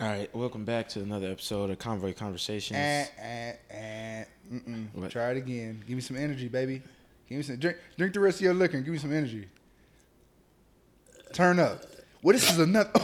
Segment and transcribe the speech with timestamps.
[0.00, 2.78] All right, welcome back to another episode of Convoy Conversations.
[2.78, 4.86] Eh, eh, eh, mm-mm.
[4.92, 5.10] What?
[5.10, 5.82] Try it again.
[5.88, 6.82] Give me some energy, baby.
[7.28, 7.78] Give me some drink.
[7.96, 9.48] Drink the rest of your liquor and give me some energy.
[11.32, 11.82] Turn up.
[12.22, 12.92] What this is another.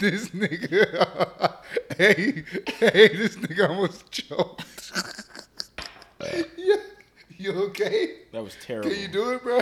[0.00, 1.54] this nigga.
[1.98, 2.44] hey,
[2.78, 4.92] hey, this nigga almost choked.
[6.56, 6.76] yeah.
[7.36, 8.20] You okay?
[8.32, 8.88] that was terrible.
[8.88, 9.60] Can you do it, bro?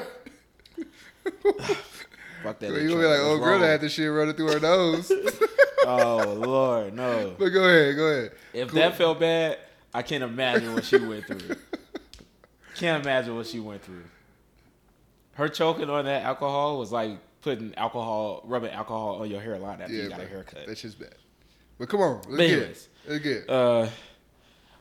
[2.43, 2.71] Fuck that.
[2.71, 5.11] You gonna be like, oh, girl, that had this shit running through her nose.
[5.87, 7.35] Oh Lord, no.
[7.39, 8.33] but go ahead, go ahead.
[8.53, 8.81] If Cool.
[8.81, 9.59] that felt bad,
[9.95, 11.57] I can't imagine what she went through.
[12.77, 14.05] Can't imagine what she went through.
[15.33, 19.93] Her choking on that alcohol was like putting alcohol, rubbing alcohol on your hairline after
[19.95, 20.27] you got bro.
[20.27, 20.67] a haircut.
[20.67, 21.15] That shit's bad.
[21.79, 22.89] But come on, let's But get anyways.
[23.07, 23.11] it.
[23.11, 23.51] Let's get it.
[23.51, 23.89] Uh,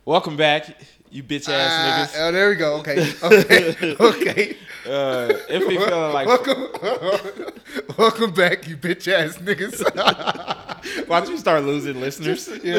[0.10, 0.76] welcome back,
[1.12, 2.16] you bitch Ah, niggas.
[2.18, 2.78] oh, there we go.
[2.78, 4.58] Okay, okay, okay.
[4.88, 6.68] Uh, if we feeling like, welcome,
[7.98, 9.84] welcome back, you bitch ass niggas.
[11.08, 12.50] why don't you start losing listeners?
[12.64, 12.78] yeah,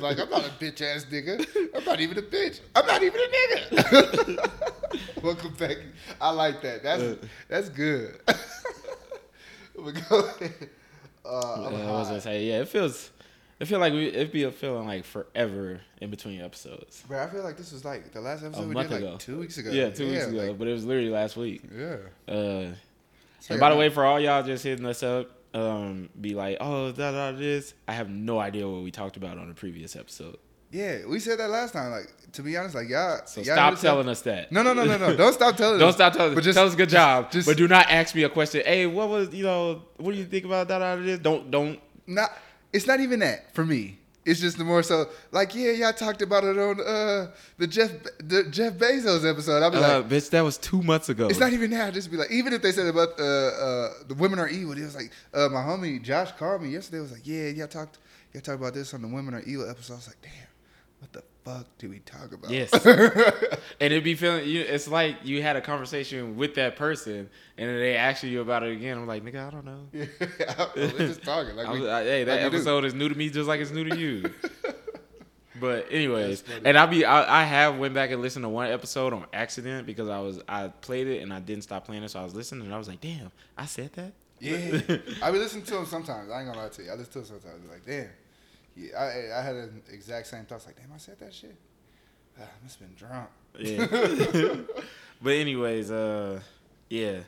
[0.00, 1.46] like, I'm not a bitch ass nigga.
[1.76, 2.58] I'm not even a bitch.
[2.74, 3.28] I'm not even a
[3.76, 5.22] nigga.
[5.22, 5.76] welcome back.
[6.20, 6.82] I like that.
[6.82, 7.16] That's Uh.
[7.48, 8.18] that's good.
[8.26, 10.28] but go.
[11.24, 12.18] Uh, Uh, what was I high.
[12.18, 12.44] say?
[12.46, 13.10] Yeah, it feels.
[13.62, 14.08] It feel like we.
[14.08, 17.04] it'd be a feeling like forever in between episodes.
[17.08, 19.02] But I feel like this was like the last episode A we month did like
[19.04, 19.16] ago.
[19.18, 19.70] two weeks ago.
[19.70, 21.62] Yeah, two weeks ago, like- but it was literally last week.
[21.72, 21.96] yeah.
[22.26, 22.74] Uh,
[23.38, 26.56] So, and by the way, for all y'all just hitting us up, um, be like,
[26.60, 27.74] oh, da da this.
[27.86, 30.38] I have no idea what we talked about on the previous episode.
[30.72, 31.90] Yeah, we said that last time.
[31.92, 33.20] Like to be honest, like y'all.
[33.26, 34.50] So y'all stop telling us that.
[34.50, 35.14] No, no, no, no, no.
[35.16, 35.74] Don't stop telling.
[35.76, 35.80] Us.
[35.80, 35.94] Don't us.
[35.94, 36.44] stop telling But us.
[36.46, 38.62] just- Tell us good job, just- but do not ask me a question.
[38.64, 39.82] Hey, what was you know?
[39.98, 41.20] What do you think about da da this?
[41.20, 41.78] Don't don't.
[42.08, 42.32] Not.
[42.72, 43.98] It's not even that for me.
[44.24, 47.90] It's just the more so like yeah, y'all talked about it on uh the Jeff
[48.18, 49.62] the Jeff Bezos episode.
[49.64, 51.26] I'll be Uh, like, bitch, that was two months ago.
[51.26, 51.86] it's not even that.
[51.86, 54.72] I'll just be like, even if they said about uh uh the women are evil,
[54.78, 57.00] it was like uh my homie Josh called me yesterday.
[57.00, 57.98] Was like, yeah, y'all talked
[58.32, 59.94] y'all talked about this on the women are evil episode.
[59.94, 60.32] I was like, damn,
[61.00, 62.50] what the fuck do we talk about?
[62.50, 62.72] Yes.
[62.86, 64.60] and it'd be feeling you.
[64.60, 68.62] It's like you had a conversation with that person, and then they ask you about
[68.62, 68.98] it again.
[68.98, 69.86] I'm like, nigga, I don't know.
[69.92, 71.56] yeah, we're just talking.
[71.56, 73.60] Like I we, was- I- hey, that like episode is new to me, just like
[73.60, 74.30] it's new to you.
[75.60, 79.12] But anyways, and I'll be I, I have went back and listened to one episode
[79.12, 82.18] on accident because I was I played it and I didn't stop playing it, so
[82.18, 84.12] I was listening and I was like, damn, I said that.
[84.40, 86.30] Yeah, I be listening to them sometimes.
[86.32, 86.90] I ain't gonna lie to you.
[86.90, 87.62] I listen to him sometimes.
[87.64, 88.08] I'm Like, damn.
[88.76, 90.66] Yeah, I, I had an exact same thoughts.
[90.66, 91.54] Like, damn, I said that shit.
[92.40, 93.28] Ah, I must have been drunk.
[93.58, 94.56] Yeah.
[95.22, 96.40] but anyways, uh,
[96.88, 97.20] yeah.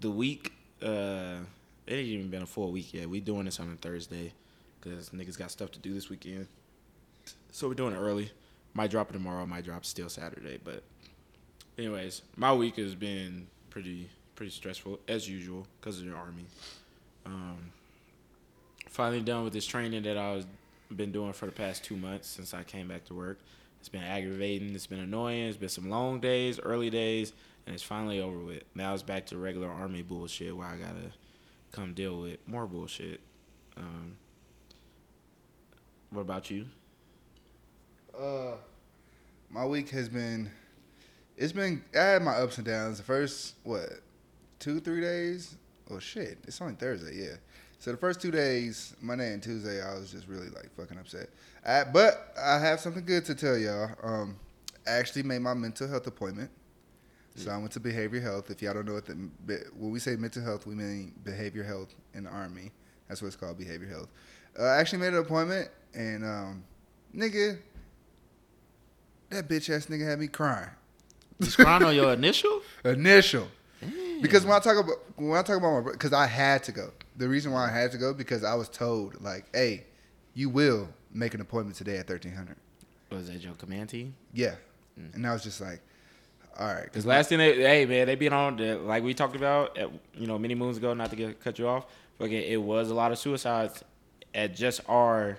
[0.00, 0.52] The week,
[0.82, 1.38] uh,
[1.86, 3.08] it ain't even been a full week yet.
[3.08, 4.32] We doing this on a Thursday
[4.80, 6.48] because niggas got stuff to do this weekend.
[7.52, 8.30] So we're doing it early.
[8.74, 9.46] Might drop it tomorrow.
[9.46, 10.58] Might drop still Saturday.
[10.62, 10.82] But
[11.78, 16.44] anyways, my week has been pretty pretty stressful as usual because of the army.
[17.24, 17.72] Um,
[18.96, 20.46] finally done with this training that I was
[20.94, 23.38] been doing for the past two months since I came back to work.
[23.78, 24.74] It's been aggravating.
[24.74, 25.48] It's been annoying.
[25.48, 27.32] It's been some long days, early days,
[27.66, 28.62] and it's finally over with.
[28.74, 31.12] Now it's back to regular army bullshit where I gotta
[31.72, 33.20] come deal with more bullshit.
[33.76, 34.16] Um,
[36.10, 36.66] what about you?
[38.18, 38.52] Uh,
[39.50, 40.50] my week has been.
[41.36, 41.84] It's been.
[41.94, 42.96] I had my ups and downs.
[42.96, 43.90] The first what,
[44.58, 45.56] two three days?
[45.90, 46.38] Oh shit!
[46.46, 47.14] It's only Thursday.
[47.14, 47.36] Yeah.
[47.78, 51.28] So the first two days, Monday and Tuesday, I was just really like fucking upset.
[51.64, 53.90] I, but I have something good to tell y'all.
[54.02, 54.36] Um,
[54.86, 56.50] I actually made my mental health appointment.
[57.36, 58.50] So I went to behavior health.
[58.50, 59.12] If y'all don't know what the
[59.76, 62.72] when we say mental health, we mean behavior health in the army.
[63.08, 64.08] That's what it's called, behavior health.
[64.58, 66.64] Uh, I actually made an appointment, and um,
[67.14, 67.58] nigga,
[69.28, 70.70] that bitch ass nigga had me crying.
[71.38, 72.62] You crying on your initial?
[72.84, 73.48] Initial.
[74.22, 76.90] Because when I talk about when I talk about my because I had to go.
[77.16, 79.84] The reason why I had to go because I was told like, hey,
[80.34, 82.56] you will make an appointment today at thirteen hundred.
[83.10, 84.14] Was that your command team?
[84.32, 84.56] Yeah,
[85.00, 85.14] mm.
[85.14, 85.80] and I was just like,
[86.58, 86.84] all right.
[86.84, 89.90] Because last thing they, hey man, they been on the, like we talked about, at,
[90.14, 90.92] you know, many moons ago.
[90.94, 91.86] Not to get cut you off,
[92.18, 93.82] but it was a lot of suicides
[94.34, 95.38] at just our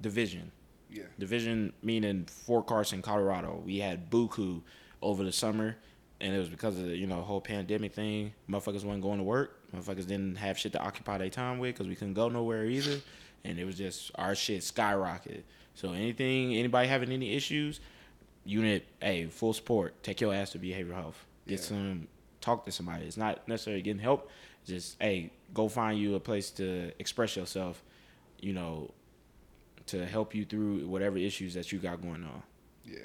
[0.00, 0.52] division.
[0.90, 1.04] Yeah.
[1.18, 3.62] Division meaning Fort Carson, Colorado.
[3.64, 4.60] We had buku
[5.02, 5.76] over the summer,
[6.20, 8.32] and it was because of the you know whole pandemic thing.
[8.48, 9.59] Motherfuckers wasn't going to work.
[9.74, 13.00] Motherfuckers didn't have shit to occupy their time with because we couldn't go nowhere either,
[13.44, 15.42] and it was just our shit skyrocketed.
[15.74, 17.80] So anything, anybody having any issues,
[18.44, 20.02] unit, hey, full support.
[20.02, 21.24] Take your ass to behavioral health.
[21.46, 21.66] Get Yeah.
[21.66, 22.08] some,
[22.40, 23.06] talk to somebody.
[23.06, 24.28] It's not necessarily getting help.
[24.66, 27.82] Just hey, go find you a place to express yourself.
[28.40, 28.90] You know,
[29.86, 32.42] to help you through whatever issues that you got going on.
[32.84, 33.04] Yeah.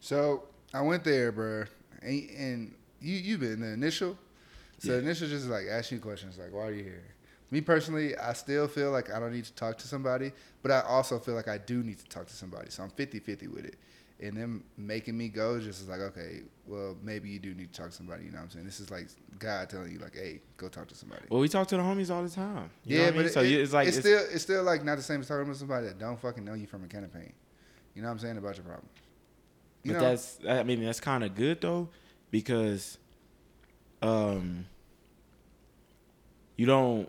[0.00, 1.64] So I went there, bro,
[2.02, 4.18] and, and you you been the initial.
[4.78, 4.98] So Yeah.
[4.98, 7.02] initial just like asking questions like, why are you here?
[7.50, 10.32] Me personally, I still feel like I don't need to talk to somebody,
[10.62, 12.70] but I also feel like I do need to talk to somebody.
[12.70, 13.76] So I'm 50-50 with it.
[14.20, 17.80] And them making me go just is like, okay, well, maybe you do need to
[17.80, 18.24] talk to somebody.
[18.24, 18.64] You know what I'm saying?
[18.64, 21.22] This is like God telling you, like, hey, go talk to somebody.
[21.28, 22.70] Well, we talk to the homies all the time.
[22.84, 23.26] You know yeah, what I but mean?
[23.26, 25.28] it, so it- it's like it's, it's, still it's still like not the same as
[25.28, 27.34] talking to somebody that don't fucking know you from a can of paint.
[27.94, 28.90] You know what I'm saying about your problems.
[29.82, 31.88] You but know, that's I mean that's kind of good though
[32.30, 32.98] because
[34.08, 34.66] um
[36.56, 37.08] you don't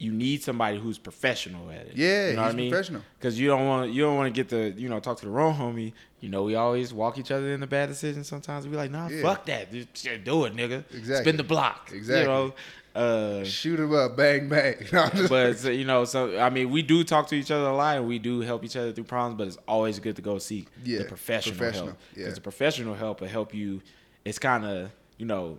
[0.00, 1.92] you need somebody who's professional at it.
[1.96, 2.70] yeah, you know he's what I mean?
[2.70, 3.02] professional.
[3.18, 5.30] Because you don't want you don't want to get the you know talk to the
[5.30, 5.92] wrong homie.
[6.20, 8.28] You know we always walk each other into bad decisions.
[8.28, 9.22] Sometimes we be like nah Yeah.
[9.22, 11.16] fuck that Just do it nigga Exactly.
[11.24, 12.20] spin the block Exactly.
[12.22, 12.54] you know.
[12.94, 14.74] Uh, Shoot him up, bang bang.
[14.92, 17.76] No, but so, you know, so I mean, we do talk to each other a
[17.76, 19.36] lot, and we do help each other through problems.
[19.38, 22.18] But it's always good to go seek Yeah, the professional, professional, help yeah.
[22.22, 23.82] because the professional help will help you.
[24.24, 25.58] It's kind of you know,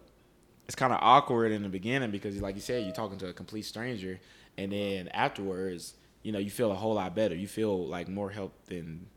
[0.70, 3.34] it's kind of awkward in the beginning because, like you said, you're talking to a
[3.34, 4.20] complete stranger,
[4.56, 7.34] and then afterwards, you know, you feel a whole lot better.
[7.34, 9.08] You feel like more help than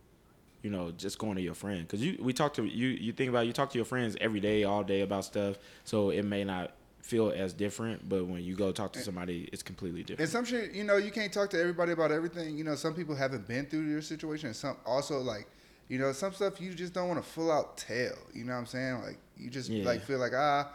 [0.62, 3.28] you know just going to your friend because you we talk to you you think
[3.28, 6.22] about it, you talk to your friends every day all day about stuff so it
[6.22, 6.72] may not
[7.02, 10.44] feel as different but when you go talk to somebody it's completely different And some
[10.44, 12.56] shit, you know, you can't talk to everybody about everything.
[12.56, 14.46] You know, some people haven't been through your situation.
[14.46, 15.48] And some also like,
[15.88, 18.16] you know, some stuff you just don't want to full out tell.
[18.32, 19.02] You know what I'm saying?
[19.02, 19.84] Like you just Yeah.
[19.84, 20.70] like feel like ah,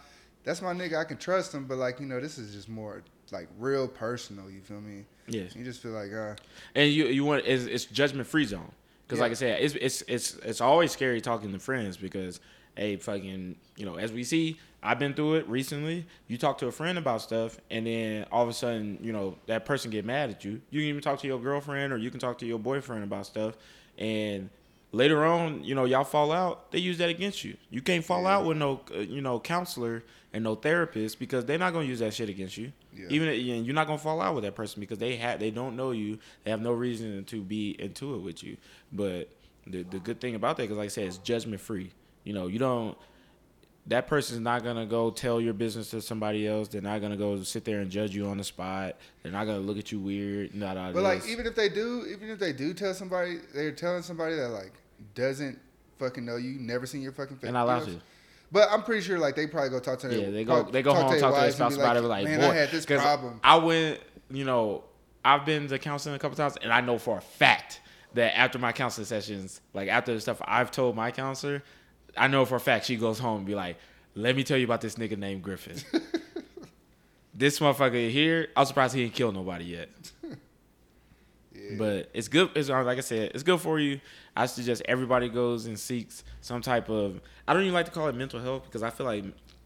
[0.47, 0.97] that's my nigga.
[0.97, 1.65] I can trust him.
[1.65, 4.49] But like you know, this is just more like real personal.
[4.49, 5.03] You feel me?
[5.27, 5.55] Yes.
[5.55, 6.35] You just feel like ah,
[6.73, 8.71] and you you want it's, it's judgment free zone
[9.05, 9.23] because Yeah.
[9.23, 12.39] like I said it's it's it's it's always scary talking to friends because
[12.75, 16.67] hey fucking you know as we see I've been through it recently you talk to
[16.67, 20.05] a friend about stuff and then all of a sudden you know that person get
[20.05, 22.45] mad at you you can even talk to your girlfriend or you can talk to
[22.45, 23.57] your boyfriend about stuff
[23.97, 24.49] and
[24.97, 28.23] later on you know y'all fall out they use that against you you can't fall
[28.23, 28.33] Yeah.
[28.37, 30.03] out with no uh, you know counselor
[30.33, 33.05] and no therapist because they're not gonna use that shit against you Yeah.
[33.09, 35.75] even and you're not gonna fall out with that person because they have they don't
[35.75, 36.19] know you.
[36.43, 38.57] They have no reason to be into it with you.
[38.91, 39.29] But
[39.65, 41.91] the the good thing about that, because like I said, it's judgment free.
[42.23, 42.97] You know, you don't.
[43.87, 46.67] That person's not gonna go tell your business to somebody else.
[46.67, 48.97] They're not gonna go sit there and judge you on the spot.
[49.23, 50.53] They're not gonna look at you weird.
[50.53, 54.03] Not but like even if they do, even if they do tell somebody, they're telling
[54.03, 54.73] somebody that like
[55.15, 55.59] doesn't
[55.97, 57.43] fucking know you, never seen your fucking face.
[57.43, 58.01] they're not you know allowed I'm.
[58.51, 60.71] But I'm pretty sure like they probably go talk to their Yeah, they go talk-
[60.71, 62.01] they go home their talk to their spouse be about it.
[62.01, 63.39] Like, man, boy, I had this problem.
[63.43, 63.99] I went,
[64.31, 64.83] you know,
[65.25, 67.81] I've been to counseling a couple times, and I know for a fact
[68.13, 71.61] that after my counseling sessions, like after the stuff I've told my counselor,
[72.15, 73.77] I know for a fact she goes home and be like,
[74.15, 75.77] "Let me tell you about this nigga named Griffin.
[77.33, 79.89] this motherfucker here, I'm surprised he didn't kill nobody yet."
[81.59, 81.75] Yeah.
[81.77, 82.51] But it's good.
[82.55, 83.99] It's uh, like I said, it's good for you.
[84.37, 87.19] I suggest everybody goes and seeks some type of.
[87.47, 89.25] I don't even like to call it mental health because I feel like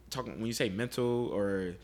[0.09, 1.75] talking when you say mental or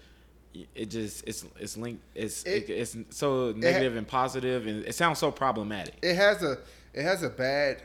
[0.74, 2.02] it just it's it's linked.
[2.16, 5.96] It's It- it's so negative and positive, and it sounds so problematic.
[6.02, 6.58] it has a
[6.94, 7.82] it has a bad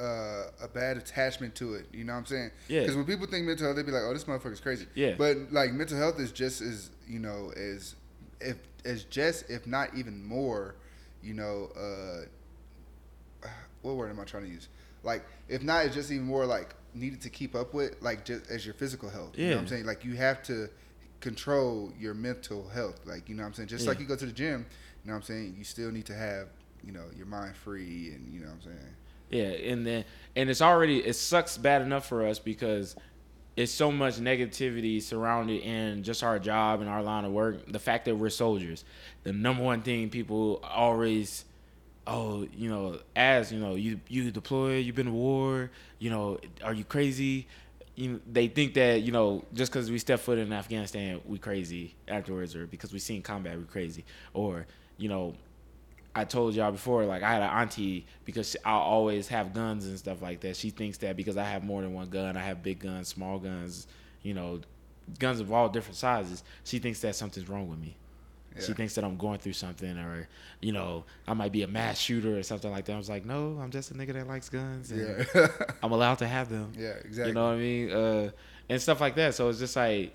[0.00, 1.86] uh, a bad attachment to it.
[1.92, 2.50] You know what I'm saying?
[2.68, 2.80] Yeah.
[2.80, 5.14] Because when people think mental health, they be like, "Oh, this motherfucker's crazy." Yeah.
[5.16, 7.94] But like mental health is just as you know as
[8.40, 10.74] if as just if not even more,
[11.22, 11.70] you know.
[11.76, 12.26] Uh,
[13.82, 14.68] what word am I trying to use?
[15.02, 18.50] Like if not, it's just even more like needed to keep up with, like just
[18.50, 19.36] as your physical health.
[19.36, 19.86] You know what I'm saying?
[19.86, 20.68] Like you have to
[21.20, 23.00] control your mental health.
[23.04, 23.68] Like you know what I'm saying?
[23.68, 24.66] Just like you go to the gym,
[25.04, 25.54] you know what I'm saying?
[25.58, 26.48] You still need to have,
[26.84, 28.94] you know, your mind free and you know what I'm saying?
[29.30, 30.04] Yeah, and then
[30.36, 32.94] and it's already it sucks bad enough for us because
[33.56, 37.70] it's so much negativity surrounded in just our job and our line of work.
[37.70, 38.84] The fact that we're soldiers,
[39.24, 41.44] the number one thing people always,
[42.06, 46.38] oh, you know, as you know, you you deployed, you've been to war, you know,
[46.62, 47.46] are you crazy?
[47.94, 51.94] You, they think that you know just because we step foot in Afghanistan, we crazy
[52.08, 54.66] afterwards, or because we seen combat, we crazy, or
[54.96, 55.34] you know,
[56.14, 59.98] I told y'all before, like I had an auntie because I always have guns and
[59.98, 60.56] stuff like that.
[60.56, 63.38] She thinks that because I have more than one gun, I have big guns, small
[63.38, 63.86] guns,
[64.22, 64.60] you know,
[65.18, 66.42] guns of all different sizes.
[66.64, 67.96] She thinks that something's wrong with me.
[68.60, 70.28] She thinks that I'm going through something, or
[70.60, 72.92] you know, I might be a mass shooter or something like that.
[72.92, 75.24] I was like, no, I'm just a nigga that likes guns, Yeah.
[75.82, 76.72] I'm allowed to have them.
[76.78, 77.28] yeah, exactly.
[77.28, 77.90] You know what I mean?
[77.90, 78.30] Uh,
[78.68, 79.34] and stuff like that.
[79.34, 80.12] So it's just like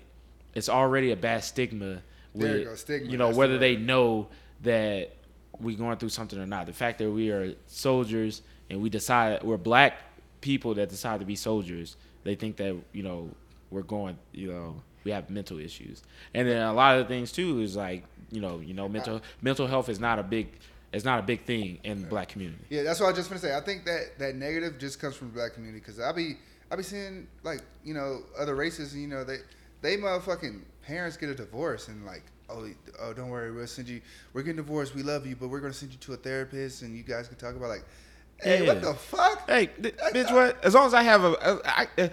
[0.54, 2.02] it's already a bad stigma
[2.34, 4.28] with There you go, stigma, you know that's the whether they know
[4.62, 5.14] that
[5.60, 6.66] we going through something or not.
[6.66, 9.98] The fact that we are soldiers and we decide we're black
[10.40, 13.30] people that decide to be soldiers, they think that you know
[13.70, 16.02] we're going, you know, we have mental issues.
[16.34, 19.20] And then a lot of the things too is like you know, you know, mental
[19.42, 20.48] mental health is not a big
[20.92, 22.64] it's not a big thing in the black community.
[22.70, 23.54] Yeah, that's what I was just gonna say.
[23.54, 26.36] I think that that negative just comes from the black community because I be
[26.70, 29.38] I be seeing like you know other races and you know they
[29.82, 32.66] they motherfucking parents get a divorce and like, oh,
[33.00, 34.00] oh, don't worry, we'll send you.
[34.32, 34.94] We're getting divorced.
[34.94, 37.36] We love you, but we're gonna send you to a therapist, and you guys can
[37.36, 37.84] talk about like,
[38.40, 38.72] hey, Yeah.
[38.72, 39.48] what the fuck?
[39.48, 40.62] Hey, th- bitch, what?
[40.64, 42.08] As long as I have a, a I, uh,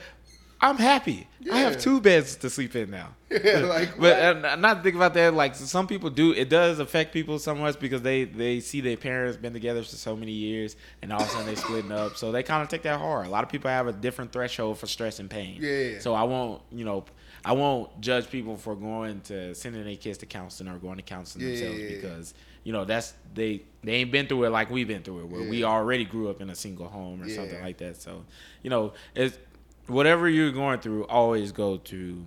[0.62, 1.28] I'm happy.
[1.52, 3.10] I have two beds to sleep in now.
[3.44, 5.34] Yeah, like, but uh, not to think about that.
[5.34, 8.96] Like some people do, it does affect people so much because they they see their
[8.96, 12.16] parents been together for so many years, and all of a sudden they splitting up.
[12.16, 13.26] So they kind of take that hard.
[13.26, 15.58] A lot of people have a different threshold for stress and pain.
[15.62, 16.00] Yeah.
[16.00, 17.04] So I won't, you know,
[17.44, 21.04] I won't judge people for going to sending their kids to counseling or going to
[21.04, 21.96] counseling Yeah, themselves yeah, yeah.
[21.96, 22.34] because
[22.64, 25.44] you know that's they they ain't been through it like we've been through it where
[25.44, 27.36] we already grew up in a single home or Yeah.
[27.36, 27.98] something like that.
[28.02, 28.24] So
[28.64, 29.38] you know, it's
[29.88, 32.26] whatever you're going through, always go to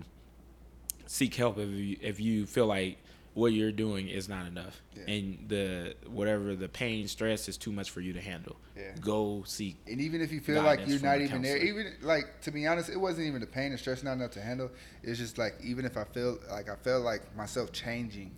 [1.06, 2.98] seek help if you if you feel like
[3.34, 5.14] what you're doing is not enough Yeah.
[5.14, 8.56] and the whatever the pain stress is too much for you to handle.
[8.76, 8.92] Yeah.
[9.00, 9.76] Go seek.
[9.86, 12.90] And even if you feel like you're not even there, even like to be honest,
[12.90, 14.70] it wasn't even the pain and stress not enough to handle.
[15.02, 18.32] It's just like even if I feel like I felt like myself changing,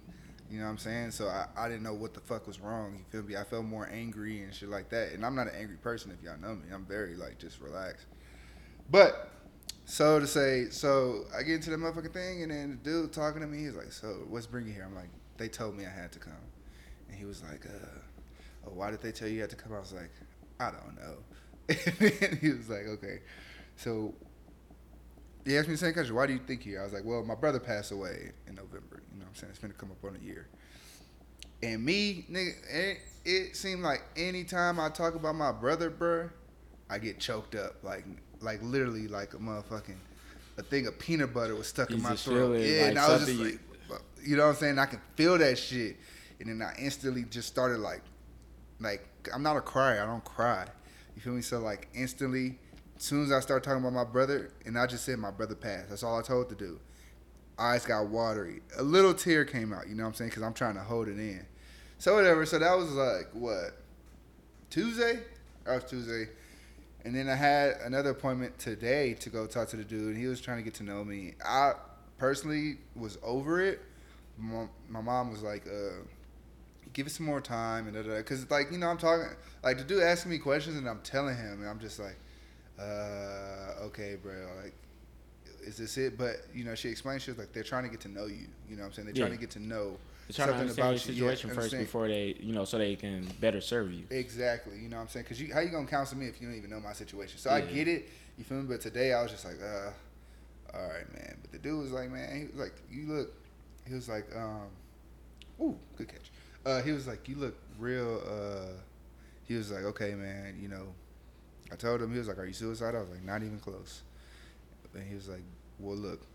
[0.51, 1.13] you know what I'm saying?
[1.13, 2.95] So I, I didn't know what the fuck was wrong.
[2.99, 3.37] You feel me?
[3.37, 5.13] I felt more angry and shit like that.
[5.13, 6.65] And I'm not an angry person if y'all know me.
[6.73, 8.07] I'm very like just relaxed.
[8.91, 9.31] But
[9.85, 13.41] so to say, so I get into the motherfucking thing, and then the dude talking
[13.41, 15.91] to me, he's like, "So what's bringing you here?" I'm like, "They told me I
[15.91, 16.33] had to come,"
[17.09, 19.73] and he was like, "Uh, oh, why did they tell you you had to come?"
[19.73, 20.11] I was like,
[20.59, 21.17] "I don't know."
[22.29, 23.21] And he was like, "Okay,
[23.77, 24.15] so."
[25.47, 26.15] He asked me the same question.
[26.15, 26.83] Why do you think here?
[26.83, 29.03] I was like, well, my brother passed away in November.
[29.11, 29.51] You know what I'm saying?
[29.53, 30.49] It's going to come up on a year.
[31.63, 36.31] And me, nigga, it, it seemed like anytime I talk about my brother, bruh,
[36.91, 37.83] I get choked up.
[37.83, 38.05] Like,
[38.41, 39.97] like literally, like a motherfucking,
[40.59, 42.57] a thing of peanut butter was stuck in my throat.
[42.57, 43.59] it, Yeah, like and I was just like,
[44.23, 44.79] you know what I'm saying?
[44.79, 45.97] I can feel that shit.
[46.41, 48.03] And then I instantly just started like,
[48.81, 50.03] like, I'm not a crier.
[50.03, 50.67] I don't cry.
[51.15, 51.43] You feel me?
[51.43, 52.59] So, like, instantly,
[52.97, 55.55] as soon as I start talking about my brother, and I just said my brother
[55.55, 55.91] passed.
[55.91, 56.81] That's all I told to do.
[57.59, 58.63] Eyes got watery.
[58.79, 59.87] A little tear came out.
[59.87, 60.31] You know what I'm saying?
[60.31, 61.45] Because I'm trying to hold it in.
[61.99, 62.47] So whatever.
[62.47, 63.77] So that was like what
[64.71, 65.21] Tuesday.
[65.65, 66.31] That was Tuesday.
[67.05, 70.17] And then I had another appointment today to go talk to the dude.
[70.17, 71.35] He was trying to get to know me.
[71.45, 71.73] I
[72.19, 73.81] personally was over it.
[74.37, 76.05] My, my mom was like, uh,
[76.93, 78.19] "Give it some more time," and da da.
[78.19, 79.27] Because like you know, I'm talking
[79.63, 82.17] like the dude asking me questions, and I'm telling him, and I'm just like,
[82.79, 84.75] uh, "Okay, bro." Like,
[85.63, 86.17] is this it?
[86.17, 88.47] But you know, she explained she was like, "They're trying to get to know you."
[88.69, 89.99] You know, what I'm saying they're trying to get to know
[90.37, 91.25] Trying to understand your you.
[91.25, 94.05] Yeah, situation first before they, you know, so they can better serve you.
[94.11, 94.79] Exactly.
[94.79, 95.25] You know what I'm saying?
[95.25, 97.39] Because you, how you gonna counsel me if you don't even know my situation?
[97.39, 98.09] So I get it.
[98.39, 98.65] You feel me?
[98.69, 99.91] But today I was just like, uh,
[100.77, 101.37] all right, man.
[101.43, 103.33] But the dude was like, man, he was like, you look.
[103.87, 104.69] He was like, um,
[105.61, 106.31] ooh, good catch.
[106.65, 108.23] Uh, he was like, you look real.
[108.27, 108.73] Uh,
[109.45, 110.59] he was like, okay, man.
[110.61, 110.95] You know,
[111.73, 112.99] I told him he was like, are you suicidal?
[112.99, 114.03] I was like, not even close.
[114.95, 115.43] And he was like,
[115.79, 116.27] well, look,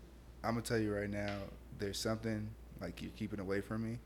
[0.42, 1.36] I'm gonna tell you right now.
[1.78, 2.48] There's something
[2.80, 3.98] like you're keeping away from me.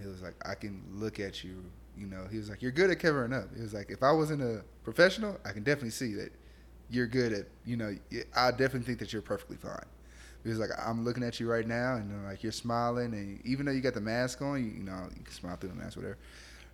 [0.00, 1.64] He was like, I can look at you.
[1.96, 3.54] You know, he was like, you're good at covering up.
[3.54, 6.30] He was like, if I wasn't a professional, I can definitely see that
[6.90, 7.46] you're good at.
[7.64, 7.96] You know,
[8.36, 9.84] I definitely think that you're perfectly fine.
[10.44, 13.44] He was like, I'm looking at you right now, and uh, like you're smiling, and
[13.44, 15.74] even though you got the mask on, you, you know, you can smile through the
[15.74, 16.16] mask, whatever.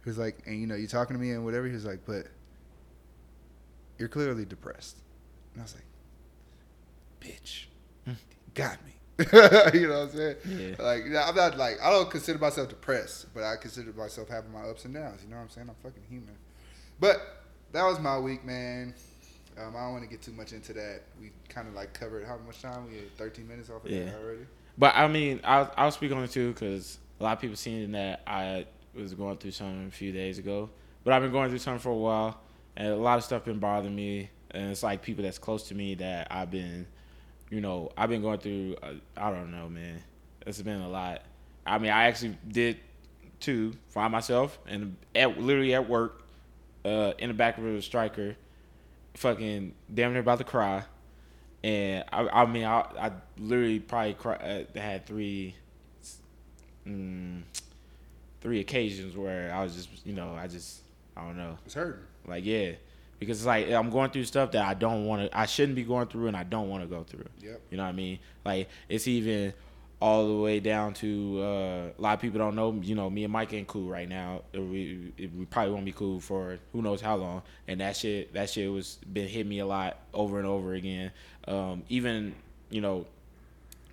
[0.05, 1.67] He was like, and you know, you're talking to me and whatever.
[1.67, 2.27] He was like, but
[3.99, 4.99] you're clearly depressed.
[5.55, 5.85] And I was like,
[7.21, 7.65] bitch,
[8.05, 8.13] Hmm.
[8.55, 8.94] got me.
[9.19, 10.37] you know what I'm saying?
[10.47, 10.75] Yeah.
[10.85, 14.53] Like, yeah, I'm not like I don't consider myself depressed, but I consider myself having
[14.53, 15.23] my ups and downs.
[15.23, 15.69] You know what I'm saying?
[15.69, 16.35] I'm fucking human.
[16.99, 17.21] But
[17.73, 18.95] that was my week, man.
[19.57, 21.03] Um, I don't want to get too much into that.
[21.21, 24.07] We kind of like covered how much time we had 13 minutes off of Yeah.
[24.07, 24.47] that already.
[24.77, 27.93] But I mean, I'll, I'll speak on it too because a lot of people seen
[27.93, 30.71] that I was going through something a few days ago.
[31.05, 32.41] But I've been going through something for a while,
[32.77, 34.31] and a lot of stuff been bothering me.
[34.51, 36.87] And it's like people that's close to me that I've been,
[37.55, 38.75] you know, I've been going through.
[38.83, 40.03] Uh, I don't know, man.
[40.45, 41.23] It's been a lot.
[41.65, 42.79] I mean, I actually did
[43.39, 46.23] too find myself and at literally at work,
[46.85, 48.35] uh, in the back of a Stryker,
[49.15, 50.83] fucking damn near about to cry.
[51.63, 55.55] And I, I mean, I, I literally probably cry, uh, had three,
[56.87, 57.43] mm,
[58.41, 60.81] three occasions where I was just, you know, I just,
[61.17, 62.03] I don't know, It's hurting.
[62.27, 62.73] like yeah,
[63.25, 65.85] because it's like I'm going through stuff that I don't want to, I shouldn't be
[65.85, 67.27] going through, and I don't want to go through.
[67.41, 67.61] Yep.
[67.71, 68.19] You know what I mean?
[68.45, 69.55] Like it's even
[70.01, 72.79] all the way down to uh, a lot of people don't know.
[72.83, 74.43] You know, me and Mike ain't cool right now.
[74.53, 77.43] We we probably won't be cool for who knows how long.
[77.69, 81.11] And that shit that shit was been hitting me a lot over and over again.
[81.49, 82.35] Um, even
[82.71, 83.07] you know,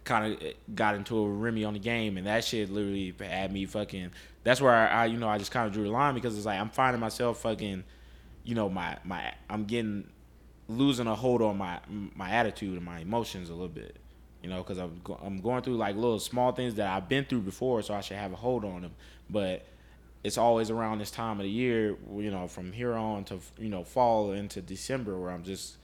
[0.03, 3.65] kind of got into a Remy on the game, and that shit literally had me
[3.65, 4.11] fucking.
[4.43, 6.45] That's where I, I you know I just kind of drew the line because it's
[6.45, 7.83] like I'm finding myself fucking,
[8.43, 10.07] you know my my I'm getting
[10.67, 11.79] losing a hold on my
[12.15, 13.97] my attitude and my emotions a little bit
[14.41, 17.25] You know, because I'm go- I'm going through like little small things that I've been
[17.25, 18.93] through before, so I should have a hold on them.
[19.29, 19.65] But
[20.23, 23.69] it's always around this time of the year, you know, from here on to you
[23.69, 25.77] know fall into December, where I'm just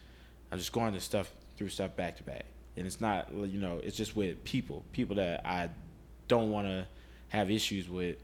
[0.51, 2.45] I'm just going to stuff through stuff back to back,
[2.75, 5.69] and it's not you know it's just with people, people that I
[6.27, 6.87] don't want to
[7.29, 8.17] have issues with,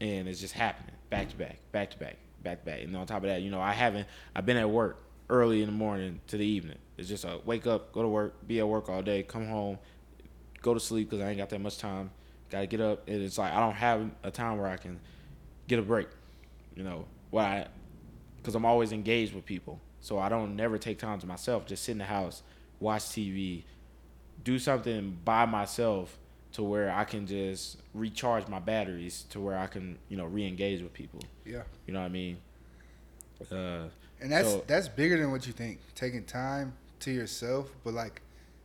[0.00, 3.06] and it's just happening back to back, back to back, back to back, and on
[3.06, 6.20] top of that, you know, I haven't I've been at work early in the morning
[6.28, 6.78] to the evening.
[6.98, 9.78] It's just a wake up, go to work, be at work all day, come home,
[10.60, 12.10] go to sleep because I ain't got that much time.
[12.50, 15.00] Got to get up, and it's like I don't have a time where I can
[15.68, 16.08] get a break.
[16.76, 17.66] You know, why?
[18.36, 21.66] Because I'm always engaged with people, so I don't never take time to myself.
[21.66, 22.42] Just sit in the house,
[22.78, 23.64] watch TV,
[24.44, 26.18] do something by myself
[26.52, 30.82] to where I can just recharge my batteries to where I can you know re-engage
[30.82, 31.20] with people.
[31.44, 31.62] Yeah.
[31.86, 32.38] You know what I mean?
[33.50, 33.88] Uh,
[34.20, 35.80] And that's So- that's bigger than what you think.
[35.96, 38.22] Taking time to yourself, but like,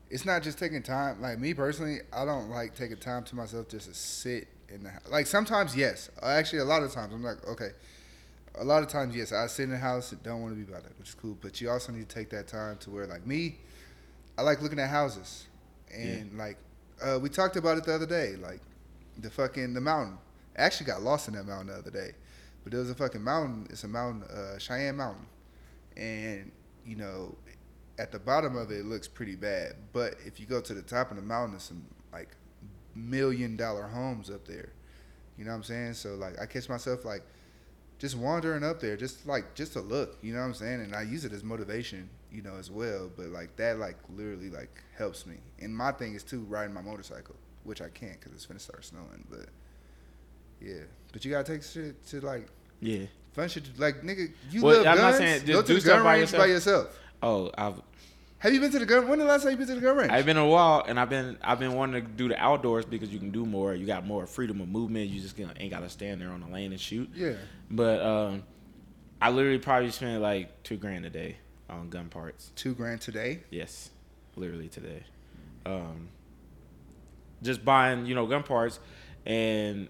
[0.10, 1.20] it's not just taking time.
[1.22, 4.90] Like me personally, I don't like taking time to myself just to sit in the
[4.92, 5.02] house.
[5.10, 6.10] Like sometimes, yes.
[6.22, 7.72] Actually, a lot of times, I'm like, okay.
[8.60, 10.72] A lot of times, yes, I sit in the house and don't want to be
[10.72, 11.38] bothered, which is cool.
[11.42, 13.58] But you also need to take that time to where, like me,
[14.38, 15.48] I like looking at houses,
[15.92, 16.58] and like,
[17.02, 18.62] uh, we talked about it the other day, like
[19.20, 20.18] the fucking the mountain.
[20.58, 22.12] I actually got lost in that mountain the other day,
[22.64, 23.68] but there was a fucking mountain.
[23.70, 25.28] It's a mountain, uh, Cheyenne Mountain
[25.98, 26.52] and
[26.86, 27.36] you know
[28.00, 30.82] at the bottom of it, it looks pretty bad but if you go to the
[30.82, 32.30] top of the mountain there's some like
[32.96, 34.70] million dollar homes up there
[35.38, 37.24] you know what i'm saying so like i catch myself like
[38.00, 40.96] just wandering up there just like just to look you know what i'm saying and
[40.96, 44.84] i use it as motivation you know as well but like that like literally like
[44.96, 48.46] helps me and my thing is too riding my motorcycle which i can't because it's
[48.46, 49.48] gonna start snowing but
[50.62, 52.48] yeah but you gotta take shit to like
[52.80, 53.06] yeah.
[53.34, 53.64] Fun shit.
[53.80, 55.18] Like nigga, you Well, love I'm not guns.
[55.18, 56.86] saying Go to do the gun by range by yourself.
[56.86, 57.00] yourself.
[57.24, 57.82] Oh, I've
[58.40, 59.08] Have you been to the gun?
[59.08, 60.12] When the last time you been to the gun range?
[60.12, 63.10] I've been a while, and I've been I've been wanting to do the outdoors because
[63.10, 63.74] you can do more.
[63.74, 65.10] You got more freedom of movement.
[65.10, 67.10] You just gonna, ain't got to stand there on the lane and shoot.
[67.16, 67.34] yeah.
[67.72, 68.44] But um,
[69.22, 71.38] I literally probably spent like two grand a day
[71.70, 72.52] on gun parts.
[72.56, 73.44] Two grand today.
[73.50, 73.90] Yes,
[74.36, 75.04] literally today.
[75.66, 76.10] Um,
[77.44, 78.80] just buying you know gun parts,
[79.26, 79.88] and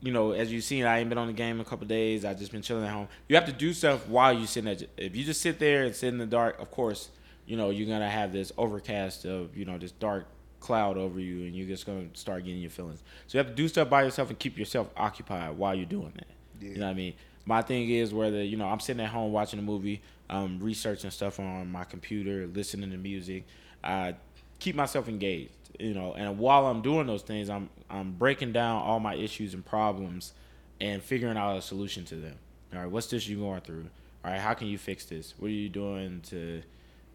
[0.00, 2.24] you know as you've seen, I ain't been on the game in a couple days.
[2.24, 3.08] I just been chilling at home.
[3.28, 4.82] You have to do stuff while you sitting at.
[4.96, 7.10] If you just sit there and sit in the dark, of course,
[7.46, 10.26] you know you're gonna have this overcast of you know this dark
[10.60, 13.02] cloud over you, and you're just gonna start getting your feelings.
[13.26, 16.12] So you have to do stuff by yourself and keep yourself occupied while you're doing
[16.14, 16.26] that.
[16.60, 16.70] Yeah.
[16.70, 17.14] You know what I mean?
[17.44, 21.10] My thing is whether you know I'm sitting at home watching a movie, um, researching
[21.10, 23.44] stuff on my computer, listening to music.
[23.82, 24.14] I
[24.58, 26.14] keep myself engaged, you know.
[26.14, 30.32] And while I'm doing those things, I'm I'm breaking down all my issues and problems,
[30.80, 32.36] and figuring out a solution to them.
[32.72, 33.88] All right, what's this you going through?
[34.24, 35.34] All right, how can you fix this?
[35.38, 36.62] What are you doing to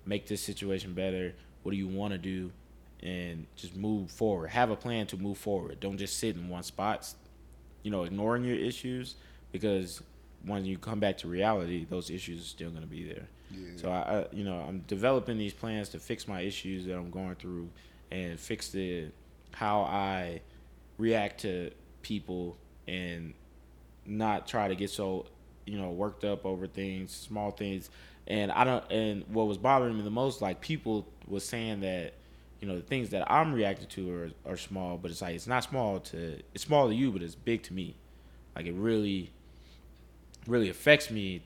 [0.05, 1.33] make this situation better?
[1.63, 2.51] What do you want to do?
[3.01, 4.49] And just move forward.
[4.49, 5.79] Have a plan to move forward.
[5.79, 7.13] Don't just sit in one spot
[7.87, 9.15] you know, ignoring your issues
[9.53, 10.03] because
[10.45, 13.27] when you come back to reality, those issues are still going to be there.
[13.51, 13.69] Yeah.
[13.77, 17.11] So I, I, you know, I'm developing these plans to fix my issues that I'm
[17.11, 17.69] going through
[18.11, 19.07] and fix the
[19.51, 20.41] how I
[20.97, 21.71] react to
[22.01, 23.33] people and
[24.05, 25.25] not try to get so
[25.65, 27.89] you know worked up over things, small things.
[28.27, 28.91] And I don't.
[28.91, 32.13] And what was bothering me the most, like people was saying that
[32.61, 35.47] you know the things that I'm reacting to are, are small, but it's like it's
[35.47, 37.95] not small to it's small to you, but it's big to me.
[38.55, 39.31] Like it really,
[40.47, 41.43] really affects me,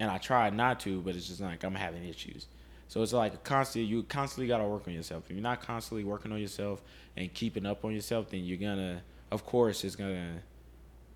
[0.00, 2.46] and I try not to, but it's just like I'm having issues.
[2.88, 3.86] So it's like a constant.
[3.86, 5.24] You constantly gotta work on yourself.
[5.24, 6.82] If you're not constantly working on yourself
[7.16, 10.42] and keeping up on yourself, then you're gonna, of course, it's gonna,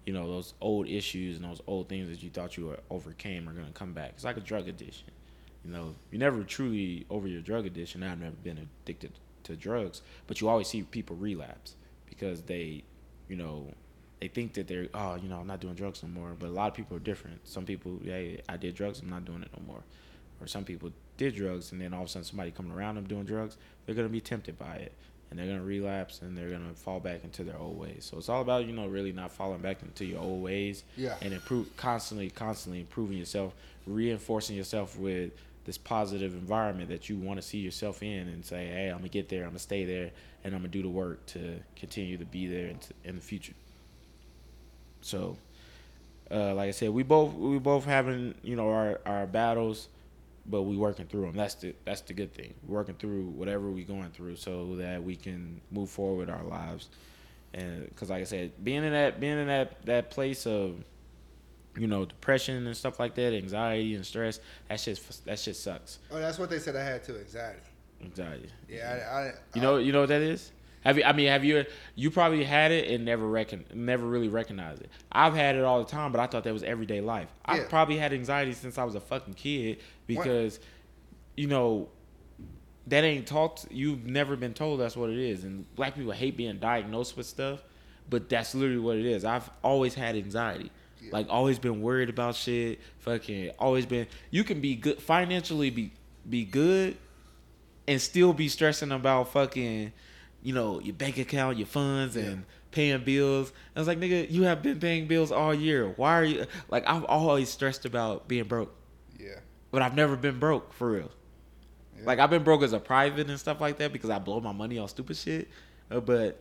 [0.06, 3.48] you know, those old issues and those old things that you thought you were overcame
[3.48, 4.12] are gonna come back.
[4.14, 5.10] It's like a drug addiction.
[5.64, 8.02] You know, you never truly over your drug addiction.
[8.02, 9.12] I've never been addicted
[9.44, 11.74] to drugs, but you always see people relapse
[12.06, 12.84] because they,
[13.28, 13.72] you know,
[14.20, 16.34] they think that they're oh, you know, I'm not doing drugs no more.
[16.38, 17.46] But a lot of people are different.
[17.46, 19.82] Some people, hey, I did drugs, I'm not doing it no more.
[20.40, 23.06] Or some people did drugs and then all of a sudden somebody coming around them
[23.06, 24.92] doing drugs, they're gonna be tempted by it
[25.30, 28.06] and they're gonna relapse and they're gonna fall back into their old ways.
[28.08, 31.16] So it's all about you know really not falling back into your old ways Yeah.
[31.20, 33.52] and improve constantly, constantly improving yourself,
[33.86, 35.32] reinforcing yourself with
[35.64, 39.08] this positive environment that you want to see yourself in, and say, "Hey, I'm gonna
[39.08, 39.42] get there.
[39.42, 40.10] I'm gonna stay there,
[40.44, 43.52] and I'm gonna do the work to continue to be there in, in the future."
[45.00, 45.36] So,
[46.30, 49.88] uh, like I said, we both we both having you know our our battles,
[50.46, 51.36] but we working through them.
[51.36, 52.54] That's the that's the good thing.
[52.66, 56.44] We're working through whatever we going through, so that we can move forward with our
[56.44, 56.88] lives.
[57.54, 60.84] And because, like I said, being in that being in that that place of
[61.76, 65.98] you know depression and stuff like that, anxiety and stress, that shit that shit sucks.
[66.10, 67.16] Oh, that's what they said I had too.
[67.16, 67.60] Anxiety.
[68.02, 68.48] Anxiety.
[68.68, 70.52] Yeah, I, I, You know, you know what that is.
[70.82, 71.04] Have you?
[71.04, 71.64] I mean, have you?
[71.94, 74.90] You probably had it and never reckon, never really recognized it.
[75.10, 77.28] I've had it all the time, but I thought that was everyday life.
[77.44, 80.60] I've probably had anxiety since I was a fucking kid because,
[81.36, 81.88] you know,
[82.86, 83.64] that ain't taught.
[83.70, 87.26] You've never been told that's what it is, and black people hate being diagnosed with
[87.26, 87.62] stuff,
[88.08, 89.24] but that's literally what it is.
[89.24, 90.70] I've always had anxiety.
[91.00, 91.10] Yeah.
[91.12, 92.80] Like always been worried about shit.
[93.00, 94.06] Fucking always been.
[94.30, 95.92] You can be good financially, be
[96.28, 96.96] be good,
[97.86, 99.92] and still be stressing about fucking,
[100.42, 103.52] you know, your bank account, your funds, and paying bills.
[103.74, 105.88] I was like, nigga, you have been paying bills all year.
[105.96, 106.84] Why are you like?
[106.86, 108.74] I've always stressed about being broke,
[109.18, 111.10] yeah, but I've never been broke for real.
[111.98, 112.04] Yeah.
[112.06, 114.52] Like I've been broke as a private and stuff like that because I blow my
[114.52, 115.48] money on stupid shit.
[115.90, 116.40] Uh, but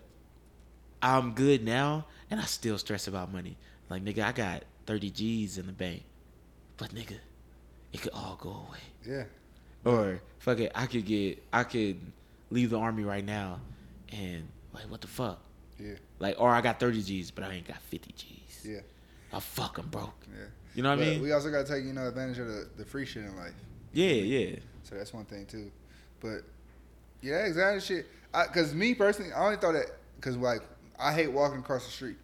[1.01, 3.57] I'm good now, and I still stress about money.
[3.89, 6.03] Like nigga, I got 30 G's in the bank,
[6.77, 7.17] but nigga,
[7.93, 8.79] it could all go away.
[9.05, 9.23] yeah,
[9.85, 11.99] Or fuck it, I could get, I could
[12.49, 13.59] leave the army right now,
[14.11, 15.39] and like what the fuck?
[15.79, 18.65] yeah, Like, or I got 30 G's, but I ain't got 50 G's.
[18.65, 18.79] yeah,
[19.31, 20.15] I fuck, I'm broke.
[20.31, 20.45] yeah.
[20.75, 21.21] You know what I mean?
[21.21, 23.53] we also gotta take you know advantage of the, the free shit in life.
[23.93, 24.55] yeah, yeah.
[24.83, 25.71] So that's one thing too.
[26.19, 26.41] But
[27.21, 28.07] yeah, exactly shit.
[28.33, 30.61] I, Cause me personally, I only thought that because like
[30.99, 32.17] I hate walking across the street,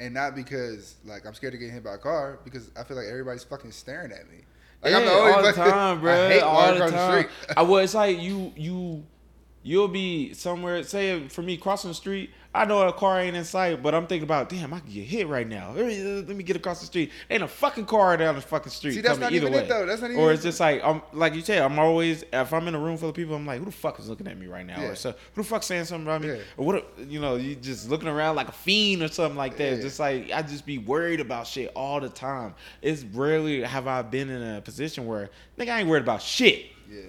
[0.00, 2.96] and not because like I'm scared to get hit by a car, because I feel
[2.96, 4.38] like everybody's fucking staring at me.
[4.82, 6.12] Like yeah, all the time, bro.
[6.26, 7.54] I hate all walking the across the street.
[7.56, 9.04] I well, it's like you you
[9.66, 10.82] you'll be somewhere.
[10.84, 14.06] Say for me crossing the street, I know a car ain't in sight, but I'm
[14.06, 15.72] thinking about, damn, I could get hit right now.
[15.72, 17.10] Let me, let me get across the street.
[17.28, 18.94] Ain't a fucking car down the fucking street.
[18.94, 19.64] See, that's not either even way.
[19.64, 19.84] it, though.
[19.84, 21.62] That's not even Or it's just like I'm like you said.
[21.62, 23.98] I'm always if I'm in a room full of people, I'm like, who the fuck
[23.98, 24.80] is looking at me right now?
[24.80, 24.88] Yeah.
[24.88, 26.28] Or so who the fuck saying something about me?
[26.28, 26.38] Yeah.
[26.56, 26.92] Or what?
[27.08, 29.76] You know, you just looking around like a fiend or something like that.
[29.76, 29.82] Yeah.
[29.82, 32.54] Just like I just be worried about shit all the time.
[32.80, 36.66] It's rarely have I been in a position where nigga I ain't worried about shit.
[36.88, 37.02] Yeah,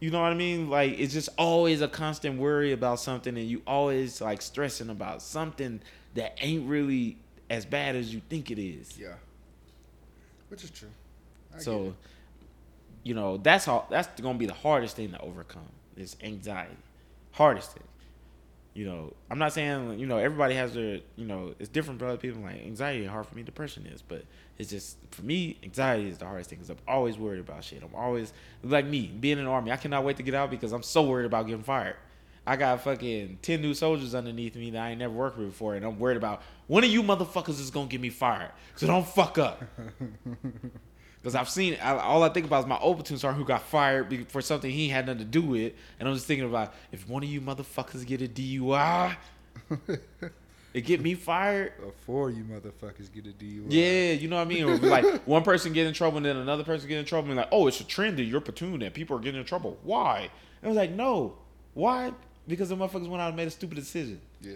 [0.00, 0.70] You know what I mean?
[0.70, 5.22] Like it's just always a constant worry about something, and you always like stressing about
[5.22, 5.80] something
[6.14, 7.18] that ain't really
[7.50, 8.98] as bad as you think it is.
[8.98, 9.14] yeah.
[10.48, 10.88] Which is true.
[11.54, 11.94] I So,
[13.02, 13.86] you know, that's all.
[13.90, 16.76] That's gonna be the hardest thing to overcome is anxiety.
[17.32, 17.84] Hardest thing.
[18.78, 22.06] You know, I'm not saying you know everybody has their you know it's different for
[22.06, 22.42] other people.
[22.42, 24.22] Like anxiety is hard for me, depression is, but
[24.56, 27.82] it's just for me anxiety is the hardest thing because I'm always worried about shit.
[27.82, 29.72] I'm always like me being in the army.
[29.72, 31.96] I cannot wait to get out because I'm so worried about getting fired.
[32.46, 35.74] I got fucking ten new soldiers underneath me that I ain't never worked with before,
[35.74, 38.52] and I'm worried about one of you motherfuckers is gonna get me fired.
[38.76, 39.64] So don't fuck up.
[41.28, 43.60] Because I've seen I, all I think about is my old platoon sergeant who got
[43.60, 47.06] fired for something he had nothing to do with, and I'm just thinking about if
[47.06, 49.14] one of you motherfuckers get a DUI,
[50.72, 51.74] it get me fired.
[51.84, 53.66] Before you motherfuckers get a DUI.
[53.68, 54.64] Yeah, you know what I mean.
[54.64, 57.36] Or like one person get in trouble and then another person get in trouble and
[57.36, 59.76] like, oh, it's a trend in your platoon that people are getting in trouble.
[59.82, 60.20] Why?
[60.20, 61.36] And I was like, no,
[61.74, 62.14] why?
[62.46, 64.18] Because the motherfuckers went out and made a stupid decision.
[64.40, 64.54] Yeah.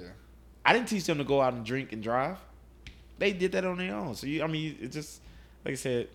[0.64, 2.38] I didn't teach them to go out and drink and drive.
[3.18, 4.14] They did that on their own.
[4.14, 5.20] So you, I mean, it just
[5.66, 6.08] like I said,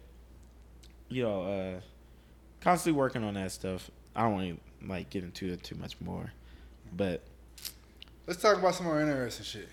[1.10, 1.80] you know, uh,
[2.62, 3.90] constantly working on that stuff.
[4.16, 6.32] I don't want to like get into it too much more,
[6.96, 7.22] but
[8.26, 9.70] Let's talk about some more interesting shit.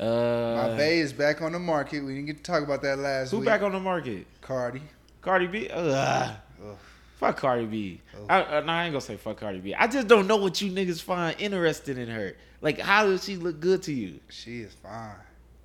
[0.00, 2.02] uh, My Bay is back on the market.
[2.02, 3.46] We didn't get to talk about that last who week.
[3.46, 4.26] back on the market?
[4.40, 4.80] Cardi.
[5.20, 5.68] Cardi B.
[5.68, 6.34] Ugh.
[6.64, 6.76] Ugh.
[7.18, 8.00] Fuck Cardi B.
[8.18, 8.26] Oh.
[8.30, 9.74] I, uh, no, I ain't gonna say fuck Cardi B.
[9.74, 12.34] I just don't know what you niggas find interesting in her.
[12.62, 14.20] Like, how does she look good to you?
[14.28, 15.16] She is fine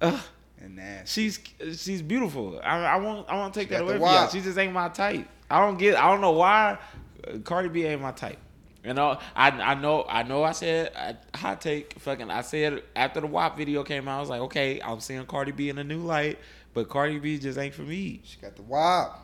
[0.01, 0.19] Ugh.
[0.61, 1.29] And nasty.
[1.29, 1.39] She's
[1.79, 2.59] she's beautiful.
[2.63, 4.29] I, I won't I won't take She that away from you.
[4.31, 5.27] She just ain't my type.
[5.49, 5.95] I don't get.
[5.95, 6.77] I don't know why.
[7.27, 8.37] uh, Cardi B ain't my type.
[8.83, 10.43] You know, I I know I know.
[10.43, 11.99] I said I, hot take.
[11.99, 15.25] Fucking, I said after the WAP video came out, I was like, okay, I'm seeing
[15.25, 16.39] Cardi B in a new light,
[16.73, 18.21] but Cardi B just ain't for me.
[18.23, 19.19] She got the WAP,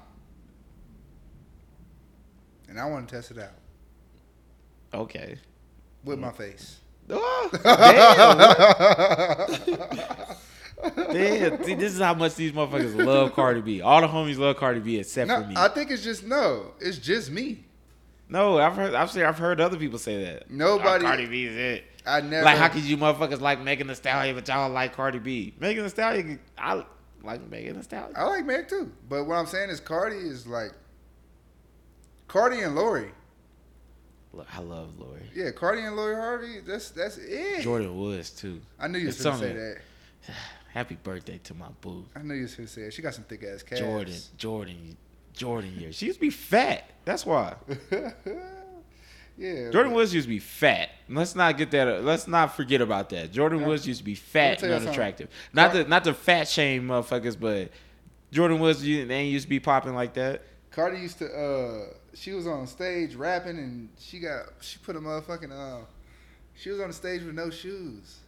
[2.67, 3.52] And I want to test it out
[4.93, 5.38] Okay.
[6.04, 6.80] with my face.
[7.10, 8.38] Oh, damn.
[10.96, 11.63] damn.
[11.63, 13.82] See, this is how much these motherfuckers love Cardi B.
[13.82, 15.56] All the homies love Cardi B except no, for me.
[15.58, 16.72] I think it's just no.
[16.80, 17.65] It's just me.
[18.30, 18.93] No, I've heard.
[18.93, 19.24] I've seen.
[19.24, 20.50] I've heard other people say that.
[20.50, 21.84] Nobody- Oh, Cardi B is it.
[22.06, 22.43] I never.
[22.43, 25.54] Like, how could you motherfuckers like Megan Thee Stallion, but y'all like Cardi B?
[25.60, 26.84] Megan Thee Stallion, I
[27.24, 28.13] like Megan Thee Stallion.
[28.15, 30.72] I like Meg too, but what I'm saying is Cardi is like
[32.28, 33.12] Cardi and Lori.
[34.52, 35.22] I love Lori.
[35.36, 36.60] Yeah, Cardi and Lori Harvey.
[36.65, 37.63] That's that's it.
[37.63, 38.62] Jordyn Woods too.
[38.80, 39.78] I knew you were gonna say that.
[40.74, 42.94] Happy birthday to my boo, I know you was gonna say it.
[42.94, 43.82] She got some thick ass calves.
[43.82, 44.14] Jordan.
[44.38, 44.98] Jordan.
[45.34, 45.96] Jordan years.
[45.96, 46.90] She used to be fat.
[47.06, 47.56] That's why.
[49.38, 49.70] yeah.
[49.72, 50.90] Jordan but- Woods used to be fat.
[51.10, 52.04] Let's not get that.
[52.04, 53.32] Let's not forget about that.
[53.32, 53.66] Jordan.
[53.66, 55.30] Woods used to be fat and unattractive.
[55.54, 57.70] Not Car- the not the fat shame motherfuckers, but
[58.32, 60.42] Jordyn Woods they ain't used to be popping like that.
[60.72, 61.28] Cardi used to.
[61.32, 65.52] uh She was on stage rapping, and she got she put a motherfucking.
[65.52, 65.86] uh
[66.56, 68.20] She was on the stage with no shoes,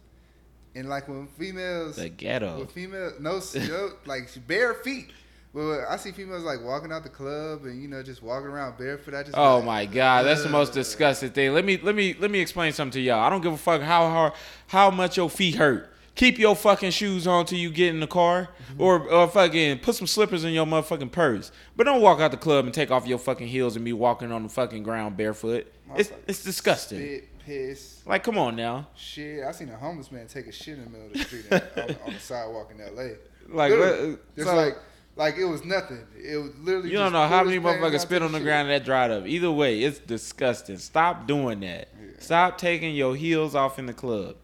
[0.76, 2.60] and like when females, The ghetto.
[2.60, 5.10] with female no, no like bare feet.
[5.52, 8.76] Well, I see females like walking out the club and you know just walking around
[8.76, 9.14] barefoot.
[9.14, 11.54] I just Oh like, my god, that's the most disgusting thing.
[11.54, 13.20] Let me let me let me explain something to y'all.
[13.20, 14.32] I don't give a fuck how hard
[14.66, 15.92] how much your feet hurt.
[16.14, 18.82] Keep your fucking shoes on till you get in the car, Mm-hmm.
[18.82, 21.52] or or fucking put some slippers in your motherfucking purse.
[21.76, 24.32] But don't walk out the club and take off your fucking heels and be walking
[24.32, 25.72] on the fucking ground barefoot.
[25.96, 26.98] It's it's disgusting.
[26.98, 28.88] Spit, piss, Like, come on now.
[28.96, 29.44] shit.
[29.44, 31.60] I seen a homeless man take a shit in the middle of the street on,
[32.06, 33.16] on, the sidewalk in L.A.
[33.48, 34.76] Like, what- uh, It's so- like
[35.14, 36.06] like it was nothing.
[36.14, 36.90] It was literally.
[36.90, 38.44] You don't just know how many motherfuckers spit on the shit.
[38.44, 39.26] ground and that dried up.
[39.26, 40.76] Either way, it's disgusting.
[40.76, 41.88] Stop doing that.
[41.98, 42.08] Yeah.
[42.18, 44.36] Stop taking your heels off in the club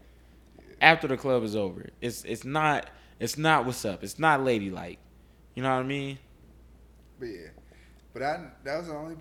[0.81, 1.91] after the club is over.
[2.01, 2.89] It's it's not
[3.21, 4.03] it's not what's up.
[4.03, 4.99] It's not ladylike.
[5.55, 6.19] You know what I mean?
[7.19, 7.49] But yeah,
[8.15, 9.17] but I that was the only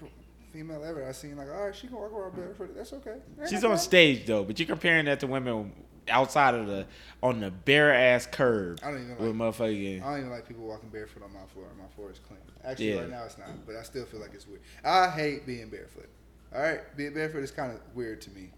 [0.52, 2.76] female ever I seen like, all right, she can walk around barefoot.
[2.76, 3.16] That's okay.
[3.40, 5.72] Ain't She's on stage though, but you're comparing that to women
[6.10, 6.86] outside of the
[7.22, 9.56] on the bare ass curb I don't even with like.
[9.56, 10.02] motherfucking.
[10.04, 11.66] I don't even like people walking barefoot on my floor.
[11.80, 12.40] My floor is clean.
[12.64, 13.00] Actually, Yeah.
[13.02, 14.62] right now it's not, but I still feel like it's weird.
[14.84, 16.10] I hate being barefoot.
[16.54, 18.50] All right, being barefoot is kind of weird to me.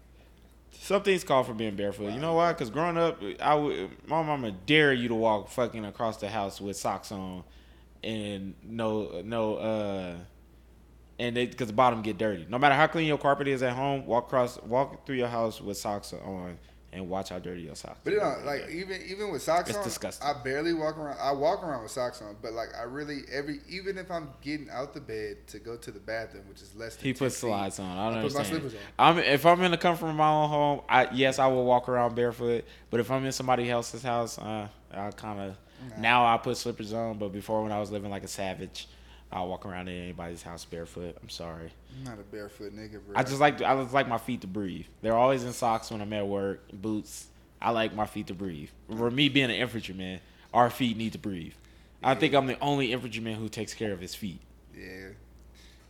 [0.72, 2.12] Some things call for being barefoot.
[2.12, 2.52] You know why?
[2.52, 6.60] Because growing up, I would my mama dare you to walk fucking across the house
[6.60, 7.44] with socks on,
[8.02, 10.14] and no no uh,
[11.18, 12.46] and it because the bottom get dirty.
[12.48, 15.60] No matter how clean your carpet is at home, walk across walk through your house
[15.60, 16.58] with socks on,
[16.92, 17.98] and watch how dirty your socks.
[18.04, 20.26] But you know, like even even with socks It's on, disgusting.
[20.26, 21.16] I barely walk around.
[21.20, 24.70] I walk around with socks on, but like I really every even if I'm getting
[24.70, 27.36] out the bed to go to the bathroom, which is less than He 10 puts
[27.38, 27.98] slides on.
[27.98, 28.80] I don't I put my slippers on.
[28.98, 31.88] I'm if I'm in the comfort of my own home, I yes I will walk
[31.88, 32.64] around barefoot.
[32.90, 35.56] But if I'm in somebody else's house, uh, I kind of
[35.90, 36.00] Nah.
[36.00, 37.18] now I put slippers on.
[37.18, 38.88] But before when I was living like a savage,
[39.32, 41.16] I will walk around in anybody's house barefoot.
[41.20, 41.70] I'm sorry.
[41.98, 43.16] I'm not a barefoot nigga, bro.
[43.16, 44.86] I just like I just like my feet to breathe.
[45.02, 47.26] They're always in socks when I'm at work, boots.
[47.60, 48.68] I like my feet to breathe.
[48.96, 50.20] For me being an infantryman,
[50.52, 51.54] our feet need to breathe.
[52.02, 54.40] I think I'm the only infantryman who takes care of his feet.
[54.76, 54.82] yeah,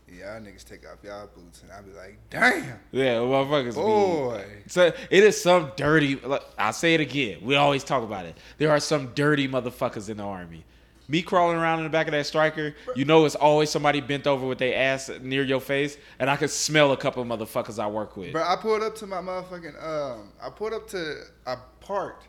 [0.08, 0.32] yeah.
[0.34, 3.70] Y'all niggas take off y'all boots, and I be like, damn, Yeah, motherfuckers.
[3.74, 4.44] be- boy.
[4.68, 6.14] So it is some dirty.
[6.16, 7.38] Look, I'll say it again.
[7.42, 8.36] We always talk about it.
[8.58, 10.64] There are some dirty motherfuckers in the army.
[11.06, 14.26] Me crawling around in the back of that Stryker, you know, it's always somebody bent
[14.26, 17.86] over with their ass near your face, and I can smell a couple motherfuckers I
[17.86, 18.32] work with.
[18.32, 20.32] Bro, I pulled up to my motherfucking um.
[20.42, 22.28] I pulled up to I parked,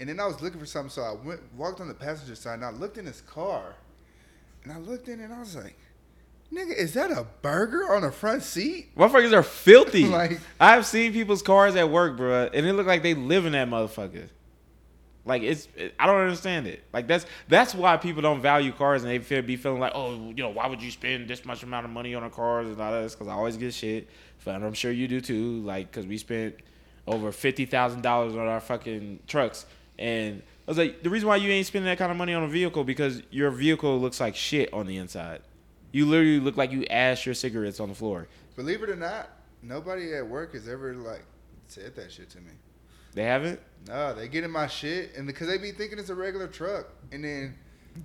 [0.00, 2.54] and then I was looking for something, so I went walked on the passenger side,
[2.54, 3.74] and I looked in his car,
[4.64, 5.78] and I looked in, and I was like,
[6.52, 10.04] "Nigga, is that a burger on the front seat?" Motherfuckers are filthy.
[10.10, 13.52] Like- I've seen people's cars at work, bro, and it look like they live in
[13.52, 14.28] that motherfucker.
[15.24, 16.82] Like it's, it, I don't understand it.
[16.92, 20.14] Like that's that's why people don't value cars and they feel be feeling like, oh,
[20.14, 22.80] you know, why would you spend this much amount of money on a cars and
[22.80, 23.10] all that?
[23.10, 24.08] Because I always get shit,
[24.46, 25.60] and I'm sure you do too.
[25.60, 26.56] Like, because we spent
[27.06, 29.66] over fifty thousand dollars on our fucking trucks,
[29.98, 32.42] and I was like, the reason why you ain't spending that kind of money on
[32.42, 35.42] a vehicle because your vehicle looks like shit on the inside.
[35.92, 38.28] You literally look like you ashed your cigarettes on the floor.
[38.56, 39.30] Believe it or not,
[39.62, 41.24] nobody at work has ever like
[41.66, 42.52] said that shit to me.
[43.14, 43.60] They haven't.
[43.88, 46.86] No, they get in my shit, and because they be thinking it's a regular truck,
[47.12, 47.56] and then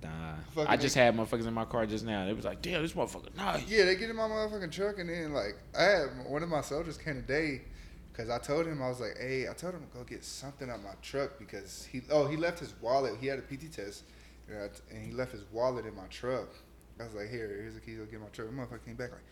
[0.02, 0.34] Nah,
[0.66, 2.26] I just had motherfuckers in my car just now.
[2.26, 3.66] It was like, damn, this motherfucker nice.
[3.68, 6.60] Yeah, they get in my motherfucking truck, and then like I had one of my
[6.60, 7.62] soldiers came today
[8.12, 10.68] because I told him I was like, hey, I told him to go get something
[10.70, 13.14] out my truck because he oh he left his wallet.
[13.20, 14.04] He had a PT test,
[14.48, 16.48] and, I, and he left his wallet in my truck.
[17.00, 17.94] I was like, here, here's the key.
[17.94, 18.48] Go get my truck.
[18.48, 19.24] The motherfucker came back like,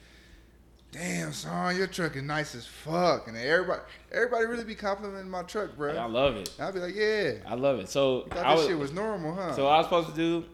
[0.94, 3.26] damn, son, your truck is nice as fuck.
[3.26, 5.96] And everybody, everybody really be complimenting my truck, bro.
[5.96, 6.52] I love it.
[6.57, 7.88] And I'd be like, yeah, I love it.
[7.88, 9.54] So thought I this was, shit was normal, huh?
[9.54, 10.44] so I was supposed to do.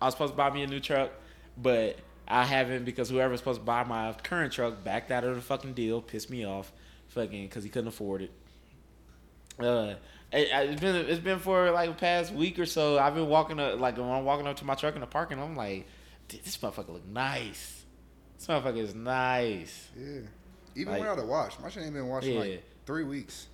[0.00, 1.10] I was supposed to buy me a new truck,
[1.56, 5.42] but I haven't because whoever's supposed to buy my current truck backed out of the
[5.42, 6.72] fucking deal, pissed me off,
[7.08, 8.30] fucking because he couldn't afford it.
[9.58, 9.94] Uh,
[10.30, 12.98] it, it's been it's been for like the past week or so.
[13.00, 15.40] I've been walking up like when I'm walking up to my truck in the parking,
[15.40, 15.88] I'm like,
[16.28, 17.77] "Dude, this motherfucker look nice.
[18.38, 19.88] This motherfucker is nice.
[19.98, 20.20] Yeah.
[20.76, 21.58] Even Like- without a wash.
[21.60, 22.38] My shit ain't been washed Yeah.
[22.38, 23.48] like three weeks.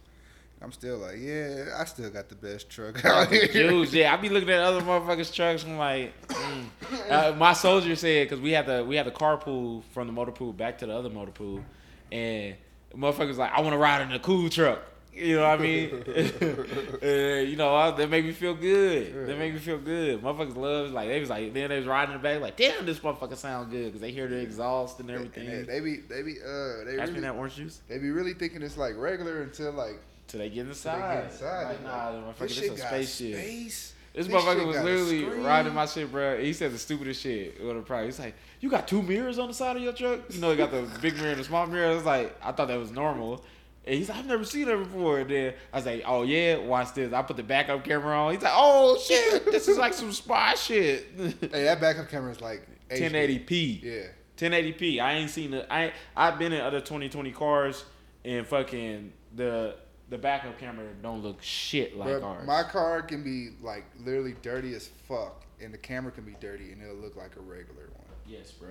[0.62, 3.48] I'm still like, yeah, I still got the best truck out here.
[3.48, 4.14] Juice, yeah.
[4.14, 5.64] I be looking at other motherfuckers' trucks.
[5.64, 7.10] I'm like, mm.
[7.10, 10.32] uh, my soldier said because we had the we had the carpool from the motor
[10.32, 11.62] pool back to the other motor pool,
[12.10, 12.54] and
[12.96, 14.80] motherfuckers like, I want to ride in a cool truck.
[15.14, 15.90] You know what I mean?
[17.02, 17.06] uh,
[17.48, 19.26] you know, I, that make me feel good.
[19.26, 20.20] That make me feel good.
[20.22, 22.84] Motherfuckers love like they was like then they was riding in the back like, damn,
[22.84, 25.46] this motherfucker sound good because they hear the exhaust and everything.
[25.46, 28.10] And they, they be, they be, uh, they me really, that orange juice they be
[28.10, 31.14] really thinking it's like regular until like till they get they inside.
[31.14, 31.64] get inside.
[31.64, 33.34] Like, nah, like, motherfucker, this this a spaceship.
[33.36, 33.94] space.
[34.14, 36.40] This, This motherfucker was literally riding my shit, bro.
[36.40, 37.62] He said the stupidest shit.
[37.64, 38.06] What a price.
[38.06, 40.20] He's like, you got two mirrors on the side of your truck?
[40.30, 41.90] You know, he got the big mirror and the small mirror.
[41.90, 43.44] I was like, I thought that was normal.
[43.86, 45.20] And he's like, I've never seen that before.
[45.20, 47.12] And then I was like, oh yeah, watch this.
[47.12, 48.32] I put the backup camera on.
[48.32, 51.06] He's like, oh shit, this is like some spy shit.
[51.40, 53.46] Hey, that backup camera is like HD.
[53.46, 53.82] 1080p.
[53.82, 54.02] Yeah.
[54.36, 55.00] 1080p.
[55.00, 55.72] I ain't seen the.
[55.72, 57.84] I I've been in other 2020 cars
[58.24, 59.76] and fucking the
[60.08, 62.46] the backup camera don't look shit like ours.
[62.46, 66.72] my car can be like literally dirty as fuck, and the camera can be dirty,
[66.72, 68.70] and it'll look like a regular one, yes, bro.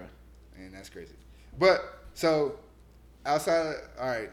[0.58, 1.15] and that's crazy.
[1.58, 1.82] But
[2.13, 2.60] so
[3.26, 4.30] outside, of, all right,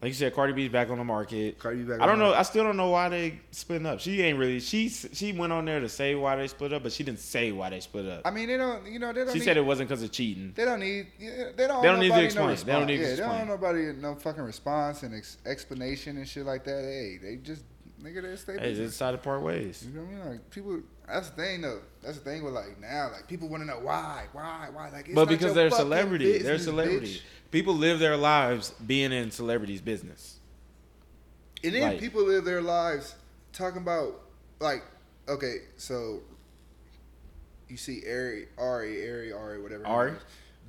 [0.00, 1.58] Like you said, Cardi B's back on the market.
[1.58, 2.00] Cardi B back.
[2.00, 2.32] I don't know.
[2.32, 3.98] I still don't know why they split up.
[3.98, 4.60] She ain't really.
[4.60, 7.50] She she went on there to say why they split up, but she didn't say
[7.50, 8.22] why they split up.
[8.24, 8.86] I mean, they don't.
[8.86, 9.32] You know, they don't.
[9.32, 10.52] She need, said it wasn't because of cheating.
[10.54, 11.08] They don't need.
[11.18, 11.82] They don't.
[11.82, 12.48] They don't need to explain.
[12.48, 13.18] No They don't need to response.
[13.18, 16.80] yeah, They don't nobody no fucking response and ex- explanation and shit like that.
[16.80, 17.64] Hey, they just
[18.00, 18.52] nigga, they stay.
[18.52, 19.84] Hey, they decided to part ways.
[19.84, 20.28] You know what I mean?
[20.30, 20.80] Like people.
[21.08, 21.80] That's the thing though.
[22.02, 23.10] That's the thing with like now.
[23.12, 24.90] Like people want to know why, why, why.
[24.90, 27.06] Like, it's But because they're celebrity, they're business, celebrity.
[27.16, 27.20] bitch.
[27.50, 30.38] People live their lives being in celebrities' business.
[31.64, 33.14] And then Like- people live their lives
[33.52, 34.20] talking about
[34.60, 34.82] like,
[35.28, 36.20] okay, so
[37.68, 39.86] you see Ari, Ari, Ari, Ari, whatever.
[39.86, 40.12] Ari?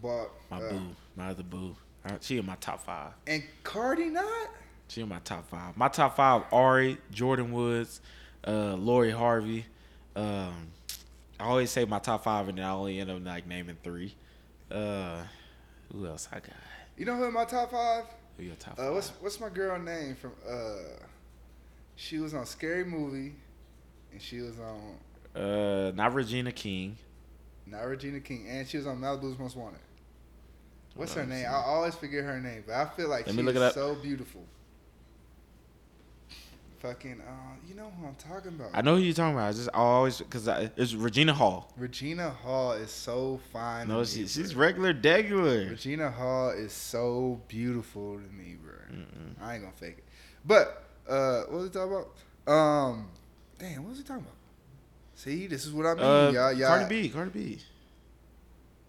[0.02, 0.82] but My uh, boo,
[1.16, 1.76] my other boo.
[2.22, 3.12] She in my top five.
[3.28, 4.50] and Cardi not.
[4.88, 5.76] She in my top five.
[5.78, 8.02] My top five: Ari, Jordyn Woods,
[8.48, 9.66] uh, Lori Harvey.
[10.16, 10.68] Um,
[11.40, 14.16] I always say my top five, and then I only end up like naming three.
[14.70, 15.24] Uh,
[15.92, 16.50] who else I got?
[16.98, 18.06] You know who in my top five?
[18.38, 18.94] Who your top Uh, five?
[18.94, 20.32] what's what's my girl name from?
[20.48, 20.76] Uh,
[21.96, 23.36] she was on Scary Movie,
[24.12, 24.98] and she was on
[25.42, 26.98] Uh, not Regina King.
[27.66, 29.80] not Regina King, and she was on Malibu's Most Wanted.
[30.96, 31.46] What's her name?
[31.46, 33.96] I always forget her name, but I feel like Let she's me look it so
[33.96, 34.44] beautiful.
[36.80, 37.32] Fucking, uh,
[37.68, 38.70] you know who I'm talking about?
[38.74, 39.50] I know who you're talking about.
[39.50, 41.74] I just always because it's Regina Hall.
[41.76, 43.90] Regina Hall is so fine.
[43.90, 44.62] No, she, me, she's bro.
[44.66, 45.70] regular, degular.
[45.70, 48.74] Regina Hall is so beautiful to me, bro.
[49.42, 50.06] I ain't gonna fake it.
[50.46, 52.54] But uh, what was he talking about?
[52.54, 53.10] Um,
[53.58, 54.36] damn, what was he talking about?
[55.16, 56.54] See, this is what I mean, Uh, y'all.
[56.54, 57.60] y'all Cardi B, Cardi B.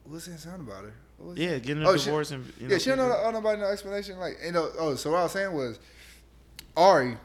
[0.04, 0.92] What's that sound about her?
[1.34, 3.66] Yeah, getting a Oh, she- divorce and you yeah, she don't know, oh, nobody no
[3.66, 4.16] explanation.
[4.20, 5.80] Like, you know, oh, so what I was saying was,
[6.76, 7.16] Ari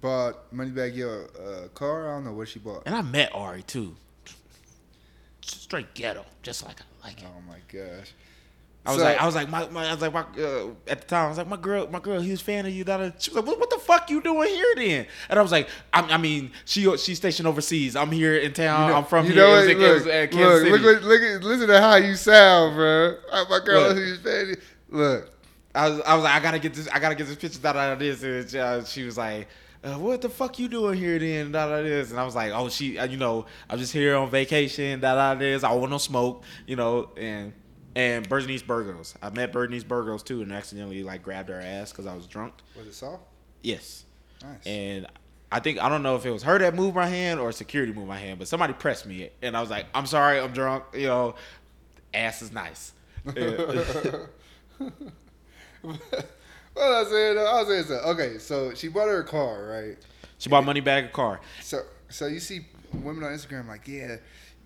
[0.00, 2.08] bought Moneybagg Yo uh, car.
[2.10, 2.82] I don't know what she bought.
[2.86, 3.94] And I met Ari too.
[5.44, 7.26] Straight ghetto, just like I like it.
[7.26, 8.12] Oh my gosh.
[8.84, 11.00] I was So- like, I was like, my, my I was like, my, uh, at
[11.02, 12.82] the time, I was like, my girl, my girl, he was a fan of you.
[12.82, 13.10] Da.
[13.18, 15.06] She was like, what, what the fuck you doing here then?
[15.28, 17.94] And I was like, I, I mean, she she's stationed overseas.
[17.94, 18.90] I'm here in town.
[18.90, 19.42] know- I'm from you here.
[19.42, 19.76] know It was, what?
[19.76, 23.16] it was Look, at Kansas look, look, look, at- listen to how you sound, bro.
[23.30, 23.96] Uh, My girl, Look.
[23.96, 24.56] who's fan.
[24.90, 25.30] Look,
[25.74, 27.76] I was, I was like, I gotta get this, I gotta get this picture out
[27.76, 28.22] of this.
[28.24, 29.46] And uh, she was like,
[29.84, 31.52] uh, what the fuck you doing here then?
[31.52, 32.10] Da da this.
[32.10, 35.00] And I was like, oh, she, uh, you know, I'm just here on vacation.
[35.00, 35.64] Da da this.
[35.64, 37.52] I want no smoke, you know, and.
[37.94, 39.14] And Bernice Burgos.
[39.20, 42.54] I met Bernice Burgos too, and accidentally like grabbed her ass because I was drunk.
[42.74, 43.22] was it soft?
[43.62, 44.06] Yes.
[44.42, 44.66] Nice.
[44.66, 45.06] And
[45.50, 47.92] I think I don't know if it was her that moved my hand or security
[47.92, 50.84] moved my hand, but somebody pressed me, and I was like, "I'm sorry, I'm drunk."
[50.94, 51.34] You know,
[52.14, 52.94] ass is nice.
[56.76, 56.82] Yeah.
[56.82, 59.96] what I said, I was saying, so, okay, so she bought her a car, right?
[60.38, 61.40] she bought Moneybagg a car.
[61.60, 64.16] So, so you see women on Instagram like, yeah,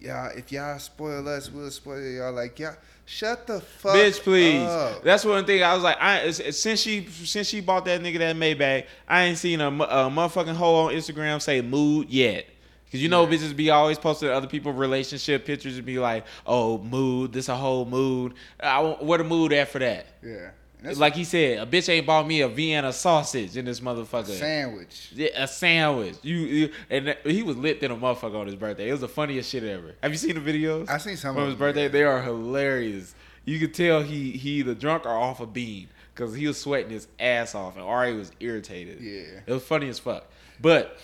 [0.00, 2.32] yeah, if y'all spoil us, we'll spoil y'all.
[2.32, 3.96] Like, yeah, shut the fuck, up.
[3.96, 4.62] Bitch, please.
[4.62, 5.02] up.
[5.02, 5.96] That's one thing I was like.
[6.00, 9.70] I since she since she bought that nigga that Maybach, I ain't seen a, a
[10.10, 12.46] motherfucking hoe on Instagram say mood yet.
[12.92, 16.78] Cause you know bitches be always posting other people relationship pictures and be like, oh
[16.78, 18.34] mood, this a whole mood.
[18.60, 20.06] I where the mood at for that?
[20.22, 20.50] Yeah,
[20.82, 24.26] that's like he said, a bitch ain't bought me a Vienna sausage in this motherfucker.
[24.38, 25.10] sandwich.
[25.14, 26.16] Yeah, a sandwich.
[26.22, 28.88] You, you and he was lit than a motherfucker on his birthday.
[28.88, 29.94] It was the funniest shit ever.
[30.02, 30.88] Have you seen the videos?
[30.88, 31.84] I seen some from of his birthday.
[31.84, 31.88] yeah.
[31.88, 33.14] They are hilarious.
[33.44, 36.90] You could tell he he either drunk or off a bean because he was sweating
[36.90, 39.00] his ass off and Ari was irritated.
[39.00, 39.40] Yeah.
[39.46, 40.24] it was funny as fuck.
[40.60, 40.98] But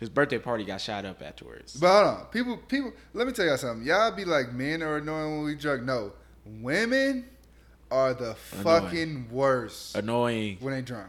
[0.00, 1.74] his birthday party got shot up afterwards.
[1.78, 2.92] But hold on, people, people.
[3.14, 3.86] Let me tell y'all something.
[3.86, 5.82] Y'all be like, men are annoying when we drunk.
[5.82, 6.12] No,
[6.44, 7.24] women
[7.90, 8.64] are the Annoying.
[8.82, 10.58] fucking worst Annoying.
[10.60, 11.08] when they drunk.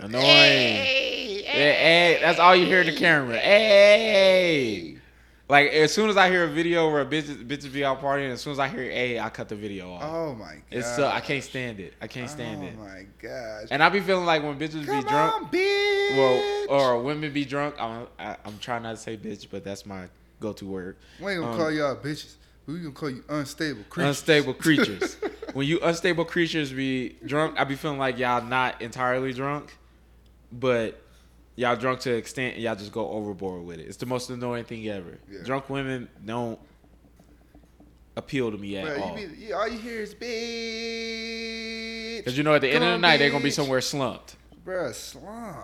[0.00, 0.22] Annoying.
[0.22, 3.36] Yeah, hey, that's all you hear in the camera.
[3.36, 4.96] Hey.
[5.48, 8.30] Like as soon as I hear a video where a bitches bitches be out partying,
[8.30, 10.02] as soon as I hear "hey," I cut the video off.
[10.02, 10.62] Oh my god.
[10.70, 11.92] It's so I can't stand it.
[12.00, 12.74] I can't stand oh it.
[12.78, 13.68] Oh my gosh.
[13.70, 16.16] And I be feeling like when bitches Come be drunk, on, bitch.
[16.16, 17.74] well, or women be drunk.
[17.78, 20.06] I'm I, I'm trying not to say bitch, but that's my
[20.40, 20.96] go-to word.
[21.20, 22.36] we ain't gonna um, call y'all bitches.
[22.66, 24.08] We gonna call you unstable creatures.
[24.08, 25.16] Unstable creatures.
[25.54, 29.76] when you unstable creatures be drunk, I be feeling like y'all not entirely drunk,
[30.50, 31.00] but
[31.56, 33.86] y'all drunk to the extent and y'all just go overboard with it.
[33.86, 35.18] It's the most annoying thing ever.
[35.30, 35.42] Yeah.
[35.44, 36.58] Drunk women don't
[38.16, 39.18] appeal to me at all.
[39.18, 42.18] you be, all you hear is bitch.
[42.18, 44.36] Because you know, at the end of the night, they're gonna be somewhere slumped.
[44.64, 45.56] Bruh, slum.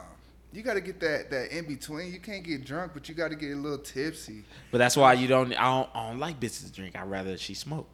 [0.53, 2.13] You got to get that that in between.
[2.13, 4.45] You can't get drunk, but you got to get a little tipsy.
[4.71, 5.53] But that's why you don't.
[5.53, 5.91] I don't.
[5.95, 6.97] I don't like bitches to drink.
[6.97, 7.89] I rather she smoke.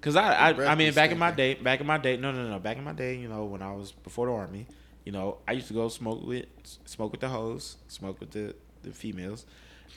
[0.00, 2.48] Cause I, I, I mean, back in my day, back in my day, no, no,
[2.48, 4.66] no, back in my day, you know, when I was before the army,
[5.04, 6.46] you know, I used to go smoke with,
[6.84, 8.54] smoke with the hoes, smoke with the,
[8.84, 9.44] the females,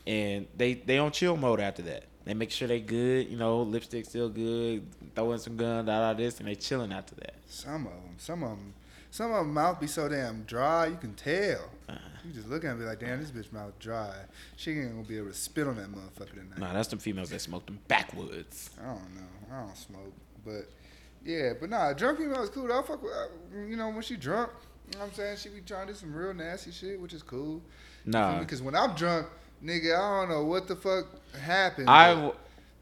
[0.07, 2.05] and they, they on chill mode after that.
[2.25, 4.85] They make sure they good, you know, lipstick still good,
[5.15, 7.35] throw in some gun, da da this, and they chilling after that.
[7.47, 8.73] some of them, some of them,
[9.11, 10.87] some of them mouth be so damn dry.
[10.87, 11.69] You can tell.
[12.25, 14.13] You just look at be like, damn, this bitch mouth dry.
[14.55, 16.57] She ain't gonna be able to spit on that motherfucker tonight.
[16.59, 18.69] nah, that's the females that smoke them backwoods.
[18.79, 19.55] I don't know.
[19.55, 20.13] I don't smoke,
[20.45, 20.69] but
[21.23, 22.67] yeah, but nah, drunk female is cool.
[22.67, 22.79] though.
[22.79, 24.51] I fuck with, uh, you know, when she drunk.
[24.91, 25.37] You know what I'm saying?
[25.37, 27.61] She be trying to do some real nasty shit, which is cool.
[28.05, 29.27] Nah, Because when I'm drunk,
[29.63, 31.05] nigga, I don't know what the fuck
[31.39, 31.89] happened.
[31.89, 32.31] I,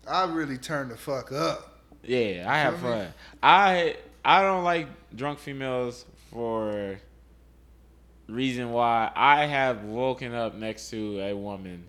[0.07, 1.81] I really turned the fuck up.
[2.03, 2.89] Yeah, I have me?
[2.89, 3.07] fun.
[3.43, 6.99] I I don't like drunk females for
[8.29, 11.85] reason why I have woken up next to a woman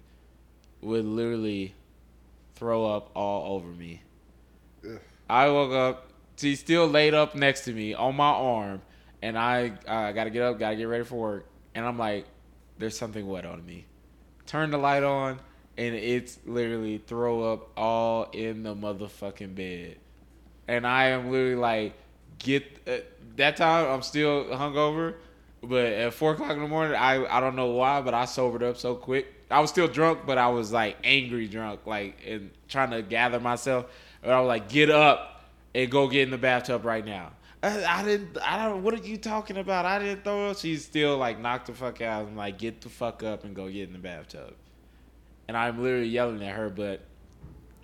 [0.81, 1.75] would literally
[2.55, 4.03] throw up all over me.
[4.85, 4.99] Ugh.
[5.29, 8.83] I woke up, she's still laid up next to me on my arm,
[9.23, 12.27] and I uh, gotta get up, gotta get ready for work, and I'm like,
[12.79, 13.87] there's something wet on me.
[14.47, 15.39] Turn the light on,
[15.77, 19.97] and it's literally throw up all in the motherfucking bed,
[20.67, 21.95] and I am literally like,
[22.39, 22.97] get uh,
[23.37, 25.15] that time I'm still hungover,
[25.63, 28.63] but at four o'clock in the morning, I I don't know why, but I sobered
[28.63, 29.27] up so quick.
[29.51, 33.41] I was still drunk, but I was like angry drunk, like and trying to gather
[33.41, 33.87] myself.
[34.23, 35.45] And I was like, get up
[35.75, 37.33] and go get in the bathtub right now.
[37.63, 38.39] I, I didn't.
[38.43, 38.83] I don't.
[38.83, 39.85] What are you talking about?
[39.85, 40.59] I didn't throw up.
[40.59, 42.27] She's still like knocked the fuck out.
[42.27, 44.55] I'm like, get the fuck up and go get in the bathtub.
[45.49, 47.03] And I'm literally yelling at her, but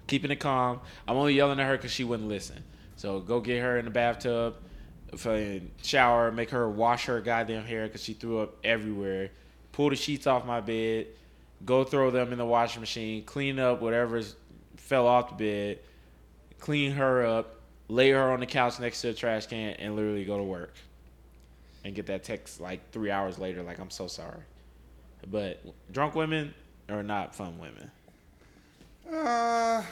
[0.07, 0.81] keeping it calm.
[1.07, 2.62] I'm only yelling at her because she wouldn't listen.
[2.97, 4.57] So go get her in the bathtub,
[5.14, 9.30] fucking shower, make her wash her goddamn hair because she threw up everywhere.
[9.72, 11.07] Pull the sheets off my bed,
[11.64, 14.22] go throw them in the washing machine, clean up whatever
[14.76, 15.78] fell off the bed,
[16.59, 20.24] clean her up, lay her on the couch next to the trash can, and literally
[20.24, 20.74] go to work.
[21.84, 24.40] And get that text like three hours later, like I'm so sorry.
[25.30, 26.52] But drunk women
[26.88, 27.90] are not fun women.
[29.09, 29.82] Uh,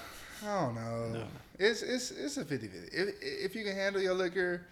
[0.44, 1.08] I don't know.
[1.12, 1.24] No.
[1.58, 2.96] It's it's it's a 50 50.
[2.96, 4.62] If if you can handle your liquor,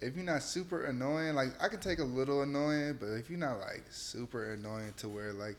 [0.00, 3.38] if you're not super annoying, like I can take a little annoying, but if you're
[3.38, 5.56] not like super annoying to where like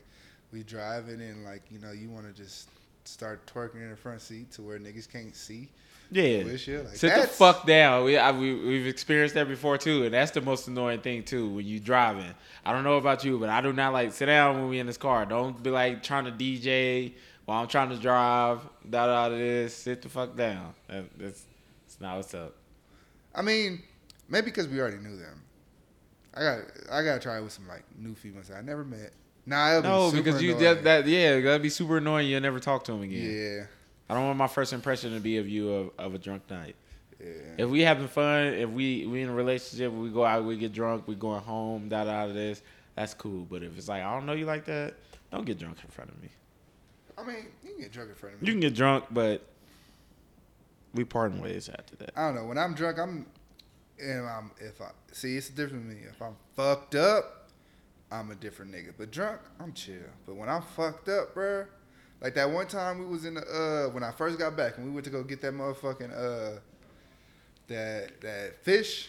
[0.52, 2.68] we driving and like you know you want to just
[3.04, 5.68] start twerking in the front seat to where niggas can't see.
[6.10, 6.42] Yeah.
[6.44, 8.04] Like, Sit the fuck down.
[8.04, 11.48] We, I, we we've experienced that before too, and that's the most annoying thing too
[11.48, 12.34] when you driving.
[12.66, 14.86] I don't know about you, but I do not like sit down when we in
[14.86, 15.24] this car.
[15.24, 17.14] Don't be like trying to DJ
[17.46, 18.60] while I'm trying to drive.
[18.88, 19.36] Da da da.
[19.36, 20.74] This sit the fuck down.
[20.88, 21.44] That, that's
[21.86, 22.56] that's not what's up.
[23.34, 23.82] I mean,
[24.28, 25.42] maybe because we already knew them.
[26.34, 26.58] I got
[26.90, 29.12] I got to try it with some like new females I never met.
[29.44, 32.28] Nah, No, be because you that, that yeah that'd be super annoying.
[32.28, 33.58] You'll never talk to him again.
[33.58, 33.64] yeah.
[34.08, 36.76] I don't want my first impression to be of you of, of a drunk night.
[37.20, 37.28] Yeah.
[37.58, 40.72] If we having fun, if we we in a relationship, we go out, we get
[40.72, 42.62] drunk, we going home, da da da this,
[42.94, 43.46] that's cool.
[43.48, 44.94] But if it's like I don't know you like that,
[45.30, 46.28] don't get drunk in front of me.
[47.18, 48.46] I mean, you can get drunk in front of me.
[48.46, 49.46] You can get drunk, but
[50.94, 52.10] we parting ways after that.
[52.16, 52.44] I don't know.
[52.46, 53.26] When I'm drunk, I'm,
[54.02, 56.02] and I'm if I see it's different with me.
[56.08, 57.48] If I'm fucked up,
[58.10, 58.92] I'm a different nigga.
[58.96, 59.96] But drunk, I'm chill.
[60.26, 61.66] But when I'm fucked up, bruh,
[62.20, 64.86] like that one time we was in the uh when I first got back and
[64.86, 66.58] we went to go get that motherfucking uh
[67.68, 69.08] that that fish.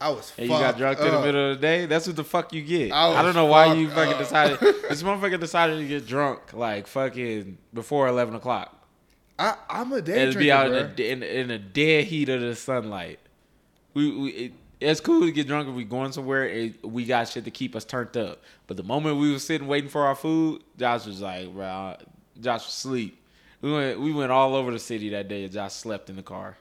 [0.00, 1.86] I was And you got drunk in the middle of the day.
[1.86, 2.92] That's what the fuck you get.
[2.92, 4.18] I I, don't know why you fucking up.
[4.20, 4.60] decided.
[4.60, 8.78] this motherfucker decided to get drunk like fucking before eleven o'clock.
[9.40, 12.28] I, I'm a day and drinker, be out in the, in, in the dead heat
[12.28, 13.20] of the sunlight.
[13.98, 16.44] We, we it, it's cool to get drunk if we going somewhere.
[16.44, 18.42] It, we got shit to keep us turned up.
[18.68, 21.96] But the moment we was sitting waiting for our food, Josh was like, "Bro,
[22.40, 23.20] Josh was asleep."
[23.60, 25.44] We went we went all over the city that day.
[25.44, 26.56] and Josh slept in the car.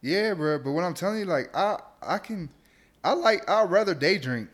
[0.00, 0.58] Yeah, bro.
[0.60, 2.50] But what I'm telling you, like, I I can,
[3.02, 4.48] I like I'd rather day drink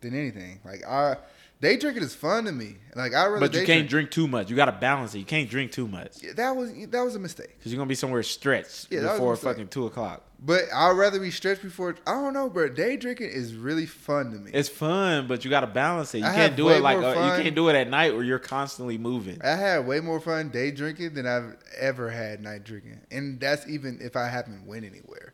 [0.00, 0.58] than anything.
[0.64, 1.16] Like, I
[1.60, 2.76] day drinking is fun to me.
[2.94, 3.40] Like, I rather.
[3.40, 4.50] But you can't drink too much.
[4.50, 5.18] You got to balance it.
[5.18, 7.56] You can't drink too much Yeah, that was that was a mistake.
[7.58, 10.24] because you're gonna be somewhere stretched Yeah, that was a before fucking two o'clock.
[10.40, 11.96] But I'd rather be stretched before.
[12.06, 12.68] I don't know, bro.
[12.68, 14.52] Day drinking is really fun to me.
[14.54, 16.18] It's fun, but you got to balance it.
[16.18, 18.38] You I can't do it like uh, you can't do it at night where you're
[18.38, 19.40] constantly moving.
[19.42, 23.66] I had way more fun day drinking than I've ever had night drinking, and that's
[23.66, 25.32] even if I haven't went anywhere.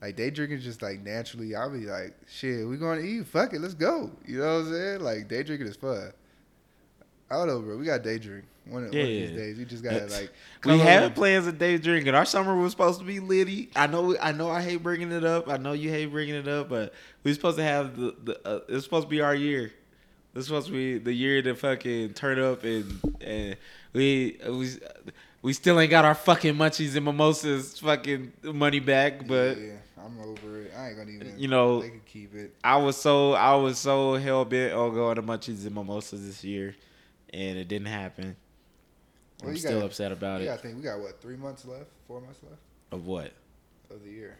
[0.00, 3.26] Like day drinking just like naturally, I'll be like, shit, we going to eat?
[3.26, 4.10] Fuck it, let's go.
[4.26, 5.00] You know what I'm saying?
[5.00, 6.12] Like day drinking is fun.
[7.30, 7.76] I don't know, bro.
[7.76, 8.44] We got day drink.
[8.66, 10.30] One, of- one of these days, we just gotta like.
[10.64, 12.14] We had plans of day drinking.
[12.14, 13.70] Our summer was supposed to be litty.
[13.74, 14.16] I know.
[14.20, 14.50] I know.
[14.50, 15.48] I hate bringing it up.
[15.48, 16.92] I know you hate bringing it up, but
[17.24, 18.14] we supposed to have the.
[18.24, 19.72] the uh, it's supposed to be our year.
[20.34, 23.56] It's supposed to be the year to fucking turn up and and
[23.94, 24.70] we we
[25.42, 29.26] we still ain't got our fucking munchies and mimosas fucking money back.
[29.26, 29.72] But yeah,
[30.04, 30.72] I'm over it.
[30.76, 31.38] I ain't gonna even.
[31.38, 32.54] You know- they can keep it.
[32.64, 36.44] I was so I was so hell bent on going to munchies and mimosas this
[36.44, 36.74] year,
[37.32, 38.36] and it didn't happen.
[39.40, 40.46] Well, I'm you still gotta- upset about it.
[40.46, 43.32] gotta think we got what three months left, four months left Of what?
[43.90, 44.36] of the year.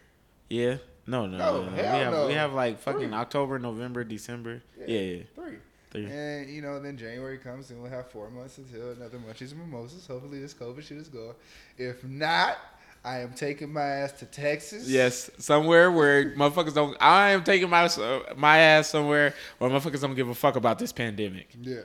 [0.51, 0.79] Yeah.
[1.07, 1.71] No, no, No, oh, no.
[1.71, 1.77] no.
[1.77, 2.27] We have no.
[2.27, 3.13] we have like fucking Three.
[3.17, 4.63] October, November, December.
[4.79, 5.23] Yeah, yeah.
[5.35, 5.57] three.
[5.91, 6.05] Three.
[6.05, 9.61] And you know, then January comes and we'll have four months until another munchies and
[9.61, 10.07] mimosas.
[10.07, 11.35] Hopefully, this COVID shit is gone.
[11.79, 12.59] If not,
[13.05, 14.89] I am taking my ass to Texas.
[14.89, 16.97] Yes, somewhere where motherfuckers don't.
[17.01, 20.79] I am taking my uh, my ass somewhere where motherfuckers don't give a fuck about
[20.79, 21.49] this pandemic.
[21.61, 21.81] Yeah.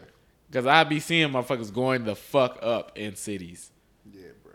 [0.52, 3.72] Cause I be seeing motherfuckers going the fuck up in cities,
[4.12, 4.52] Yeah, bro.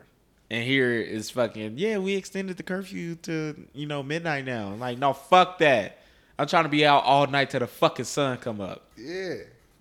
[0.48, 1.98] and here is fucking yeah.
[1.98, 4.74] We extended the curfew to you know midnight now.
[4.74, 5.98] Like no, fuck that.
[6.38, 8.90] I'm trying to be out all night till the fucking sun come up.
[8.96, 9.34] Yeah.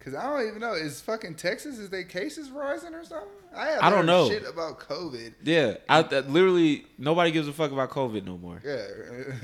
[0.07, 3.27] Cause I don't even know is fucking Texas is they cases rising or something?
[3.53, 4.29] I have I don't know.
[4.29, 5.33] shit about COVID.
[5.43, 8.61] Yeah, I, I literally nobody gives a fuck about COVID no more.
[8.63, 8.85] Yeah.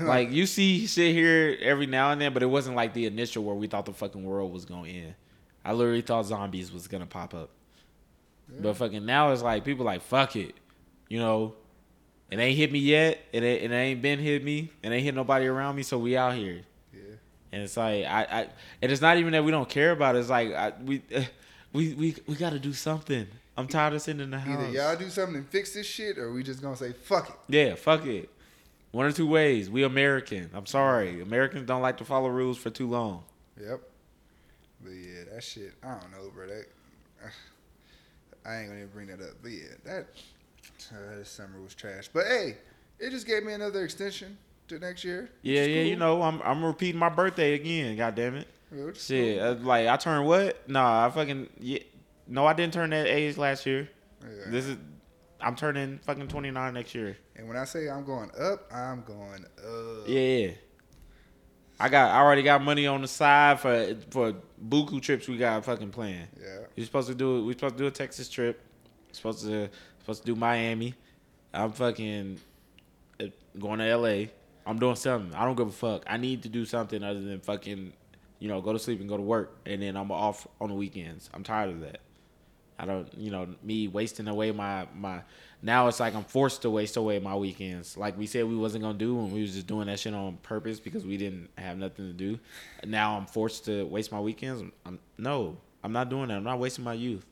[0.00, 3.44] Like you see shit here every now and then, but it wasn't like the initial
[3.44, 5.14] where we thought the fucking world was gonna end.
[5.66, 7.50] I literally thought zombies was gonna pop up.
[8.48, 10.54] But fucking now it's like people like fuck it,
[11.10, 11.56] you know.
[12.30, 13.18] It ain't hit me yet.
[13.34, 14.72] It ain't, it ain't been hit me.
[14.82, 15.82] It ain't hit nobody around me.
[15.82, 16.62] So we out here, yeah.
[17.54, 18.40] And it's like I, I
[18.82, 20.18] and it's not even that we don't care about it.
[20.18, 21.02] It's like I, we,
[21.72, 23.28] we, we, we got to do something.
[23.56, 24.58] I'm tired of sitting in the house.
[24.58, 27.36] Either y'all do something and fix this shit, or we just gonna say fuck it.
[27.46, 28.28] Yeah, fuck it.
[28.90, 29.70] One or two ways.
[29.70, 30.50] We American.
[30.52, 31.20] I'm sorry.
[31.20, 33.22] Americans don't like to follow rules for too long.
[33.60, 33.80] Yep.
[34.82, 35.74] But yeah, that shit.
[35.84, 36.48] I don't know, bro.
[36.48, 36.66] That
[38.44, 39.34] I ain't gonna even bring that up.
[39.40, 40.06] But yeah, that
[40.92, 42.08] uh, this summer was trash.
[42.12, 42.56] But hey,
[42.98, 44.38] it just gave me another extension
[44.74, 45.30] to next year.
[45.42, 47.96] Yeah, yeah, you know, I'm I'm repeating my birthday again.
[47.96, 48.48] God damn it.
[48.70, 49.48] Which Shit, cool.
[49.48, 50.68] uh, like I turned what?
[50.68, 51.78] Nah, I fucking yeah.
[52.26, 53.88] No, I didn't turn that age last year.
[54.22, 54.50] Yeah.
[54.50, 54.76] This is
[55.40, 57.16] I'm turning fucking 29 next year.
[57.36, 60.08] And when I say I'm going up, I'm going up.
[60.08, 60.50] Yeah, yeah.
[61.78, 64.34] I got I already got money on the side for for
[64.68, 66.28] buku trips we got fucking planned.
[66.40, 66.58] Yeah.
[66.76, 68.60] You're supposed to do we supposed to do a Texas trip.
[69.12, 69.68] Supposed to
[70.00, 70.94] supposed to do Miami.
[71.52, 72.40] I'm fucking
[73.20, 73.26] uh,
[73.58, 74.26] going to LA.
[74.66, 75.34] I'm doing something.
[75.34, 76.04] I don't give a fuck.
[76.06, 77.92] I need to do something other than fucking,
[78.38, 80.74] you know, go to sleep and go to work, and then I'm off on the
[80.74, 81.28] weekends.
[81.34, 82.00] I'm tired of that.
[82.78, 85.22] I don't, you know, me wasting away my my.
[85.62, 88.82] Now it's like I'm forced to waste away my weekends, like we said we wasn't
[88.82, 91.78] gonna do when we was just doing that shit on purpose because we didn't have
[91.78, 92.38] nothing to do.
[92.84, 94.62] Now I'm forced to waste my weekends.
[94.84, 96.34] I'm no, I'm not doing that.
[96.34, 97.24] I'm not wasting my youth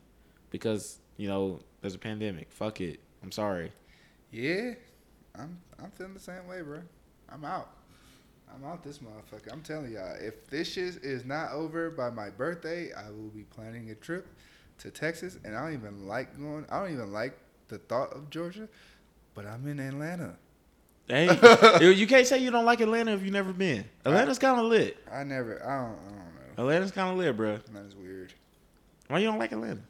[0.49, 2.51] because you know there's a pandemic.
[2.51, 3.01] Fuck it.
[3.21, 3.71] I'm sorry.
[4.31, 4.73] Yeah.
[5.35, 6.79] I'm I'm feeling the same way, bro.
[7.33, 7.69] I'm out.
[8.53, 9.51] I'm out this motherfucker.
[9.51, 13.43] I'm telling y'all, if this shit is not over by my birthday, I will be
[13.43, 14.27] planning a trip
[14.79, 15.39] to Texas.
[15.43, 16.65] And I don't even like going.
[16.69, 17.37] I don't even like
[17.69, 18.67] the thought of Georgia,
[19.33, 20.35] but I'm in Atlanta.
[21.07, 21.25] Hey,
[21.93, 23.85] you- can't say you don't like Atlanta if you never been.
[24.05, 24.97] Atlanta's kind of lit.
[25.11, 25.61] I never.
[25.65, 25.97] I don't.
[25.97, 26.17] I don't
[26.57, 26.63] know.
[26.63, 27.57] Atlanta's kind of lit, bro.
[27.73, 28.33] That's weird.
[29.07, 29.81] Why you don't like Atlanta?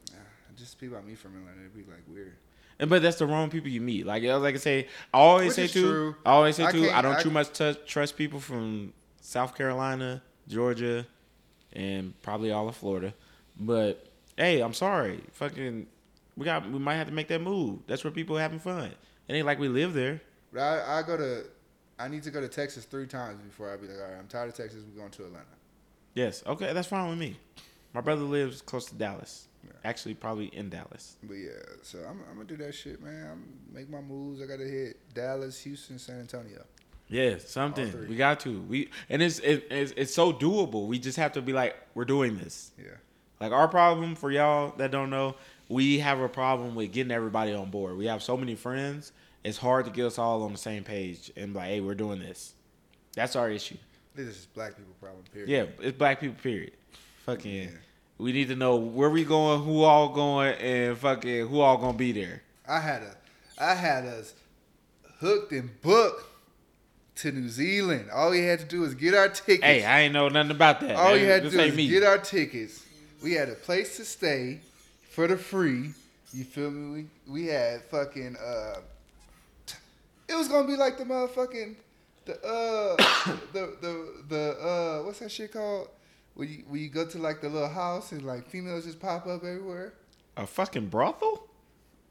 [0.56, 2.36] Just people I meet from Atlanta, it'd be like weird.
[2.78, 4.04] And but that's the wrong people you meet.
[4.06, 5.82] Like I like I say, I always Which say too.
[5.88, 6.16] true.
[6.26, 6.90] I always say I too.
[6.90, 11.06] I don't I- too much t- trust people from South Carolina, Georgia,
[11.72, 13.14] and probably all of Florida.
[13.58, 14.06] But
[14.36, 15.20] hey, I'm sorry.
[15.32, 15.86] Fucking,
[16.36, 17.80] we got we might have to make that move.
[17.86, 18.90] That's where people are having fun.
[19.28, 20.20] It ain't like we live there.
[20.52, 21.44] But I, I go to.
[21.96, 24.26] I need to go to Texas three times before I be like, all right, I'm
[24.26, 24.80] tired of Texas.
[24.92, 25.44] We're going to Atlanta.
[26.14, 26.42] Yes.
[26.44, 27.36] Okay, that's fine with me.
[27.92, 29.46] My brother lives close to Dallas.
[29.84, 31.16] Actually, probably in Dallas.
[31.22, 31.50] But yeah,
[31.82, 33.28] so I'm, I'm gonna do that shit, man.
[33.30, 34.42] I'm make my moves.
[34.42, 36.64] I gotta hit Dallas, Houston, San Antonio.
[37.08, 38.08] Yeah, something.
[38.08, 38.60] We got to.
[38.62, 40.86] We and it's, it, it's it's so doable.
[40.86, 42.72] We just have to be like, we're doing this.
[42.78, 42.96] Yeah.
[43.40, 45.36] Like our problem for y'all that don't know,
[45.68, 47.96] we have a problem with getting everybody on board.
[47.96, 49.12] We have so many friends.
[49.42, 51.94] It's hard to get us all on the same page and be like, hey, we're
[51.94, 52.54] doing this.
[53.14, 53.76] That's our issue.
[54.14, 55.24] This is black people problem.
[55.32, 55.50] Period.
[55.50, 56.36] Yeah, it's black people.
[56.42, 56.72] Period.
[57.26, 57.64] Fucking.
[57.64, 57.68] Yeah.
[58.18, 61.98] We need to know where we going, who all going, and fucking who all gonna
[61.98, 62.42] be there.
[62.68, 63.16] I had a,
[63.58, 64.34] I had us
[65.20, 66.24] hooked and booked
[67.16, 68.10] to New Zealand.
[68.12, 69.64] All we had to do was get our tickets.
[69.64, 70.96] Hey, I ain't know nothing about that.
[70.96, 71.88] All you had to this do was me.
[71.88, 72.84] get our tickets.
[73.22, 74.60] We had a place to stay
[75.10, 75.90] for the free.
[76.32, 77.06] You feel me?
[77.26, 78.80] We we had fucking uh
[80.28, 81.76] it was gonna be like the motherfucking
[82.26, 82.96] the uh
[83.52, 85.88] the the the uh what's that shit called?
[86.34, 89.44] When you you go to like the little house and like females just pop up
[89.44, 89.94] everywhere.
[90.36, 91.46] A fucking brothel?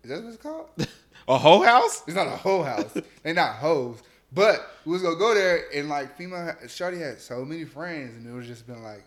[0.04, 0.70] Is that what it's called?
[1.28, 2.04] A whole house?
[2.06, 2.98] It's not a whole house.
[3.24, 4.04] They're not hoes.
[4.34, 8.28] But we was gonna go there and like female Shorty had so many friends and
[8.28, 9.06] it was just been like,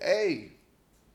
[0.00, 0.52] hey,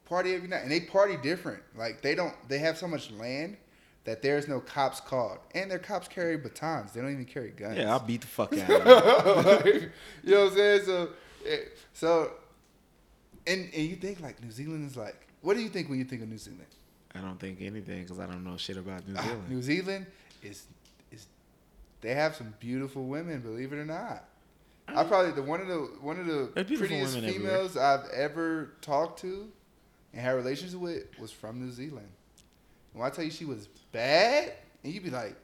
[0.06, 0.62] party every night.
[0.62, 1.64] And they party different.
[1.76, 3.58] Like they don't they have so much land
[4.04, 5.40] that there's no cops called.
[5.56, 6.92] And their cops carry batons.
[6.92, 7.78] They don't even carry guns.
[7.78, 9.72] Yeah, I'll beat the fuck out of you.
[9.74, 9.92] Like,
[10.24, 10.82] you know what I'm saying?
[10.86, 11.10] So
[11.48, 11.58] eh,
[11.94, 12.32] so
[13.48, 16.06] and and you think like New Zealand is like what do you think when you
[16.06, 16.66] think of New Zealand?
[17.16, 19.50] I don't think anything because I don't know shit about New Ah, Zealand.
[19.50, 20.06] New Zealand
[20.42, 20.64] is
[21.12, 21.26] is
[22.02, 24.26] they have some beautiful women, believe it or not.
[24.88, 26.82] I probably the one of the one of the prettiest
[27.16, 27.32] women everywhere.
[27.52, 29.50] females I've ever talked to
[30.12, 32.08] and had relations with was from New Zealand.
[32.94, 35.36] When I tell you she was bad, and you'd be like,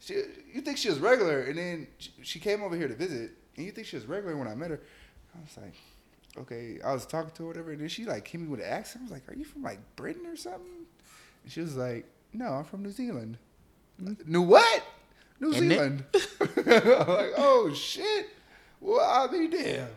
[0.00, 0.14] she,
[0.52, 3.64] you think she was regular, and then she, she came over here to visit, and
[3.64, 4.80] you think she was regular when I met her.
[5.36, 5.74] I was like,
[6.38, 8.66] okay, I was talking to her, whatever, and then she like came me with an
[8.66, 9.02] accent.
[9.02, 10.86] I was like, are you from like Britain or something?
[11.44, 13.38] And she was like, no, I'm from New Zealand.
[14.00, 14.08] Hmm.
[14.08, 14.82] Uh, New what?
[15.40, 16.04] New they- Zealand.
[16.40, 16.48] I'm
[17.08, 18.28] like, oh shit.
[18.80, 19.88] Well, I'll be damn.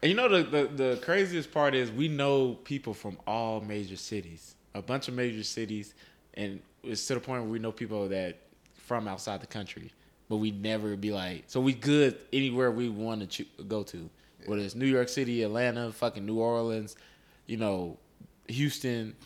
[0.00, 3.96] And you know the, the the craziest part is we know people from all major
[3.96, 5.94] cities, a bunch of major cities,
[6.34, 8.38] and it's to the point where we know people that
[8.76, 9.90] from outside the country,
[10.28, 14.08] but we never be like, so we good anywhere we want to cho- go to,
[14.46, 16.96] whether it's New York City, Atlanta, fucking New Orleans,
[17.46, 17.98] you know,
[18.48, 19.16] Houston,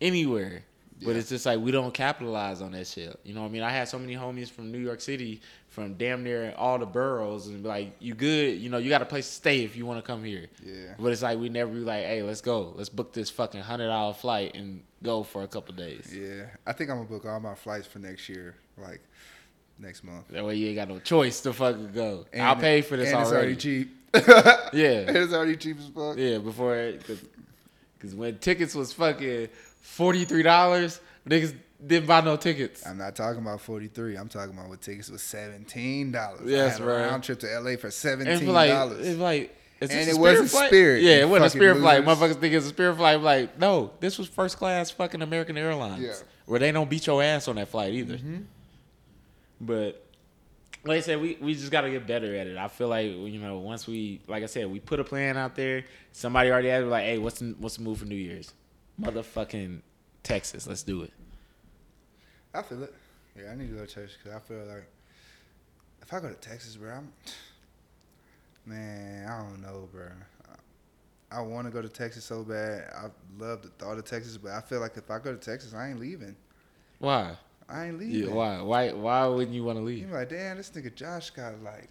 [0.00, 0.64] anywhere.
[1.04, 3.18] But it's just like we don't capitalize on that shit.
[3.24, 3.62] You know what I mean?
[3.62, 7.48] I had so many homies from New York City, from damn near all the boroughs,
[7.48, 8.60] and be like, you good?
[8.60, 10.46] You know, you got a place to stay if you want to come here.
[10.64, 10.94] Yeah.
[10.98, 12.72] But it's like we never be like, hey, let's go.
[12.76, 16.12] Let's book this fucking hundred dollar flight and go for a couple days.
[16.14, 19.00] Yeah, I think I'm gonna book all my flights for next year, like
[19.80, 20.28] next month.
[20.28, 22.26] That way you ain't got no choice to fucking go.
[22.32, 23.28] And I'll pay for this and already.
[23.28, 24.01] It's already cheap.
[24.72, 25.04] Yeah.
[25.06, 26.16] And it's already cheap as fuck.
[26.16, 29.48] Yeah, before because when tickets was fucking
[29.80, 31.54] forty three dollars, niggas
[31.86, 32.86] didn't buy no tickets.
[32.86, 34.16] I'm not talking about 43.
[34.16, 36.12] I'm talking about what tickets was $17.
[36.44, 36.96] Yes, I had a bro.
[36.96, 38.26] round trip to LA for $17.
[38.26, 40.68] it's like, it's like, is And it wasn't flight?
[40.68, 42.04] Spirit, Yeah, it wasn't a spirit flight.
[42.04, 43.16] Motherfuckers think it's a spirit flight.
[43.16, 46.02] I'm like, no, this was first class fucking American Airlines.
[46.02, 46.14] Yeah.
[46.46, 48.16] Where they don't beat your ass on that flight either.
[48.16, 48.42] Mm-hmm.
[49.60, 50.06] But
[50.84, 52.56] like I said, we, we just gotta get better at it.
[52.56, 55.54] I feel like you know, once we like I said, we put a plan out
[55.54, 58.52] there, somebody already had like, hey, what's the, what's the move for New Year's?
[59.00, 59.80] Motherfucking
[60.22, 61.12] Texas, let's do it.
[62.54, 62.94] I feel it.
[63.36, 64.86] Yeah, I need to go to church because I feel like
[66.02, 67.12] if I go to Texas, bro, I'm,
[68.66, 70.08] man, I don't know, bro.
[71.30, 72.92] I, I want to go to Texas so bad.
[72.94, 73.06] I
[73.42, 75.88] love the thought of Texas, but I feel like if I go to Texas, I
[75.88, 76.36] ain't leaving.
[76.98, 77.36] Why?
[77.68, 78.28] I ain't leaving.
[78.28, 78.60] Yeah, why?
[78.62, 78.92] Why?
[78.92, 80.08] Why wouldn't you want to leave?
[80.08, 81.88] You're like, damn, this nigga Josh got like,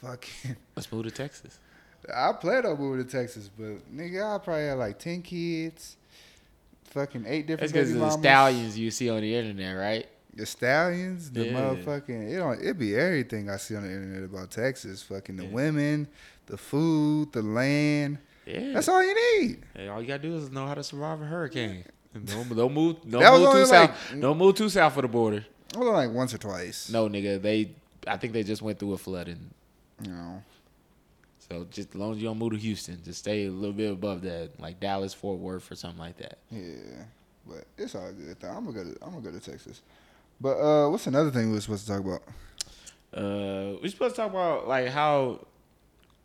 [0.00, 0.56] fucking.
[0.76, 1.58] Let's move to Texas.
[2.14, 5.96] I plan on moving to Texas, but nigga, I probably have like ten kids,
[6.84, 7.72] fucking eight different.
[7.72, 10.06] That's because of the stallions you see on the internet, right?
[10.34, 11.52] The stallions, the Yeah.
[11.52, 15.02] motherfucking it don't it be everything I see on the internet about Texas.
[15.02, 15.50] Fucking the Yeah.
[15.50, 16.08] women,
[16.46, 18.18] the food, the land.
[18.46, 18.72] Yeah.
[18.72, 19.64] That's all you need.
[19.74, 21.84] Hey, all you gotta do is know how to survive a hurricane.
[22.12, 22.96] Don't, don't move.
[23.08, 24.14] Don't That move too only south.
[24.18, 25.44] don't move too south of the border.
[25.76, 26.90] Well, like once or twice.
[26.90, 27.40] No, nigga.
[27.40, 27.70] They.
[28.06, 29.50] I think they just went through a flooding.
[30.06, 30.42] No.
[31.48, 33.92] So just as long as you don't move to Houston, just stay a little bit
[33.92, 36.38] above that, like Dallas, Fort Worth, or something like that.
[36.50, 37.04] Yeah.
[37.46, 38.48] But it's all good though.
[38.48, 39.80] I'm gonna go to I'm gonna go to Texas.
[40.40, 42.22] But uh what's another thing we were supposed to talk about?
[43.12, 45.44] Uh, we supposed to talk about like how.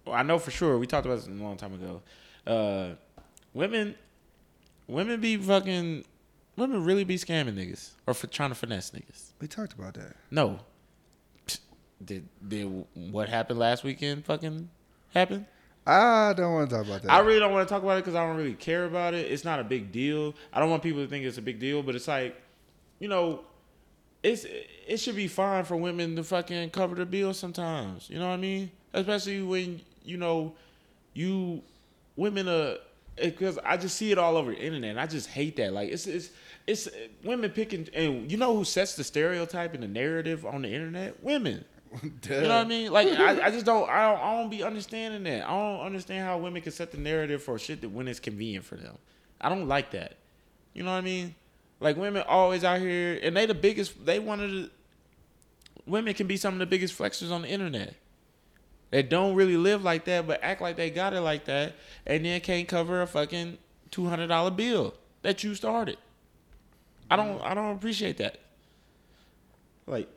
[0.06, 2.02] Well, I know for sure we talked about this a long time ago.
[2.46, 2.96] Uh,
[3.56, 3.96] women,
[4.88, 6.06] women be fucking.
[6.58, 9.32] Women really be scamming niggas or for trying to finesse niggas.
[9.42, 10.16] We talked about that.
[10.32, 10.60] No.
[12.04, 14.70] Did did what happened last weekend fucking
[15.14, 15.48] happen?
[15.88, 17.12] I don't want to talk about that.
[17.12, 19.32] I really don't want to talk about it because I don't really care about it.
[19.32, 20.34] It's not a big deal.
[20.52, 22.36] I don't want people to think it's a big deal, but it's like,
[23.00, 23.42] you know,
[24.24, 24.46] it's
[24.88, 28.10] it should be fine for women to fucking cover the bill sometimes.
[28.10, 28.72] You know what I mean?
[28.94, 30.56] Especially when you know
[31.14, 31.62] you
[32.16, 32.78] women are
[33.16, 34.92] because I just see it all over the internet.
[34.92, 35.74] And I just hate that.
[35.74, 36.30] Like it's it's
[36.68, 36.90] it's
[37.24, 41.22] women picking and you know who sets the stereotype and the narrative on the internet?
[41.24, 41.66] Women.
[42.30, 42.92] You know what I mean?
[42.92, 45.48] Like I, I just don't I don't I don't be understanding that.
[45.48, 48.66] I don't understand how women can set the narrative for shit that when it's convenient
[48.66, 48.98] for them.
[49.40, 50.18] I don't like that.
[50.74, 51.36] You know what I mean?
[51.80, 54.70] Like women always out here and they the biggest they one of the
[55.86, 57.96] women can be some of the biggest flexers on the internet.
[58.92, 61.76] They don't really live like that, but act like they got it like that,
[62.06, 63.58] and then can't cover a fucking
[63.92, 65.98] two hundred dollar bill that you started.
[67.10, 68.38] I don't I don't appreciate that.
[69.88, 70.08] Like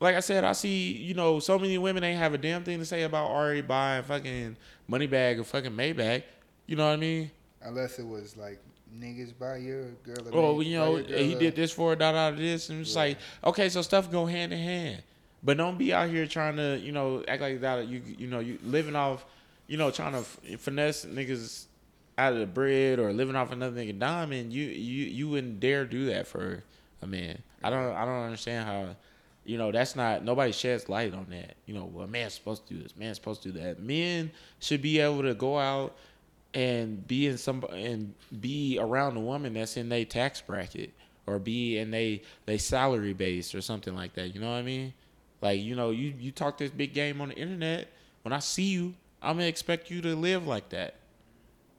[0.00, 2.78] like I said, I see you know so many women ain't have a damn thing
[2.78, 4.56] to say about Ari buying fucking
[4.90, 6.22] Moneybagg or fucking Maybach.
[6.66, 7.30] You know what I mean?
[7.62, 8.60] Unless it was like
[8.98, 10.28] niggas buy your girl.
[10.28, 13.00] a Well, you know, he did this for da da this, and it's Yeah.
[13.00, 15.02] like, okay, so stuff go hand in hand,
[15.44, 17.86] but don't be out here trying to, you know, act like that.
[17.86, 19.24] You, you know, you living off,
[19.66, 20.22] you know, trying to
[20.56, 21.66] finesse niggas
[22.16, 24.52] out of the bread or living off another nigga diamond.
[24.52, 26.64] You, you, you wouldn't dare do that for
[27.02, 27.42] a man.
[27.62, 28.96] I don't, I don't understand how.
[29.46, 31.56] You know, that's not nobody sheds light on that.
[31.66, 33.78] You know, well, a man's supposed to do this, man's supposed to do that.
[33.78, 35.94] Men should be able to go out
[36.54, 40.94] and be in some and be around a woman that's in their tax bracket
[41.26, 44.34] or be in they they salary base or something like that.
[44.34, 44.94] You know what I mean?
[45.44, 47.88] Like you know, you you talk this big game on the internet.
[48.22, 50.94] When I see you, I'm gonna expect you to live like that.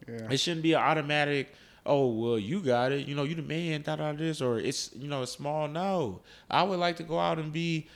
[0.07, 0.27] Yeah.
[0.29, 1.51] It shouldn't be an automatic.
[1.83, 3.07] Oh well, you got it.
[3.07, 3.81] You know, you the man.
[3.81, 5.67] Da da this or it's you know it's small.
[5.67, 7.87] No, I would like to go out and be.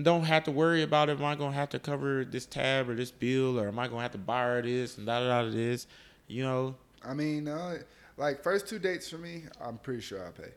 [0.00, 3.10] Don't have to worry about am I gonna have to cover this tab or this
[3.10, 5.88] bill or am I gonna have to buy her this and da da da this.
[6.28, 7.78] You know, I mean, uh,
[8.16, 10.52] like first two dates for me, I'm pretty sure I'll pay.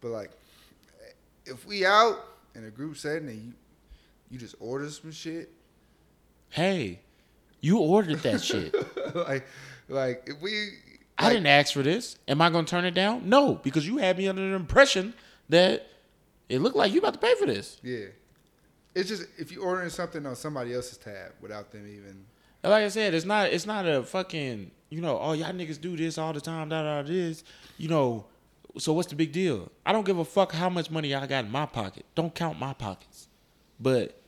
[0.00, 0.30] But like,
[1.44, 2.16] if we out
[2.54, 3.52] in a group setting and you
[4.30, 5.50] you just order some shit,
[6.50, 7.00] hey,
[7.60, 8.74] you ordered that shit.
[9.14, 9.46] like
[9.88, 10.70] like if we,
[11.18, 12.16] I didn't ask for this.
[12.28, 13.28] Am I gonna turn it down?
[13.28, 15.14] No, because you had me under the impression
[15.48, 15.88] that
[16.48, 17.78] it looked like you about to pay for this.
[17.82, 18.06] yeah.
[18.94, 22.24] It's just if you're ordering something on somebody else's tab without them even.
[22.64, 25.96] Like I said, it's not it's not a fucking you know, oh y'all niggas do
[25.98, 27.44] this all the time, da da da, this.
[27.76, 28.24] You know,
[28.78, 29.70] so what's the big deal?
[29.84, 32.06] I don't give a fuck how much money I got in my pocket.
[32.14, 33.25] Don't count my pockets.
[33.78, 34.20] But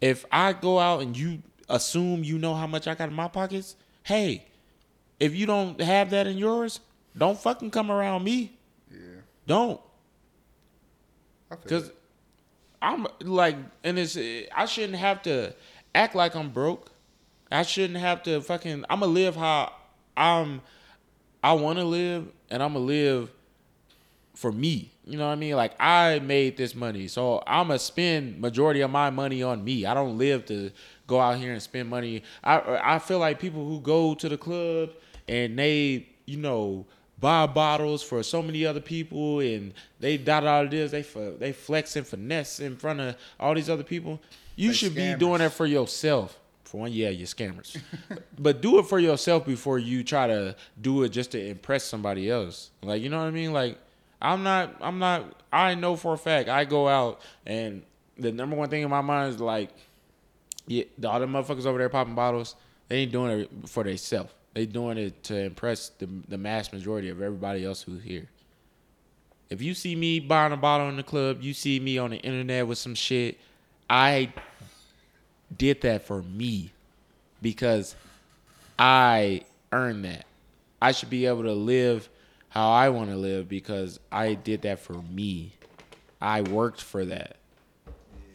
[0.00, 3.28] if I go out and you assume you know how much I got in my
[3.28, 4.46] pockets, hey,
[5.18, 6.80] if you don't have that in yours,
[7.16, 8.56] don't fucking come around me.
[8.90, 8.98] Yeah.
[9.46, 9.80] Don't.
[11.66, 11.90] Cause.
[12.84, 14.16] I'm like, and it's
[14.54, 15.54] I shouldn't have to
[15.94, 16.90] act like I'm broke.
[17.50, 18.84] I shouldn't have to fucking.
[18.90, 19.72] I'm gonna live how
[20.16, 20.60] I'm.
[21.42, 23.30] I want to live, and I'm gonna live
[24.34, 24.90] for me.
[25.06, 25.54] You know what I mean?
[25.54, 29.84] Like I made this money, so I'm gonna spend majority of my money on me.
[29.84, 30.70] I don't live to
[31.06, 32.22] go out here and spend money.
[32.42, 34.90] I I feel like people who go to the club
[35.28, 36.86] and they you know
[37.20, 41.02] buy bottles for so many other people and they dot all this they
[41.38, 44.20] they flex and finesse in front of all these other people.
[44.56, 46.38] You should be doing that for yourself.
[46.64, 47.78] For one, yeah, you're scammers,
[48.38, 52.30] but do it for yourself before you try to do it just to impress somebody
[52.30, 52.70] else.
[52.82, 53.52] Like you know what I mean?
[53.52, 53.78] Like
[54.20, 55.42] I'm not, I'm not.
[55.52, 57.82] I know for a fact I go out and
[58.18, 59.70] the number one thing in my mind is like,
[60.66, 62.56] yeah, the the motherfuckers over there popping bottles,
[62.88, 64.32] they ain't doing it for themselves.
[64.54, 68.28] They doing it to impress the the mass majority of everybody else who's here.
[69.50, 72.16] If you see me buying a bottle in the club, you see me on the
[72.16, 73.38] internet with some shit,
[73.88, 74.32] I
[75.56, 76.72] did that for me
[77.42, 77.94] because
[78.78, 80.24] I earned that.
[80.80, 82.08] I should be able to live
[82.54, 85.54] how I want to live because I did that for me.
[86.20, 87.38] I worked for that.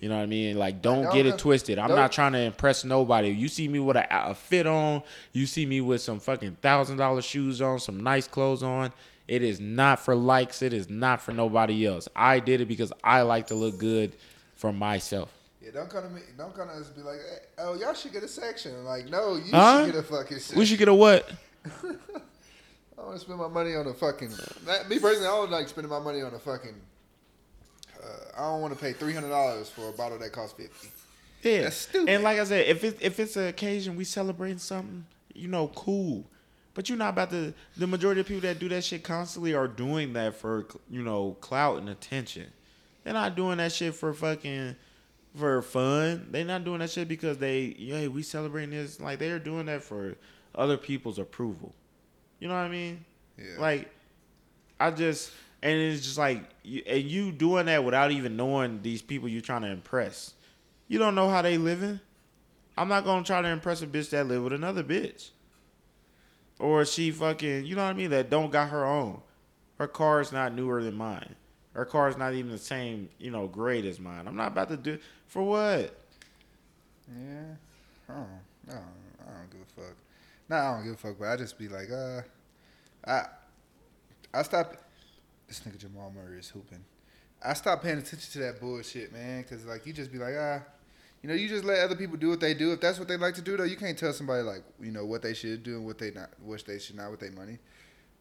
[0.01, 0.57] You know what I mean?
[0.59, 1.79] Like, don't Don't get it twisted.
[1.79, 3.29] I'm not trying to impress nobody.
[3.29, 6.97] You see me with a, a fit on, you see me with some fucking thousand
[6.97, 8.91] dollar shoes on, some nice clothes on.
[9.29, 10.61] It is not for likes.
[10.61, 12.09] It is not for nobody else.
[12.13, 14.17] I did it because I like to look good
[14.55, 15.31] for myself.
[15.63, 16.21] Yeah, don't come to me.
[16.37, 19.07] Don't come to us and be like, hey, "Oh, y'all should get a section." Like,
[19.09, 19.85] no, you Huh?
[19.85, 20.59] should get a fucking section.
[20.59, 21.29] We should get a what?
[22.99, 24.33] I don't want to spend my money on a fucking.
[24.65, 26.75] That, me personally, I don't like spending my money on a fucking.
[27.97, 30.89] Uh, I don't want to pay three hundred dollars for a bottle that costs fifty.
[31.41, 32.09] Yeah, That's stupid.
[32.09, 35.69] And like I said, if it if it's an occasion we celebrating something, you know,
[35.69, 36.25] cool.
[36.73, 37.53] But you're not about to.
[37.77, 41.37] The majority of people that do that shit constantly are doing that for you know
[41.39, 42.47] clout and attention.
[43.05, 44.75] They're not doing that shit for fucking
[45.37, 46.27] for fun.
[46.31, 48.99] They're not doing that shit because they yeah we celebrating this.
[48.99, 50.15] Like they're doing that for
[50.53, 51.73] other people's approval.
[52.39, 53.05] You know what I mean?
[53.37, 53.59] Yeah.
[53.59, 53.89] Like
[54.79, 55.31] I just
[55.61, 59.41] and it's just like you, and you doing that without even knowing these people you're
[59.41, 60.33] trying to impress.
[60.87, 61.99] You don't know how they living.
[62.77, 65.29] I'm not gonna try to impress a bitch that live with another bitch.
[66.59, 69.21] Or she fucking, you know what I mean, that don't got her own.
[69.77, 71.35] Her car is not newer than mine.
[71.73, 74.27] Her car is not even the same, you know, grade as mine.
[74.27, 75.95] I'm not about to do for what?
[77.07, 77.55] Yeah,
[78.09, 78.27] I don't,
[78.67, 78.83] I don't,
[79.25, 79.95] I don't give a fuck.
[80.49, 82.21] Nah, I don't give a fuck, but I just be like, uh,
[83.05, 83.25] I,
[84.33, 84.75] I stop.
[85.47, 86.83] This nigga Jamal Murray is hooping.
[87.43, 90.61] I stopped paying attention to that bullshit, man, because like you just be like, ah,
[91.21, 92.73] you know, you just let other people do what they do.
[92.73, 95.05] If that's what they like to do, though, you can't tell somebody like, you know,
[95.05, 97.59] what they should do and what they not, what they should not with their money.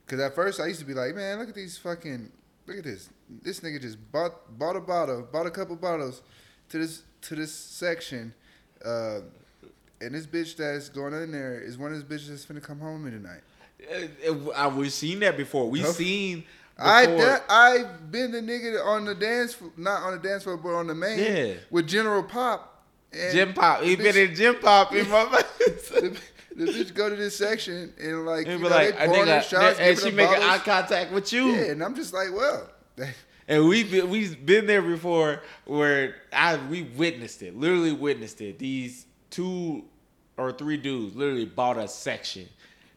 [0.05, 2.31] Because at first I used to be like, man, look at these fucking,
[2.67, 3.11] look at this.
[3.43, 6.23] This nigga just bought bought a bottle, bought a couple bottles,
[6.71, 8.35] to this to this section,
[8.85, 9.21] uh,
[10.01, 12.79] and this bitch that's going in there is one of those bitches that's finna come
[12.79, 13.41] home with me tonight.
[14.29, 15.69] Uh, uh, we've seen that before.
[15.69, 15.95] We've Nope.
[15.95, 16.45] seen.
[16.79, 20.57] I before- that, I've been the nigga on the dance not on the dance floor
[20.57, 21.55] but on the main Yeah.
[21.71, 22.75] with General Pop.
[23.13, 23.83] And Gym pop.
[23.83, 25.25] He been in gym pop in my
[25.65, 26.17] the,
[26.57, 29.41] the bitch go to this section and like And you know, like, I think I,
[29.41, 31.47] shots, and she making eye contact with you.
[31.53, 32.69] Yeah, and I'm just like, well,
[33.49, 38.59] And we've been, we've been there before where I we witnessed it, literally witnessed it.
[38.59, 39.85] These two
[40.37, 42.49] or three dudes literally bought a section.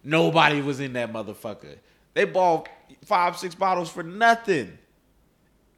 [0.03, 1.77] Nobody was in that motherfucker.
[2.13, 2.69] They bought
[3.05, 4.77] five, six bottles for nothing.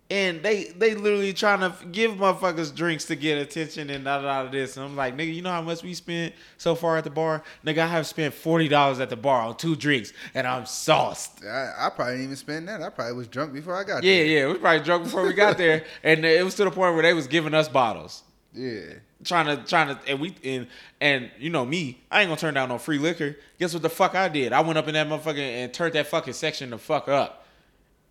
[0.10, 4.43] And they they literally trying to give motherfuckers drinks to get attention and da da
[4.43, 4.76] da this.
[4.78, 7.41] And I'm like, nigga, you know how much we spent so far at the bar?
[7.66, 11.43] Nigga, I have spent forty dollars at the bar on two drinks, and I'm sauced.
[11.45, 12.84] I, I probably didn't even spend that.
[12.84, 14.26] I probably was drunk before I got Yeah, there.
[14.26, 16.93] yeah, yeah, we probably drunk before we got there, and it was to the point
[16.93, 18.24] where they was giving us bottles,
[18.54, 18.82] Yeah.
[19.24, 20.67] Trying to, trying to, and we, and
[21.01, 23.36] and you know me, I ain't gonna turn down no free liquor.
[23.59, 24.53] Guess what the fuck I did?
[24.53, 27.45] I went up in that motherfucker and turned that fucking section the fuck up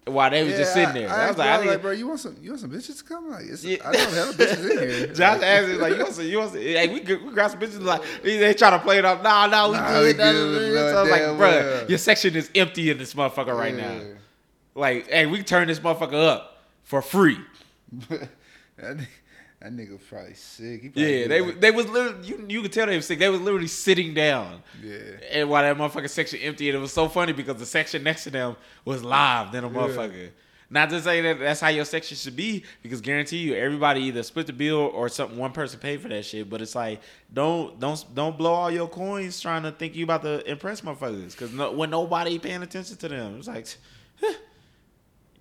[0.06, 1.08] while they was just sitting there.
[1.08, 2.36] I, I, I was like, bro, I like, bro, you want some?
[2.42, 3.30] You want some bitches to come?
[3.30, 3.76] Like, it's, Yeah.
[3.84, 5.06] I don't have bitches in here.
[5.14, 7.50] Josh Like, asked me like, you want some, you want some, hey, we we grab
[7.50, 9.22] some bitches like they, they try to play it up.
[9.22, 10.06] Nah, nah, we Nah, good.
[10.06, 10.90] we good, nah.
[10.90, 11.88] So I was like, bro, well.
[11.88, 14.00] your section is empty in this motherfucker right now.
[14.74, 17.38] Like, hey, we turn this motherfucker up for free.
[19.62, 20.82] that, ni- that nigga probably sick.
[20.92, 23.18] Probably Yeah, they like- they was literally you you could tell they was sick.
[23.18, 24.62] They was literally sitting down.
[24.82, 24.98] Yeah.
[25.30, 28.24] And while that motherfucking section empty, and it was so funny because the section next
[28.24, 30.30] to them was live than a motherfucker.
[30.70, 34.22] Not to say that that's how your section should be, because guarantee you everybody either
[34.22, 36.48] split the bill or something one person paid for that shit.
[36.48, 40.22] But it's like don't don't don't blow all your coins trying to think you about
[40.22, 43.66] to impress motherfuckers, because no, when nobody paying attention to them, it's like,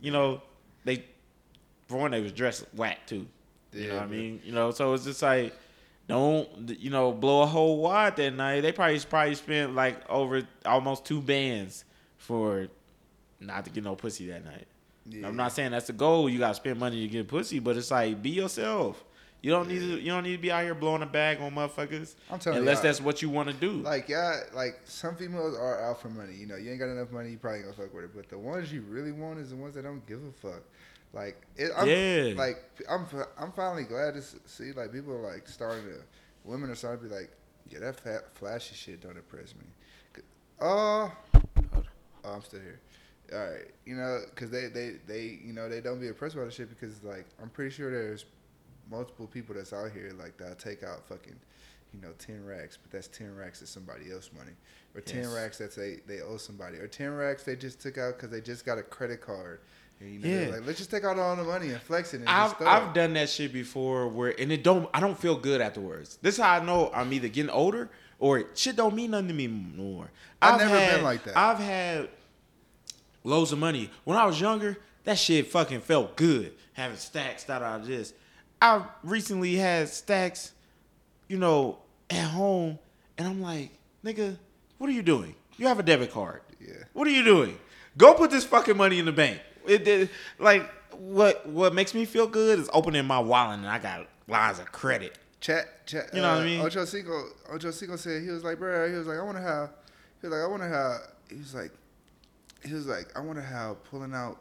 [0.02, 0.42] you know,
[0.84, 1.06] they
[1.88, 3.26] for one they was dressed whack too.
[3.74, 4.42] You know Yeah, what I mean?
[4.44, 5.54] You know, so it's just like
[6.08, 6.48] don't
[6.80, 8.62] you know blow a whole wad that night.
[8.62, 11.86] They probably probably spent like over almost two bands
[12.18, 12.68] for
[13.40, 14.68] not to get no pussy that night.
[15.06, 15.28] Yeah.
[15.28, 16.30] I'm not saying that's the goal.
[16.30, 19.04] You gotta spend money to get pussy, but it's like be yourself.
[19.42, 20.00] You don't need to.
[20.00, 22.14] You don't need to be out here blowing a bag on motherfuckers.
[22.30, 22.84] I'm telling unless y'all.
[22.84, 23.72] that's what you want to do.
[23.72, 26.36] Like yeah, like some females are out for money.
[26.36, 28.12] You know, you ain't got enough money, you probably gonna fuck with it.
[28.16, 30.62] But the ones you really want is the ones that don't give a fuck.
[31.14, 32.34] Like it, I'm, Yeah.
[32.38, 33.06] Like I'm,
[33.38, 35.96] I'm finally glad to see like people are like starting to,
[36.46, 37.32] women are starting to be like,
[37.70, 39.66] yeah, that fat flashy shit don't impress me.
[40.16, 40.22] C-
[40.62, 41.10] uh,
[42.24, 42.80] Oh, I'm still here.
[43.34, 46.44] All right, you know, because they, they, they, you know, they don't be impressed by
[46.44, 48.26] the shit because like I'm pretty sure there's
[48.90, 51.36] multiple people that's out here like that take out fucking,
[51.94, 54.52] you know, ten racks, but that's ten racks is somebody else money,
[54.96, 55.34] or ten Yes.
[55.34, 58.42] racks that they they owe somebody, or ten racks they just took out because they
[58.42, 59.62] just got a credit card.
[60.04, 60.48] You know, Yeah.
[60.56, 62.22] like let's just take out all the money and flex it.
[62.22, 65.62] And I've I've done that shit before where and it don't I don't feel good
[65.62, 66.18] afterwards.
[66.22, 67.90] This is how I know I'm either getting older
[68.20, 70.10] or shit don't mean nothing to me more.
[70.42, 71.38] I've never been like that.
[71.38, 72.10] I've had
[73.24, 74.78] loads of money when I was younger.
[75.04, 78.14] That shit fucking felt good having stacks out of this.
[78.62, 80.52] I recently had stacks,
[81.28, 81.80] you know,
[82.12, 82.78] at home,
[83.18, 83.72] and I'm like,
[84.06, 84.38] nigga,
[84.78, 85.34] what are you doing?
[85.58, 86.42] You have a debit card.
[86.60, 86.74] Yeah.
[86.94, 87.58] What are you doing?
[87.98, 89.40] Go put this fucking money in the bank.
[89.68, 90.10] It, did
[90.40, 94.60] like what what makes me feel good is opening my wallet and I got lines
[94.60, 95.18] of credit.
[95.40, 96.10] Chat, chat.
[96.14, 96.62] You know uh, what I mean?
[96.62, 99.44] Ocho Cinco, Ocho Cinco said he was like, bro, he was like, I want to
[99.44, 99.72] have,
[100.22, 101.72] he was like, I want to have, he was like,
[102.64, 104.38] he was like, I want to have pulling out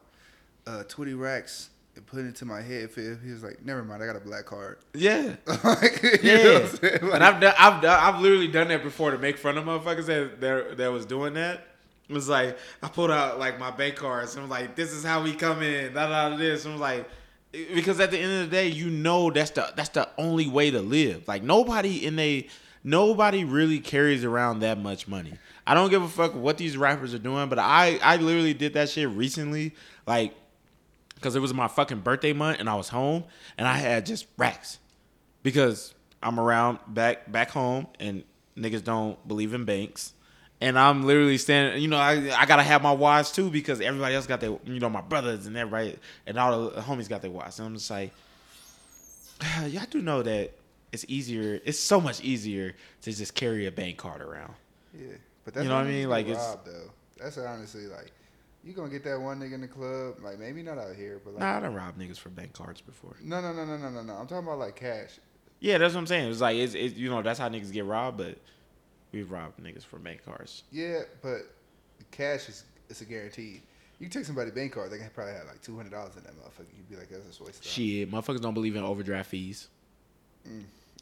[0.67, 2.91] uh, twenty racks and putting it to my head.
[2.95, 4.79] He he was like, never mind, I got a black card.
[4.95, 5.37] Yeah.
[5.65, 6.69] like, Yeah?
[6.83, 9.65] Like, and I've done, I've done, I've literally done that before to make fun of
[9.65, 11.67] motherfuckers that that, that was doing that.
[12.11, 15.05] It was like I pulled out like my bank cards and I'm like, this is
[15.05, 16.65] how we come in, da da this.
[16.65, 17.09] I'm like,
[17.53, 20.73] because at the end of the day, you know that's the that's the only way
[20.73, 21.29] to live.
[21.29, 22.49] Like nobody in a
[22.83, 25.35] nobody really carries around that much money.
[25.65, 28.75] I don't give a fuck what these rappers are doing, but I I literally did
[28.75, 30.35] that shit recently, like
[31.15, 33.23] because it was my fucking birthday month and I was home
[33.57, 34.79] and I had just racks
[35.45, 35.95] because
[36.25, 38.25] I'm around back back home and
[38.57, 40.15] niggas don't believe in banks.
[40.63, 44.15] And I'm literally standing, you know, I, I gotta have my watch too because everybody
[44.15, 45.97] else got their, you know, my brothers and everybody
[46.27, 47.59] and all the homies got their watch.
[47.59, 48.13] And I'm just like,
[49.67, 50.53] yeah, I do know that
[50.93, 51.61] it's easier.
[51.65, 54.53] It's so much easier to just carry a bank card around.
[54.95, 56.09] yeah, but that's You know what I mean?
[56.09, 56.91] Like, get it's- robbed, though.
[57.19, 58.13] That's honestly like,
[58.65, 61.35] you gonna get that one nigga in the club, like maybe not out here, but
[61.35, 63.17] like, Nah, I done robbed niggas for bank cards before.
[63.23, 64.15] no, no, no, no, no, no, no.
[64.15, 65.19] I'm talking about like cash.
[65.61, 66.31] Yeah, that's what I'm saying.
[66.31, 68.39] It's like it's, it's you know that's how niggas get robbed, but
[69.13, 70.63] we've robbed niggas for bank cards.
[70.73, 71.39] Yeah, but
[71.99, 73.63] the cash is it's a guarantee.
[73.99, 76.33] You take somebody bank card, they can probably have like two hundred dollars in that
[76.33, 76.67] motherfucker.
[76.77, 77.63] You'd be like, that's just waste.
[77.65, 79.69] Shit, motherfuckers don't believe in overdraft fees.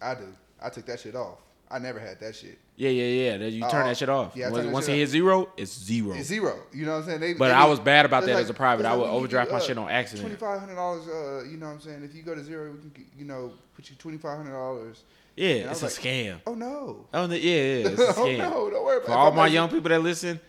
[0.03, 0.25] I do.
[0.61, 1.39] I took that shit off.
[1.71, 2.59] I never had that shit.
[2.77, 3.47] Yeah, yeah, yeah.
[3.47, 4.33] You turn Uh, that shit off.
[4.35, 4.97] yeah, once once it off.
[4.97, 6.15] hits zero, it's zero.
[6.15, 6.59] It's zero.
[6.73, 7.21] You know what I'm saying?
[7.21, 8.85] They, But they I was bad about they're that as a private.
[8.85, 10.23] they're I would we can overdraft my shit on accident.
[10.27, 11.07] Twenty five hundred dollars.
[11.07, 12.03] Uh, you know what I'm saying?
[12.05, 15.03] If you go to zero, we can, you know, put you twenty five hundred dollars.
[15.39, 16.41] Yeah, And it's a like, scam.
[16.47, 17.07] Oh no.
[17.14, 18.41] Oh, the- yeah, yeah, it's a scam.
[18.41, 19.16] oh no, don't worry about For it.
[19.16, 20.41] all my young people that listen,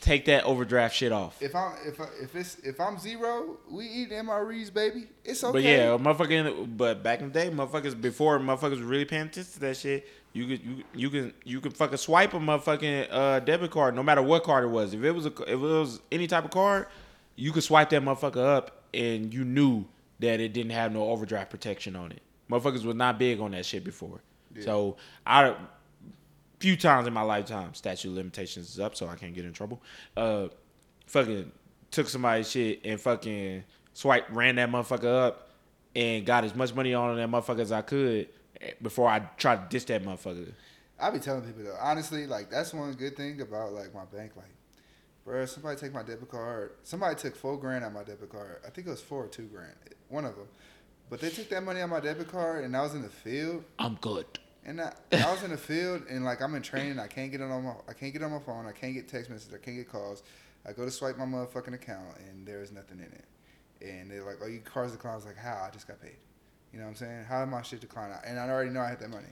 [0.00, 1.40] take that overdraft shit off.
[1.40, 5.04] If I'm if I, if it's if I'm zero, we eat MREs, baby.
[5.24, 5.52] It's okay.
[5.52, 6.76] But yeah, motherfucking.
[6.76, 10.08] But back in the day, motherfuckers before motherfuckers were really paying attention to that shit.
[10.32, 14.02] You could you you can you can fucking swipe a motherfucking uh, debit card, no
[14.02, 14.92] matter what card it was.
[14.94, 16.86] If it was a if it was any type of card,
[17.36, 19.84] you could swipe that motherfucker up, and you knew
[20.20, 22.22] that it didn't have no overdraft protection on it.
[22.50, 24.20] Motherfuckers was not big on that shit before.
[24.60, 24.96] So
[25.26, 25.54] I
[26.62, 29.52] few times in my lifetime, statute of limitations is up, so I can't get in
[29.52, 29.82] trouble.
[30.16, 30.46] Uh,
[31.06, 31.50] fucking
[31.90, 35.50] took somebody's shit and fucking swipe ran that motherfucker up
[35.96, 38.28] and got as much money on that motherfucker as I could
[38.60, 40.52] eh, before I tried to dish that motherfucker.
[41.00, 44.32] I be telling people though, honestly, like that's one good thing about like my bank.
[44.36, 44.46] Like,
[45.24, 46.74] bro, somebody take my debit card.
[46.84, 48.60] Somebody took four grand on my debit card.
[48.64, 49.74] I think it was four or two grand.
[50.08, 50.46] One of them.
[51.12, 53.64] But they took that money on my debit card, and I was in the field,
[53.78, 54.24] I'm good.
[54.64, 56.98] and I, I was in the field, and like I'm in training.
[56.98, 58.64] I can't get it on my, I can't get on my phone.
[58.64, 59.52] I can't get text messages.
[59.52, 60.22] I can't get calls.
[60.66, 63.26] I go to swipe my motherfucking account, and there is nothing in it.
[63.86, 65.66] And they're like, "Oh, your car's declined." I was like, "How?
[65.68, 66.16] I just got paid."
[66.72, 67.24] You know what I'm saying?
[67.24, 68.14] How am my shit declined?
[68.24, 69.28] And I already know I had that money.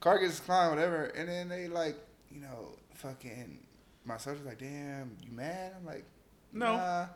[0.00, 1.04] Car gets declined, whatever.
[1.14, 1.96] And then they like,
[2.30, 3.58] you know, fucking.
[4.06, 6.06] My social's like, "Damn, you mad?" I'm like,
[6.54, 6.74] No.
[6.74, 7.06] Nah,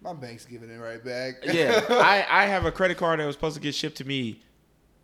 [0.00, 1.34] my bank's giving it right back.
[1.44, 4.40] Yeah, I, I have a credit card that was supposed to get shipped to me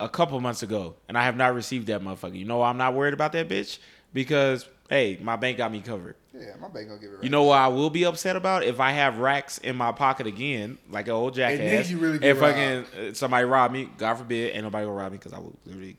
[0.01, 2.37] a couple months ago, and I have not received that motherfucker.
[2.39, 3.79] You know why I'm not worried about that bitch?
[4.13, 6.17] Because hey, my bank got me covered.
[6.33, 7.25] yeah, my bank gonna give it right.
[7.25, 10.27] You know what I will be upset about if I have racks in my pocket
[10.27, 11.89] again, like an old jackass.
[11.89, 15.13] then you really if fucking uh, somebody rob me, God forbid, ain't nobody gonna rob
[15.13, 15.97] me because I will literally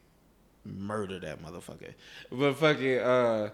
[0.66, 1.94] murder that motherfucker.
[2.32, 3.50] But fucking, uh,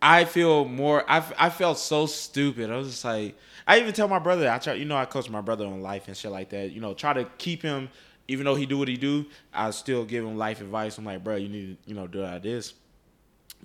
[0.00, 1.04] I feel more.
[1.10, 2.70] I I felt so stupid.
[2.70, 3.36] I was just like,
[3.66, 4.48] I even tell my brother.
[4.50, 6.72] I try, you know, I coach my brother on life and shit like that.
[6.72, 7.88] You know, try to keep him,
[8.28, 9.26] even though he do what he do.
[9.52, 10.98] I still give him life advice.
[10.98, 12.74] I'm like, bro, you need to, you know, do this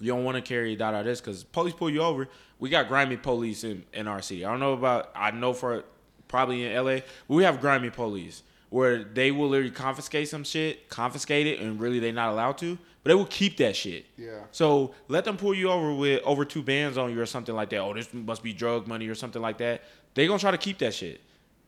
[0.02, 2.28] you don't want to carry that out this because police pull you over.
[2.60, 4.46] We got grimy police in, in our city.
[4.46, 5.12] I don't know about.
[5.16, 5.84] I know for
[6.28, 11.46] probably in LA, we have grimy police where they will literally confiscate some shit, confiscate
[11.46, 14.06] it, and really they not allowed to, but they will keep that shit.
[14.18, 14.42] Yeah.
[14.52, 17.70] So let them pull you over with over two bands on you or something like
[17.72, 17.78] that.
[17.80, 19.84] Oh, this must be drug money or something like that.
[20.14, 21.22] They gonna try to keep that shit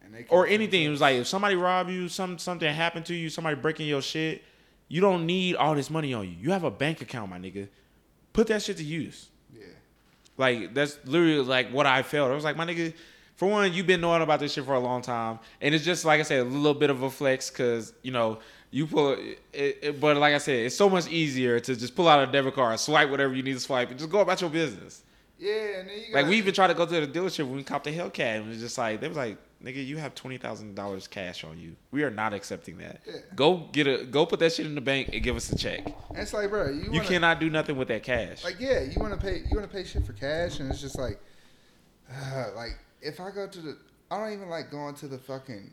[0.04, 0.84] And they or anything.
[0.84, 4.02] It was like if somebody rob you, some something happened to you, somebody breaking your
[4.02, 4.44] shit,
[4.88, 6.36] you don't need all this money on you.
[6.40, 7.68] You have a bank account, my nigga.
[8.34, 9.30] Put that shit to use.
[9.54, 9.66] Yeah.
[10.38, 12.32] Like that's literally like what I felt.
[12.32, 12.94] I was like, my nigga,
[13.36, 16.06] for one, you've been knowing about this shit for a long time, and it's just
[16.06, 18.40] like I said, a little bit of a flex because you know
[18.74, 19.12] you pull.
[19.12, 22.32] It, it, but like I said, it's so much easier to just pull out a
[22.32, 25.04] debit card, swipe whatever you need to swipe, and just go about your business.
[25.38, 27.56] Yeah, and then you got Like we even tried to go to the dealership when
[27.58, 30.16] we copped the Hellcat, and it was just like they was like, "Nigga, you have
[30.16, 31.76] twenty thousand dollars cash on you.
[31.92, 33.02] We are not accepting that.
[33.06, 33.14] Yeah.
[33.36, 35.86] Go get a go put that shit in the bank and give us a check.
[35.86, 38.44] And it's like, bro, you, You wanna, cannot do nothing with that cash.
[38.44, 40.82] like, yeah, you want to pay, you want to pay shit for cash, and it's
[40.82, 41.20] just like,
[42.56, 43.78] like if I go to the,
[44.10, 45.70] I don't even like going to the fucking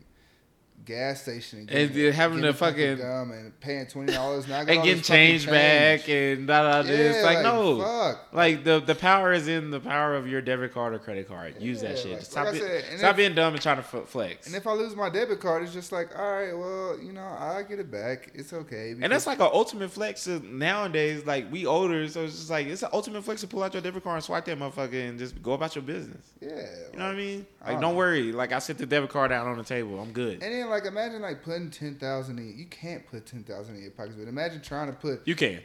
[0.85, 4.63] gas station and, And getting- having to fucking- gum and paying twenty dollars and, I
[4.65, 7.17] got and all getting change back and da da this.
[7.17, 8.27] Yeah, Like, like, no, fuck.
[8.33, 11.55] like the the power is in the power of your debit card or credit card.
[11.61, 12.11] Use Yeah, that shit.
[12.13, 12.59] like- stop like it.
[12.85, 14.47] said, stop if- being dumb and trying to flex.
[14.47, 17.21] And if I lose my debit card, it's just like, all right, well, you know,
[17.23, 18.31] I get it back.
[18.33, 18.91] It's okay.
[18.99, 21.25] And that's like an ultimate flex nowadays.
[21.25, 23.81] Like we older, so it's just like it's an ultimate flex to pull out your
[23.81, 26.31] debit card and swipe that motherfucker and just go about your business.
[26.41, 26.49] yeah.
[26.93, 27.45] You know what I mean?
[27.61, 28.31] I Like, don't don't worry.
[28.31, 29.99] Like I set the debit card down on the table.
[29.99, 30.41] I'm good.
[30.41, 32.57] And then like imagine like putting ten thousand in.
[32.57, 35.21] You can't put ten thousand in your pockets, but imagine trying to put.
[35.27, 35.59] You can,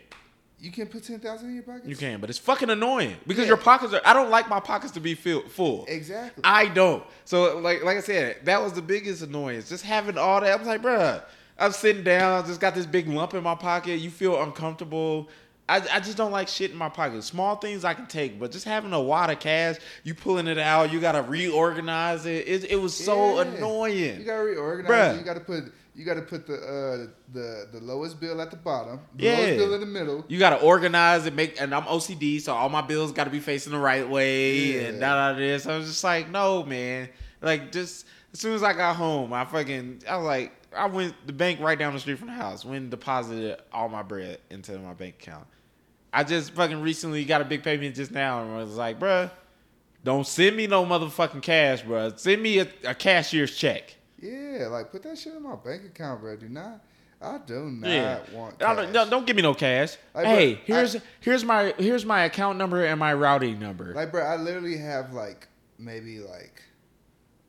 [0.59, 1.87] You can put ten thousand in your pockets.
[1.89, 3.49] you can, but it's fucking annoying because Yeah.
[3.49, 4.01] your pockets are.
[4.05, 5.85] I don't like my pockets to be filled full.
[5.89, 6.43] Exactly.
[6.45, 7.03] I don't.
[7.25, 9.69] So like like I said, that was the biggest annoyance.
[9.69, 10.51] Just having all that.
[10.53, 11.23] I was like, bruh,
[11.59, 13.97] I'm sitting down, I just got this big lump in my pocket.
[13.99, 15.29] You feel uncomfortable.
[15.69, 17.25] I, I just don't like shit in my pocket.
[17.25, 20.59] Small things I can take, but just having a wad of cash, you pulling it
[20.59, 22.47] out, you gotta reorganize it.
[22.47, 23.43] It, it was so Yeah.
[23.49, 24.21] annoying.
[24.21, 24.91] You gotta reorganize.
[24.91, 25.15] Bruh.
[25.15, 25.19] it.
[25.19, 25.73] You gotta put.
[25.97, 29.01] You gotta put the uh, the the lowest bill at the bottom.
[29.17, 29.33] The Yeah.
[29.33, 30.25] lowest bill in the middle.
[30.29, 33.73] You gotta organize and make, and I'm OCD, so all my bills gotta be facing
[33.73, 35.01] the right way and Yeah.
[35.15, 35.67] da da this.
[35.67, 37.09] I was just like, no, man.
[37.43, 41.15] Like just as soon as I got home, I fucking, I was like, I went
[41.27, 44.39] the bank right down the street from the house, went and deposited all my bread
[44.51, 45.47] into my bank account.
[46.17, 49.31] I just fucking recently got a big payment just now, and I was like, bruh,
[50.03, 52.19] don't send me no motherfucking cash, bruh.
[52.19, 53.95] Send me a, a cashier's check.
[54.21, 56.37] Yeah, like put that shit in my bank account, bro.
[56.37, 56.81] Do not.
[57.21, 58.19] I do not Yeah.
[58.33, 58.59] want.
[58.59, 58.93] Cash.
[58.95, 59.97] no, don't give me no cash.
[60.15, 63.93] Like, hey, bro, here's I- here's my here's my account number and my routing number.
[63.95, 65.49] Like, bro, I literally have like
[65.79, 66.63] maybe like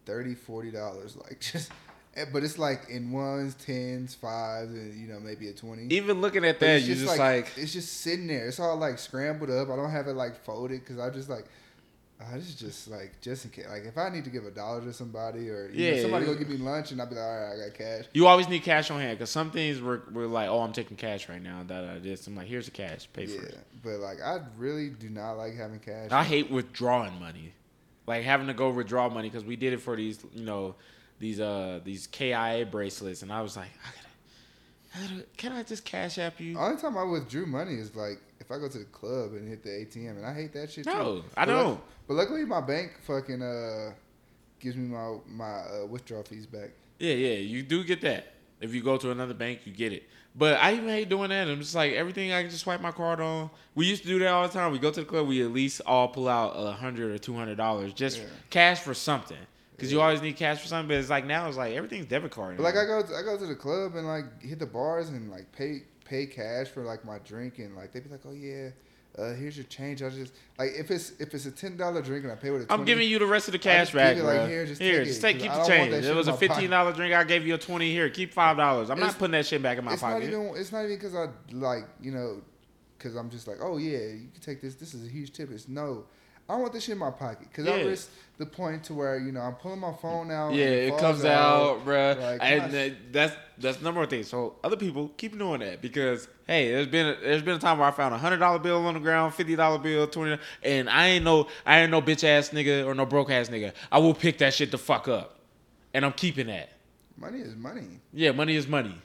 [0.06, 1.72] 30 40 dollars, like just.
[2.18, 5.88] Eh, But it's like in ones, tens, fives, and you know maybe a twenty.
[5.94, 8.48] Even looking at that, you're just like, it's just sitting there.
[8.48, 9.70] It's all like scrambled up.
[9.70, 11.46] I don't have it like folded because I just like.
[12.20, 13.68] I just just like just in case.
[13.70, 16.02] Like if I need to give a dollar to somebody or you know, Yeah.
[16.02, 18.06] somebody go give me lunch and I'll be like, all right, I got cash.
[18.12, 20.98] you always need cash on hand because some things we're, we're like, oh, I'm taking
[20.98, 21.62] cash right now.
[21.68, 22.26] That I this.
[22.26, 23.60] I'm like, here's the cash, pay yeah, for it.
[23.84, 26.10] but like I really do not like having cash.
[26.12, 27.54] I hate withdrawing money,
[28.08, 30.74] like having to go withdraw money because we did it for these, you know,
[31.20, 35.64] these uh these KIA bracelets, and I was like, I gotta, I gotta can I
[35.64, 36.54] just cash app you?
[36.54, 39.48] The only time I withdrew money is like if I go to the club and
[39.48, 40.92] hit the ATM, and I hate that shit too.
[40.92, 41.82] No, I But don't.
[42.08, 43.94] but luckily, my bank fucking uh
[44.60, 46.70] gives me my my uh, withdrawal fees back.
[47.00, 48.34] Yeah, yeah, you do get that.
[48.60, 50.04] If you go to another bank, you get it.
[50.36, 51.48] But I even hate doing that.
[51.48, 53.50] I'm just like everything I can just swipe my card on.
[53.76, 54.72] We used to do that all the time.
[54.72, 57.34] We go to the club, we at least all pull out a hundred or two
[57.36, 58.26] hundred dollars just Yeah.
[58.50, 59.38] cash for something.
[59.78, 60.88] Because you always need cash for something.
[60.88, 62.58] But it's like now it's like everything's debit card.
[62.58, 62.76] But like.
[62.76, 65.52] I go to, I go to the club and like hit the bars and like
[65.52, 68.70] pay pay cash for like my drink and like they be like, oh yeah,
[69.18, 70.02] uh, here's your change.
[70.02, 72.64] I just like if it's if it's a ten dollar drink and I pay with
[72.64, 74.82] a 20, I'm giving you the rest of the cash back, it, like, here, just
[74.82, 75.94] here, take just it, keep the change.
[75.94, 77.14] It was a fifteen dollar drink.
[77.14, 77.92] I gave you a twenty.
[77.92, 78.90] Here, keep five dollars.
[78.90, 80.24] I'm It's- not putting that shit back in my it's pocket.
[80.24, 82.42] not even it's not even because I like you know
[82.98, 85.52] because I'm just like oh yeah you can take this this is a huge tip.
[85.52, 86.06] It's no.
[86.50, 89.32] I want this shit in my pocket because I risk the point to where you
[89.32, 90.54] know I'm pulling my phone out.
[90.54, 92.20] Yeah, and it falls comes out, bruh.
[92.22, 94.24] Like, and that's that's number one thing.
[94.24, 97.80] So other people keep doing that because hey, there's been a, there's been a time
[97.80, 100.90] where I found a hundred dollar bill on the ground, fifty dollar bill, twenty, and
[100.90, 103.74] I ain't no I ain't no bitch ass nigga or no broke ass nigga.
[103.92, 105.40] I will pick that shit the fuck up,
[105.94, 106.70] and I'm keeping that.
[107.18, 108.00] Money is money.
[108.14, 108.96] Yeah, money is money.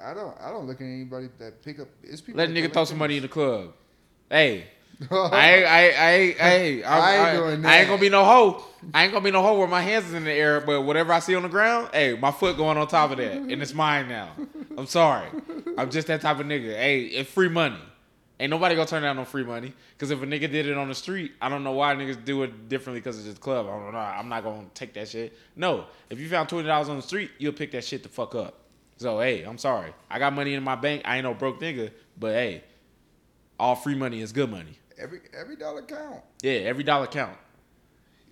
[0.00, 1.88] I don't I don't look at anybody that pick up.
[2.04, 2.38] It's people.
[2.38, 3.72] Let a nigga throw some money in the club.
[4.30, 4.66] Hey.
[5.10, 8.08] I I ain't, I ain't, I ain't, I, I ain't doing I ain't gonna be
[8.08, 8.64] no hoe.
[8.92, 11.12] I ain't gonna be no hoe where my hands is in the air, but whatever
[11.12, 13.74] I see on the ground, hey, my foot going on top of that, and it's
[13.74, 14.30] mine now.
[14.76, 15.28] I'm sorry.
[15.76, 16.74] I'm just that type of nigga.
[16.74, 17.78] Hey, it's free money.
[18.40, 19.72] Ain't nobody gonna turn down no free money.
[19.96, 22.42] Cause if a nigga did it on the street, I don't know why niggas do
[22.42, 23.66] it differently because it's just club.
[23.66, 23.98] I don't know.
[23.98, 25.38] I'm not gonna take that shit.
[25.54, 25.86] No.
[26.10, 28.58] If you found twenty dollars on the street, you'll pick that shit the fuck up.
[28.96, 29.94] So hey, I'm sorry.
[30.10, 31.02] I got money in my bank.
[31.04, 32.64] I ain't no broke nigga, but hey,
[33.58, 34.78] all free money is good money.
[34.98, 36.22] Every every dollar count.
[36.42, 37.36] Yeah, every dollar count.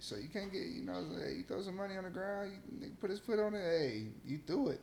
[0.01, 2.53] So you can't get you know hey, you throw some money on the ground.
[2.53, 3.61] You nigga put his foot on it.
[3.63, 4.81] Hey, you threw it.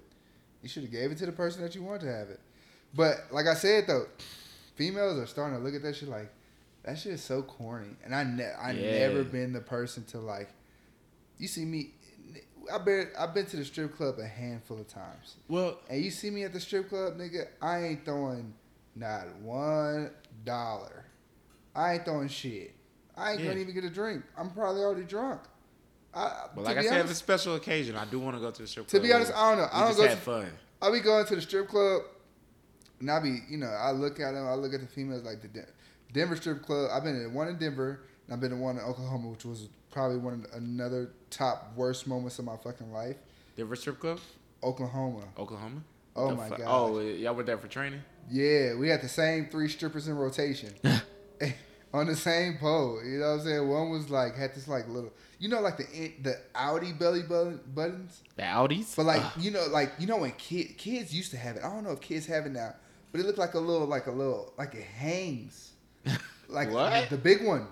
[0.61, 2.39] You should have gave it to the person that you want to have it.
[2.93, 4.07] But like I said though,
[4.75, 6.31] females are starting to look at that shit like
[6.83, 7.95] that shit is so corny.
[8.05, 8.91] And I ne- I Yeah.
[8.99, 10.49] never been the person to like.
[11.37, 11.91] You see me.
[12.71, 15.35] I've been I've been to the strip club a handful of times.
[15.47, 18.53] Well, And you see me at the strip club, nigga, I ain't throwing
[18.95, 20.11] not one
[20.45, 21.05] dollar.
[21.75, 22.75] I ain't throwing shit.
[23.15, 23.47] I ain't Yeah.
[23.49, 24.23] gonna even get a drink.
[24.37, 25.41] I'm probably already drunk.
[26.13, 27.95] I, but like I said, it's a special occasion.
[27.95, 29.01] I do want to go to the strip club.
[29.01, 29.69] to be honest, I don't know.
[29.71, 30.07] I don't just go.
[30.07, 30.51] had To, fun.
[30.81, 32.01] I'll be going to the strip club,
[32.99, 34.47] and I'll be, you know, I look at them.
[34.47, 35.67] I look at the females like the Den-
[36.11, 36.89] Denver strip club.
[36.91, 39.69] I've been in one in Denver, and I've been in one in Oklahoma, which was
[39.91, 43.17] probably one of another top worst moments of my fucking life.
[43.55, 44.19] Denver strip club,
[44.63, 45.25] Oklahoma.
[45.37, 45.81] Oklahoma.
[46.15, 46.65] Oh The my fu- god.
[46.67, 48.01] Oh, y'all went there for training?
[48.31, 50.73] Yeah, we had the same three strippers in rotation.
[51.93, 53.01] on the same pole.
[53.03, 53.67] You know what I'm saying?
[53.67, 55.85] One was like had this like little you know like the
[56.21, 58.21] the outie belly button, buttons?
[58.35, 58.95] The outies.
[58.95, 59.31] But like Ugh.
[59.39, 61.63] you know like you know when kid, kids used to have it.
[61.63, 62.75] I don't know if kids have it now.
[63.11, 65.71] But it looked like a little like a little like it hangs.
[66.47, 67.11] Like What?
[67.11, 67.67] the big one.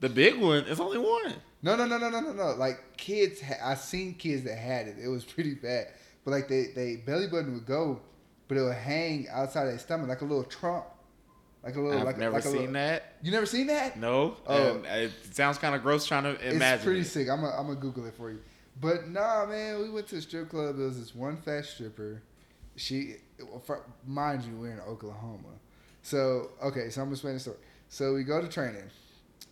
[0.00, 0.64] the big one.
[0.66, 1.34] It's only one.
[1.62, 2.54] No, no, no, no, no, no, no.
[2.56, 4.96] Like kids, ha- I seen kids that had it.
[5.00, 5.86] It was pretty bad.
[6.24, 8.00] But like they, they belly button would go,
[8.48, 10.84] but it would hang outside their stomach like a little trump,
[11.62, 11.98] like a little.
[12.00, 13.16] I've like a- never a seen little- that.
[13.22, 13.98] You never seen that?
[13.98, 14.36] No.
[14.46, 14.76] Oh.
[14.76, 16.74] And it sounds kind of gross trying to imagine.
[16.74, 17.04] It's pretty it.
[17.04, 17.28] sick.
[17.28, 18.40] I'm gonna I'm Google it for you.
[18.80, 20.76] But nah, man, we went to a strip club.
[20.78, 22.22] There was this one fat stripper.
[22.76, 23.16] She,
[24.06, 25.48] mind you, we're in Oklahoma.
[26.02, 27.56] So okay, so I'm gonna explain the story.
[27.88, 28.84] So we go to training,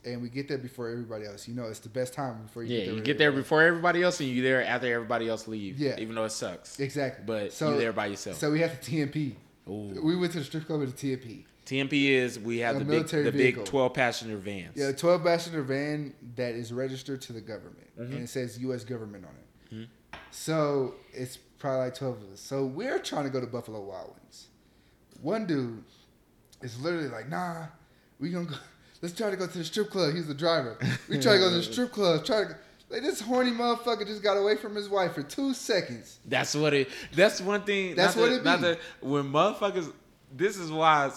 [0.04, 1.46] and we get there before everybody else.
[1.48, 2.94] You know, it's the best time before you Yeah, get there.
[2.94, 5.78] you get there before everybody else, and you there after everybody else leave.
[5.78, 5.96] Yeah.
[5.98, 6.80] Even though it sucks.
[6.80, 7.24] Exactly.
[7.26, 8.36] But so, you there by yourself.
[8.38, 9.34] So we have the TMP.
[9.68, 10.00] Ooh.
[10.02, 11.44] We went to the strip club with the TMP.
[11.68, 13.62] TMP is we have A the big the vehicle.
[13.62, 14.72] big twelve passenger vans.
[14.74, 18.12] Yeah, 12 passenger van that is registered to the government, Mhm.
[18.12, 18.84] and it says U.S.
[18.84, 19.74] government on it.
[19.74, 19.86] Mhm.
[20.30, 22.40] So it's probably like 12 of us.
[22.40, 24.46] So we're trying to go to Buffalo Wild Wings.
[25.20, 25.84] One dude
[26.62, 27.66] is literally like, "Nah,
[28.18, 28.54] we gonna go.
[29.02, 30.78] Let's try to go to the strip club." He's the driver.
[31.08, 32.24] We try to go to the strip club.
[32.24, 32.56] Try to.
[32.90, 36.18] Like this horny motherfucker just got away from his wife for two seconds.
[36.24, 36.88] That's what it.
[37.14, 37.94] That's one thing.
[37.94, 38.44] That's what it be.
[38.50, 39.92] that when motherfuckers.
[40.34, 41.10] This is why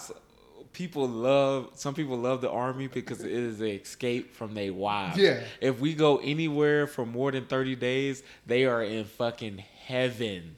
[0.72, 1.70] people love.
[1.74, 5.18] Some people love the army because it is an escape from their wives.
[5.18, 5.40] Yeah.
[5.60, 10.56] If we go anywhere for more than thirty days, they are in fucking heaven,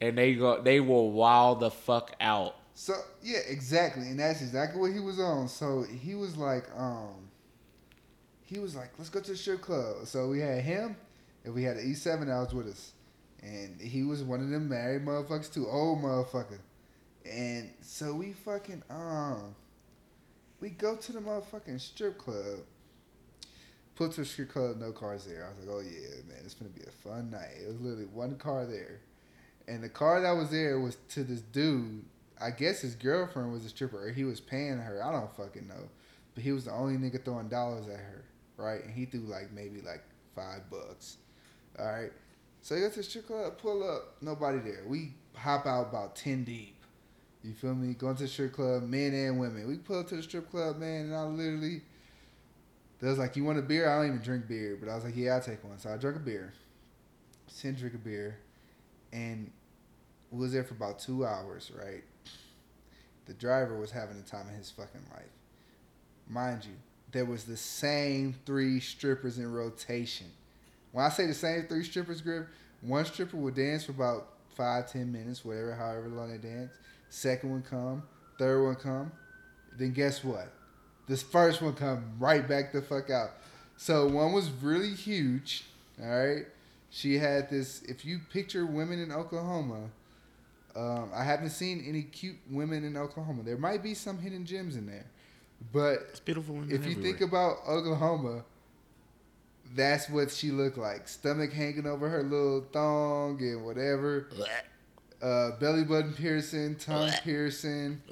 [0.00, 0.60] and they go.
[0.60, 2.56] They will wild the fuck out.
[2.74, 5.48] So yeah, exactly, and that's exactly what he was on.
[5.48, 7.28] So he was like, um,
[8.42, 10.06] he was like, let's go to the strip club.
[10.06, 10.96] So we had him,
[11.44, 12.92] and we had the E seven that was with us,
[13.42, 16.58] and he was one of them married motherfuckers too, old motherfucker.
[17.30, 19.54] And so we fucking um,
[20.60, 22.60] we go to the motherfucking strip club.
[23.94, 25.44] Put to the strip club, no cars there.
[25.44, 27.58] I was like, oh yeah, man, it's gonna be a fun night.
[27.62, 29.00] It was literally one car there.
[29.68, 32.04] And the car that was there was to this dude.
[32.40, 35.04] I guess his girlfriend was a stripper, or he was paying her.
[35.04, 35.88] I don't fucking know.
[36.34, 38.24] But he was the only nigga throwing dollars at her,
[38.56, 38.82] right?
[38.82, 40.02] And he threw like maybe like
[40.34, 41.18] five bucks.
[41.78, 42.10] All right.
[42.62, 44.82] So he goes to the strip club, pull up, nobody there.
[44.86, 46.81] We hop out about 10 deep.
[47.42, 47.94] You feel me?
[47.94, 49.66] Going to the strip club, men and women.
[49.66, 51.82] We pull up to the strip club, man, and I literally,
[53.00, 53.88] they was like, You want a beer?
[53.88, 54.76] I don't even drink beer.
[54.78, 55.78] But I was like, Yeah, I'll take one.
[55.78, 56.52] So I drank a beer.
[57.48, 58.38] Sin drink a beer.
[59.12, 59.50] And
[60.30, 62.04] we was there for about two hours, right?
[63.26, 65.24] The driver was having the time of his fucking life.
[66.28, 66.74] Mind you,
[67.10, 70.26] there was the same three strippers in rotation.
[70.92, 72.48] When I say the same three strippers, grip,
[72.80, 76.72] one stripper would dance for about five, ten minutes, whatever, however long they dance.
[77.12, 78.02] Second one come,
[78.38, 79.12] third one come.
[79.76, 80.50] Then guess what?
[81.06, 83.32] This first one come right back the fuck out.
[83.76, 85.64] So one was really huge.
[86.02, 86.46] All right,
[86.88, 87.82] she had this.
[87.82, 89.90] If you picture women in Oklahoma,
[90.74, 93.42] um, I haven't seen any cute women in Oklahoma.
[93.42, 95.04] There might be some hidden gems in there,
[95.70, 96.54] but It's beautiful.
[96.54, 98.42] women if you think about Oklahoma,
[99.74, 101.08] that's what she looked like.
[101.08, 104.28] Stomach hanging over her little thong and whatever.
[105.22, 108.02] Uh, belly button piercing, tongue piercing,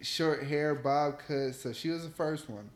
[0.00, 1.54] short hair, bob cut.
[1.54, 2.70] So she was the first one.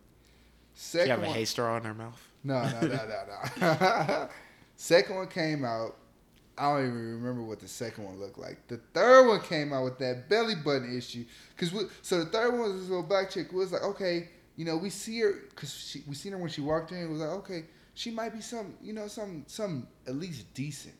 [0.74, 2.20] she Second have a one, hay straw in her mouth.
[2.42, 3.24] no, no, no, no,
[3.60, 4.28] no.
[4.76, 5.96] second one came out.
[6.58, 8.66] I don't even remember what the second one looked like.
[8.66, 11.24] The third one came out with that belly button issue.
[11.56, 13.52] Cause we, so the third one was this little black chick.
[13.52, 16.48] We was like, okay, you know, we see her because she, we seen her when
[16.48, 16.98] she walked in.
[16.98, 17.64] It was like, okay,
[17.94, 20.94] she might be some, you know, some, some at least decent.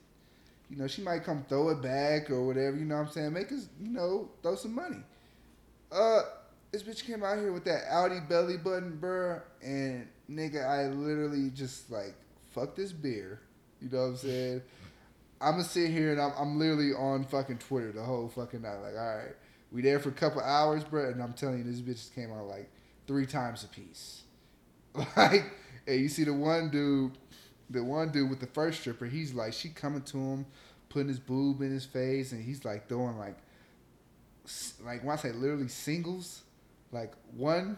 [0.70, 2.76] You know, she might come throw it back or whatever.
[2.76, 3.32] You know what I'm saying?
[3.32, 4.98] Make us, you know, throw some money.
[5.92, 6.22] Uh,
[6.72, 11.50] this bitch came out here with that outie belly button, bruh, and nigga, I literally
[11.50, 12.14] just like
[12.50, 13.40] fuck this beer.
[13.80, 14.62] You know what I'm saying?
[15.40, 18.78] I'm gonna sit here and I'm, I'm literally on fucking Twitter the whole fucking night.
[18.78, 19.34] Like, all right,
[19.70, 22.46] we there for a couple hours, bro, and I'm telling you, this bitch came out
[22.46, 22.70] like
[23.06, 24.22] three times a piece.
[25.14, 25.44] Like,
[25.86, 27.18] and you see the one dude,
[27.70, 30.46] the one dude with the first stripper, he's like, she coming to him,
[30.88, 33.36] putting his boob in his face, and he's like throwing like,
[34.84, 36.42] like when I say literally singles,
[36.92, 37.76] like one,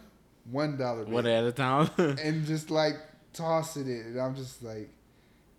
[0.51, 1.89] one dollar, One at a time.
[1.97, 2.95] and just like
[3.33, 4.89] tossing it, and I'm just like,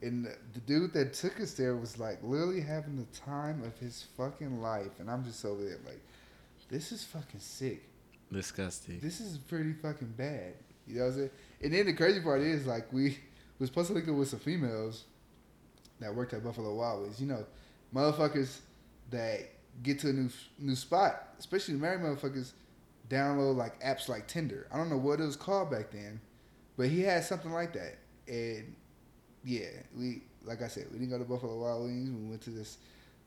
[0.02, 3.77] and the- the dude that took us there was like literally having the time of
[3.78, 6.01] his fucking life, and I'm just over there like,
[6.69, 7.82] this is fucking sick.
[8.32, 9.01] Disgusting.
[9.01, 10.55] This is pretty fucking bad.
[10.86, 11.31] You know what I'm saying?
[11.62, 13.19] And then the crazy part is like we
[13.61, 15.05] was supposed to link up with some females
[16.01, 17.20] that worked at Buffalo Wild Wings.
[17.20, 17.45] You know,
[17.95, 18.59] motherfuckers
[19.11, 19.51] that
[19.82, 22.53] get to a new new spot, especially the married motherfuckers,
[23.09, 24.66] download like apps like Tinder.
[24.73, 26.20] I don't know what it was called back then,
[26.77, 27.99] but he had something like that.
[28.27, 28.74] And
[29.45, 32.11] yeah, we like I said, we didn't go to Buffalo Wild Wings.
[32.11, 32.78] We went to this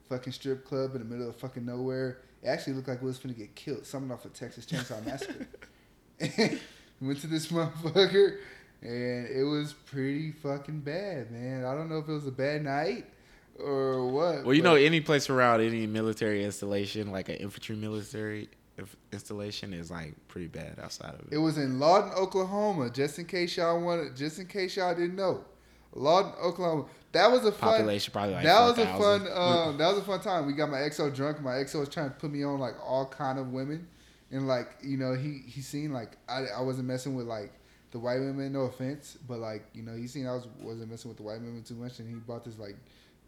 [0.10, 2.20] fucking strip club in the middle of fucking nowhere.
[2.42, 3.86] It actually looked like we was finna get killed.
[3.86, 5.48] Something off of Texas Chainsaw Massacre.
[6.20, 8.38] we went to this motherfucker,
[8.84, 11.66] and it was pretty fucking bad, man.
[11.66, 13.06] I don't know if it was a bad night
[13.60, 14.44] or what.
[14.46, 18.50] Well, you know, any place around any military installation, like an infantry military
[19.12, 21.38] installation, is like pretty bad outside of It it.
[21.38, 22.90] was in Lawton, Oklahoma.
[22.90, 25.44] Just in case y'all wanted, just in case y'all didn't know,
[25.94, 26.86] Lawton, Oklahoma.
[27.12, 27.70] That was a fun.
[27.70, 29.22] Population probably like that was a fun.
[29.32, 30.48] Um, that was a fun time.
[30.48, 31.42] We got my XO drunk.
[31.42, 33.88] My XO was trying to put me on like all kind of women,
[34.32, 37.52] and like you know he he seen like I, I wasn't messing with like
[37.94, 38.52] the white women.
[38.52, 41.40] No offense, but like you know he seen I was wasn't messing with the white
[41.40, 42.76] women too much, and he bought this like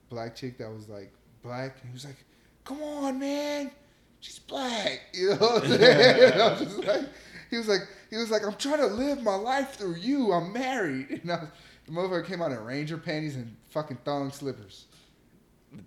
[0.09, 2.17] black chick that was like black, and he was like,
[2.65, 3.71] "Come on, man."
[4.19, 6.31] She's black, you know what I'm saying?
[6.33, 7.05] And I was just like,
[7.51, 10.31] he was like, he was like, I'm trying to live my life through you.
[10.31, 11.49] I'm married, and I was,
[11.85, 14.85] the motherfucker came out in ranger panties and fucking thong slippers.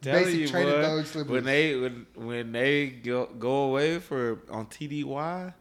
[0.02, 1.32] Telling basic you, training boy, dog slippers.
[1.32, 5.54] when they when when they go go away for on TDY,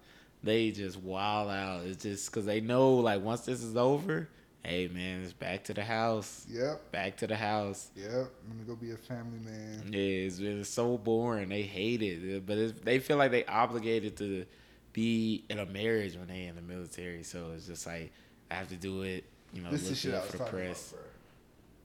[0.47, 1.83] they just wild out.
[1.85, 4.27] It's just because they know like once this is over,
[4.65, 6.45] Hey man, it's back to the house.
[6.49, 6.91] Yep.
[6.91, 7.89] Back to the house.
[7.95, 8.09] Yep.
[8.11, 9.83] I'm gonna go be a family man.
[9.91, 11.47] Yeah, it's, it's so boring.
[11.49, 14.45] They hate it, uh, but it's, they feel like they obligated to
[14.91, 17.23] be in a marriage when they in the military.
[17.23, 18.11] So it's just like
[18.51, 19.23] I have to do it.
[19.53, 20.91] You know, This look is shit I was for talking press.
[20.91, 21.03] about,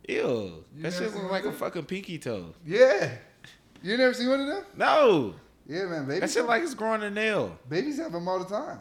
[0.09, 0.15] bro.
[0.17, 2.55] Ew, You that shit looks like a fucking pinky toe.
[2.67, 3.11] Yeah.
[3.83, 4.65] You never seen one of them?
[4.77, 5.35] No,
[5.67, 6.07] Yeah, man.
[6.07, 6.21] Babies.
[6.21, 7.59] that shit have- like it's growing a nail.
[7.69, 8.79] babies have them all the time.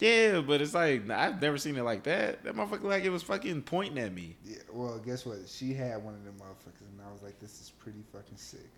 [0.00, 2.42] Yeah, but it's like I've never seen it like that.
[2.44, 4.36] That motherfucker like it was fucking pointing at me.
[4.44, 4.56] Yeah.
[4.72, 5.38] Well, guess what?
[5.48, 8.68] She had one of them motherfuckers, and I was like, "This is pretty fucking sick."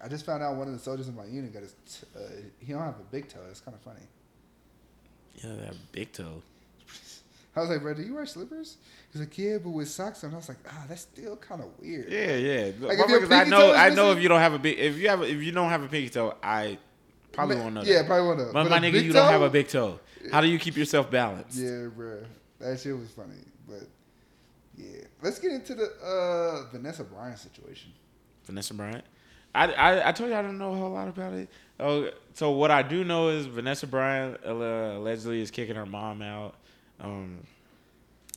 [0.00, 1.74] I just found out one of the soldiers in my unit got his.
[1.86, 2.20] T- uh,
[2.58, 3.38] he don't have a big toe.
[3.50, 4.06] It's kind of funny.
[5.36, 6.42] Yeah, that big toe.
[7.58, 8.76] I was like, bro, do you wear slippers?
[9.12, 10.32] He's like, yeah, but with socks on.
[10.32, 12.10] I was like, ah, that's still kind of weird.
[12.10, 12.70] Yeah, yeah.
[12.78, 13.72] Like, if your I know.
[13.72, 15.68] toe I know if you don't have a big, if you have, if you don't
[15.68, 16.78] have a pinky toe, I
[17.32, 17.82] probably won't know.
[17.82, 18.06] Yeah, that.
[18.06, 18.50] probably won't know.
[18.52, 19.98] But, But my nigga, you don't have a big toe.
[20.30, 21.58] How do you keep yourself balanced?
[21.58, 22.22] Yeah, bro,
[22.60, 23.34] that shit was funny.
[23.66, 23.88] But
[24.76, 27.90] yeah, let's get into the uh, Vanessa Bryan situation.
[28.44, 29.04] Vanessa Bryant.
[29.54, 31.48] I, I, I told you I don't know a whole lot about it.
[31.80, 36.22] Oh, so what I do know is Vanessa Bryant uh, allegedly is kicking her mom
[36.22, 36.54] out.
[37.00, 37.46] Um,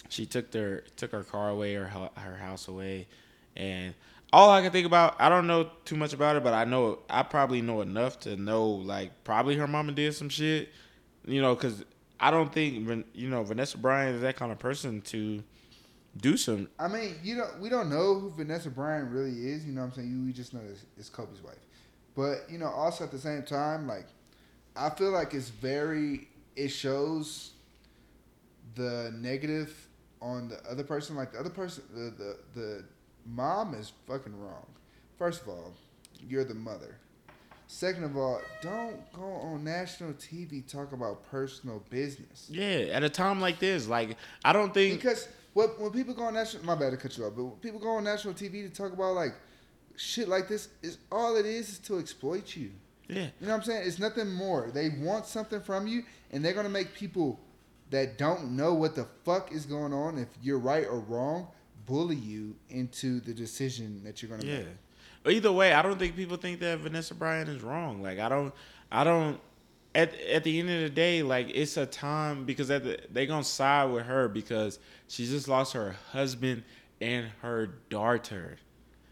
[0.09, 3.07] she took their took her car away, her her house away,
[3.55, 3.93] and
[4.33, 6.99] all I can think about, I don't know too much about it, but I know
[7.09, 10.69] I probably know enough to know like probably her mama did some shit,
[11.25, 11.83] you know, because
[12.19, 15.43] I don't think you know Vanessa Bryant is that kind of person to
[16.17, 16.69] do some.
[16.79, 19.65] I mean, you know, we don't know who Vanessa Bryan really is.
[19.65, 20.11] You know what I'm saying?
[20.11, 21.55] You we just know it's, it's Kobe's wife.
[22.15, 24.07] But you know, also at the same time, like
[24.75, 26.27] I feel like it's very.
[26.55, 27.50] It shows
[28.75, 29.73] the negative
[30.21, 31.15] on the other person.
[31.15, 32.83] Like the other person, the the, the
[33.25, 34.65] mom is fucking wrong.
[35.17, 35.73] First of all,
[36.27, 36.97] you're the mother.
[37.67, 42.47] Second of all, don't go on national TV talk about personal business.
[42.49, 46.23] Yeah, at a time like this, like I don't think Because what when people go
[46.23, 48.63] on national, my bad to cut you off, but when people go on national TV
[48.63, 49.33] to talk about like
[49.95, 52.71] shit like this, is all it is is to exploit you.
[53.07, 53.15] yeah.
[53.39, 53.87] You know what I'm saying?
[53.87, 54.69] It's nothing more.
[54.73, 57.39] They want something from you, and they're gonna make people
[57.91, 61.47] that don't know what the fuck is going on, if you're right or wrong,
[61.85, 64.59] bully you into the decision that you're gonna Yeah.
[64.59, 65.35] make.
[65.35, 68.01] Either way, I don't think people think that Vanessa Bryant is wrong.
[68.01, 68.53] Like I don't,
[68.91, 69.39] I don't.
[69.93, 73.43] At at the end of the day, like it's a time because the, they gonna
[73.43, 76.63] side with her because she just lost her husband
[77.01, 78.57] and her daughter.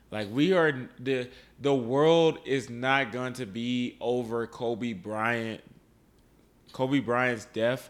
[0.10, 1.28] Like we are the
[1.60, 5.62] the world is not going to be over Kobe Bryant,
[6.72, 7.90] Kobe Bryant's death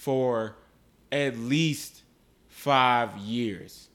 [0.00, 0.56] for
[1.12, 2.04] at least
[2.48, 3.88] five years.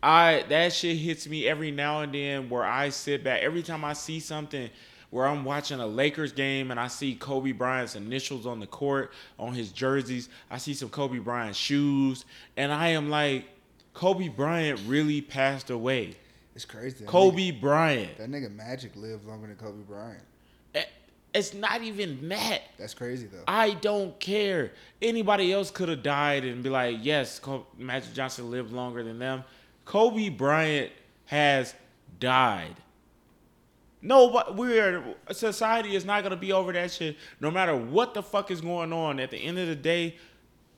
[0.00, 3.84] I that shit hits me every now and then where I sit back every time
[3.84, 4.70] I see something
[5.10, 9.12] where I'm watching a Lakers game and I see Kobe Bryant's initials on the court
[9.40, 10.28] on his jerseys.
[10.52, 13.46] I see some Kobe Bryant shoes and I am like
[13.92, 16.14] Kobe Bryant really passed away.
[16.54, 16.98] It's crazy.
[16.98, 18.18] That Kobe Bryant.
[18.18, 20.22] that nigga Magic lived longer than Kobe Bryant.
[21.32, 22.62] It's not even that.
[22.78, 23.44] That's crazy though.
[23.46, 24.72] I don't care.
[25.00, 27.40] Anybody else could have died and be like, yes,
[27.78, 29.44] Magic Johnson lived longer than them.
[29.84, 30.90] Kobe Bryant
[31.26, 31.74] has
[32.18, 32.74] died.
[34.02, 37.16] No, but we're society is not gonna be over that shit.
[37.38, 40.16] No matter what the fuck is going on, at the end of the day,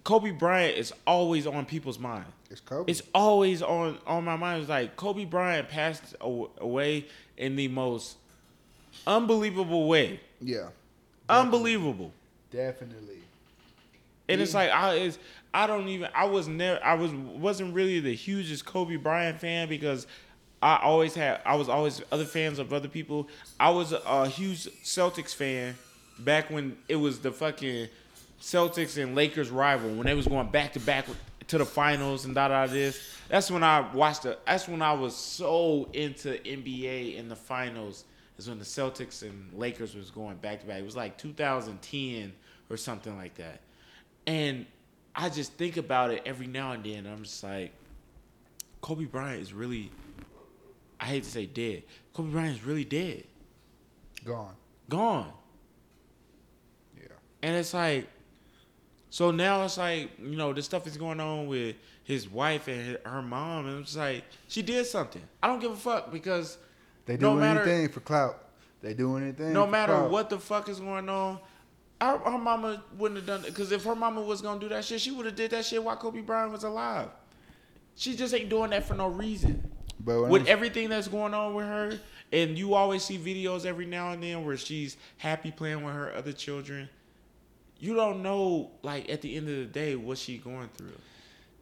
[0.05, 2.27] Kobe Bryant is always on people's mind.
[2.51, 2.91] It's Kobe.
[2.91, 4.63] It's always on on my mind.
[4.63, 7.07] It's like Kobe Bryant passed away
[7.37, 8.17] in the most
[9.07, 10.21] unbelievable way.
[10.43, 10.69] Yeah,
[11.29, 12.13] Unbelievable.
[12.51, 13.19] definitely.
[14.29, 15.19] And it's like I is
[15.53, 19.69] I don't even I was never I was wasn't really the hugest Kobe Bryant fan
[19.69, 20.07] because
[20.63, 23.29] I always had I was always other fans of other people.
[23.59, 25.75] I was a, a huge Celtics fan
[26.19, 27.89] back when it was the fucking
[28.41, 31.07] Celtics and Lakers rival when they was going back to back
[31.49, 33.01] to the finals and da da this.
[33.29, 34.39] That's when I watched the.
[34.47, 38.05] That's when I was so into NBA in the finals.
[38.39, 40.79] Is when the Celtics and Lakers was going back to back.
[40.79, 42.33] It was like 2010
[42.71, 43.61] or something like that.
[44.27, 44.67] And
[45.15, 47.07] I just think about it every now and then.
[47.07, 47.73] I'm just like,
[48.81, 49.91] Kobe Bryant is really.
[50.99, 51.83] I hate to say dead.
[52.15, 53.25] Kobe Bryant is really dead,
[54.25, 54.55] Gone.
[54.89, 55.33] gone.
[56.97, 57.09] Yeah.
[57.43, 58.07] And it's like,
[59.11, 62.99] so now it's like, you know, this stuff is going on with his wife and
[63.05, 65.23] her mom, and it's like she did something.
[65.43, 66.57] I don't give a fuck because
[67.07, 68.39] They do No matter- anything for clout.
[68.81, 69.53] They do anything.
[69.53, 70.11] no matter clout.
[70.11, 71.39] what the fuck is going on,
[72.01, 73.47] our, her mama wouldn't have done it.
[73.47, 75.83] Because if her mama was gonna do that shit, she would have did that shit
[75.83, 77.09] while Kobe Bryant was alive.
[77.95, 79.71] She just ain't doing that for no reason.
[80.05, 82.01] But with I'm- everything that's going on with her,
[82.33, 86.13] and you always see videos every now and then where she's happy playing with her
[86.15, 86.89] other children.
[87.79, 90.93] You don't know, like at the end of the day, what she going through.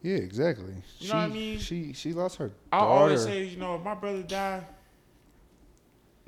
[0.02, 0.72] Yeah, exactly.
[1.00, 1.58] You she, know what I mean?
[1.58, 2.90] She she lost her I daughter.
[2.90, 4.64] always say, you know, if my brother died,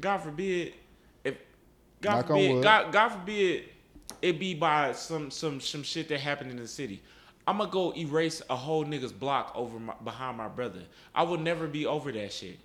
[0.03, 0.74] God forbid,
[1.24, 1.37] if
[2.03, 2.62] God Knock forbid.
[2.62, 3.65] God, God forbid,
[4.20, 7.03] it be by some some some shit that happened in the city.
[7.47, 10.83] I'm gonna go erase a whole nigga's block over my, behind my brother.
[11.15, 12.59] I will never be over that shit.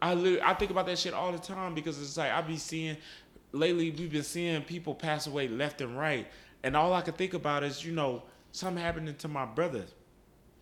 [0.00, 2.56] I literally, I think about that shit all the time because it's like I be
[2.56, 2.96] seeing
[3.50, 6.28] lately we've been seeing people pass away left and right,
[6.62, 8.22] and all I can think about is you know
[8.52, 9.84] something happening to my brother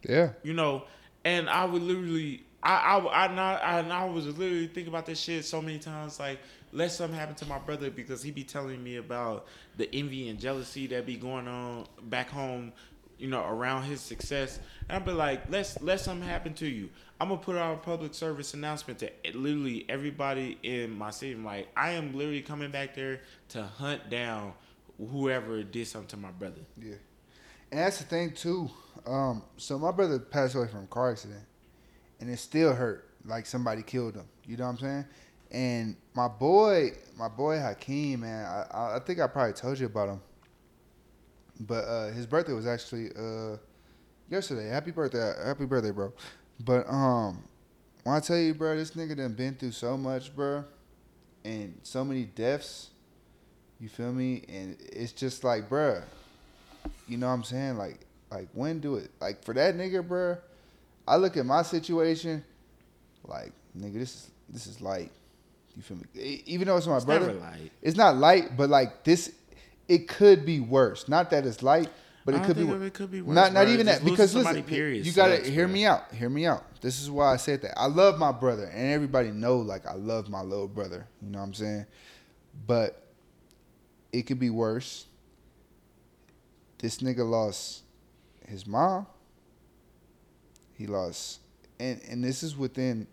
[0.09, 0.31] yeah.
[0.43, 0.85] you know,
[1.24, 5.20] and I would literally, I, I, I, not, I, I was literally thinking about this
[5.20, 6.39] shit so many times, like,
[6.73, 9.47] let something happen to my brother because he be telling me about
[9.77, 12.73] the envy and jealousy that be going on back home,
[13.19, 14.59] you know, around his success.
[14.89, 16.89] And I'd be like, let's let something happen to you.
[17.20, 21.32] I'm gonna put out a public service announcement to literally everybody in my city.
[21.32, 23.20] I'm like, I am literally coming back there
[23.51, 24.53] to hunt down
[24.99, 26.61] whoever did something to my brother.
[26.81, 26.95] Yeah.
[27.70, 28.69] And that's the thing too.
[29.07, 31.43] Um, so my brother passed away from a car accident,
[32.24, 34.24] and it still hurt like somebody killed him.
[34.46, 35.05] You know what I'm saying?
[35.51, 40.09] And my boy, my boy Hakeem, man, I- I, think I probably told you about
[40.09, 40.20] him.
[41.60, 43.59] But uh, his birthday was actually uh,
[44.30, 44.68] yesterday.
[44.68, 46.14] Happy birthday, happy birthday, bro.
[46.60, 47.44] But um,
[48.05, 50.64] when I tell you, bro, this nigga done been through so much, bro,
[51.44, 52.88] and so many deaths.
[53.78, 54.44] You feel me?
[54.48, 56.02] And it's just like, bruh,
[57.06, 57.76] you know what I'm saying?
[57.76, 59.10] Like, like when do it?
[59.20, 60.38] Like for that nigga, bruh,
[61.06, 62.44] I look at my situation,
[63.24, 65.10] like, nigga, this is this is light.
[65.76, 66.43] You feel me?
[66.47, 67.72] Even though it's my It's brother, never light.
[67.82, 69.32] it's not light, but like this,
[69.89, 71.09] it could be worse.
[71.09, 71.89] Not that it's light,
[72.24, 72.62] but it could be.
[72.68, 73.72] it could be worse, Not not bro.
[73.72, 75.72] even that because listen, period you gotta hear bro.
[75.74, 76.12] me out.
[76.12, 76.62] Hear me out.
[76.81, 77.78] This is why I said that.
[77.78, 81.06] I love my brother, and everybody know like I love my little brother.
[81.20, 81.86] You know what I'm saying?
[82.66, 83.02] But
[84.12, 85.06] it could be worse.
[86.78, 87.82] This nigga lost
[88.47, 89.06] his mom.
[90.74, 91.40] He lost,
[91.78, 93.06] and and this is within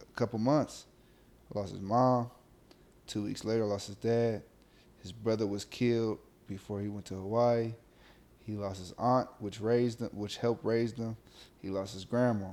[0.00, 0.86] a couple months.
[1.54, 2.30] Lost his mom.
[3.06, 4.42] Two weeks later, lost his dad.
[5.02, 6.18] His brother was killed
[6.48, 7.74] before he went to Hawaii.
[8.44, 11.16] He lost his aunt, which raised them, which helped raise them.
[11.62, 12.48] He lost his grandma.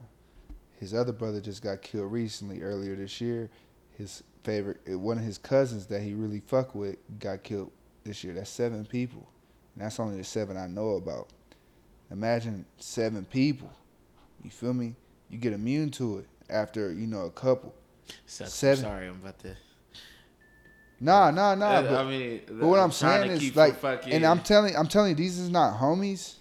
[0.79, 3.49] His other brother just got killed recently, earlier this year.
[3.97, 7.71] His favorite, eh, one of his cousins that he really fuck with, got killed
[8.03, 8.33] this year.
[8.33, 9.27] That's seven people,
[9.75, 11.29] and that's only the seven I know about.
[12.09, 13.71] Imagine seven people.
[14.43, 14.95] You feel me?
[15.29, 17.73] You get immune to it after you know a couple.
[18.25, 18.83] Seven.
[18.83, 19.55] Sorry, I'm about to.
[20.99, 21.81] Nah, nah, nah.
[21.81, 23.75] But, I mean, but what I'm saying is like,
[24.07, 26.35] and I'm telling, I'm telling you, these is not homies.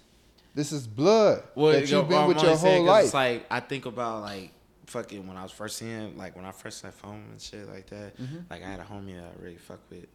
[0.53, 3.05] This is blood well, that you've been I'm with your whole life.
[3.05, 4.51] It's like I think about like
[4.87, 7.87] fucking when I was first seeing, like when I first left home and shit like
[7.87, 8.17] that.
[8.17, 8.49] Mhm.
[8.49, 10.07] Like I had a homie that I really fuck with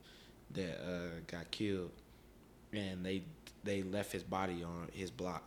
[0.53, 1.91] that uh, got killed,
[2.73, 3.25] and they
[3.65, 5.43] they left his body on his block,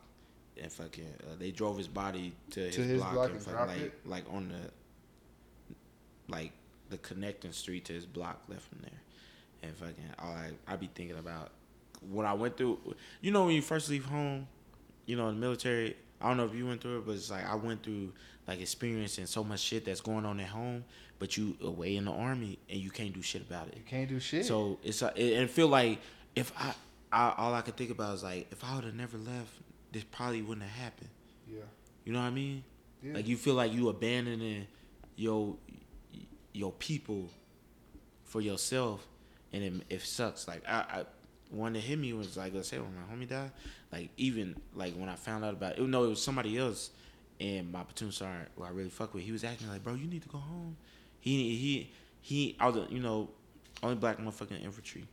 [0.62, 3.68] and fucking uh, they drove his body to his, To his block, block and fucking
[3.68, 3.94] like it?
[4.06, 4.72] like on the
[6.34, 6.52] like
[6.90, 9.02] the connecting street to his block left him there,
[9.70, 11.52] and fucking all I I be thinking about
[12.10, 12.80] when I went through.
[13.22, 14.48] You know when you first leave home,
[15.06, 15.96] you know in the military.
[16.22, 18.12] I don't know if you went through it, but it's like I went through
[18.48, 20.84] like experiencing so much shit that's going on at home,
[21.18, 23.76] but you away in the army and you can't do shit about it.
[23.78, 24.46] you can't do shit.
[24.46, 26.00] So it's uh, it, and feel like
[26.36, 26.74] if I,
[27.12, 29.50] I all I could think about is like if I would have never left,
[29.92, 31.10] this probably wouldn't have happened.
[31.48, 31.60] yeah,
[32.06, 32.64] You know what I mean?
[33.04, 33.14] yeah.
[33.14, 34.68] Like you feel like you abandoning
[35.16, 35.56] your
[36.54, 37.30] your people
[38.24, 39.06] for yourself,
[39.54, 40.48] and it, it sucks.
[40.48, 41.06] Like I, I
[41.52, 43.52] one that hit me was like let's say when my homie died.
[43.92, 46.92] Like even like when I found out about it, though it was somebody else,
[47.40, 50.08] and my platoon sergeant who I really fuck with, he was acting like, bro, you
[50.08, 50.76] need to go home.
[51.20, 51.92] He he
[52.22, 52.56] he.
[52.60, 53.30] I was you know
[53.82, 55.06] only black motherfucking infantry.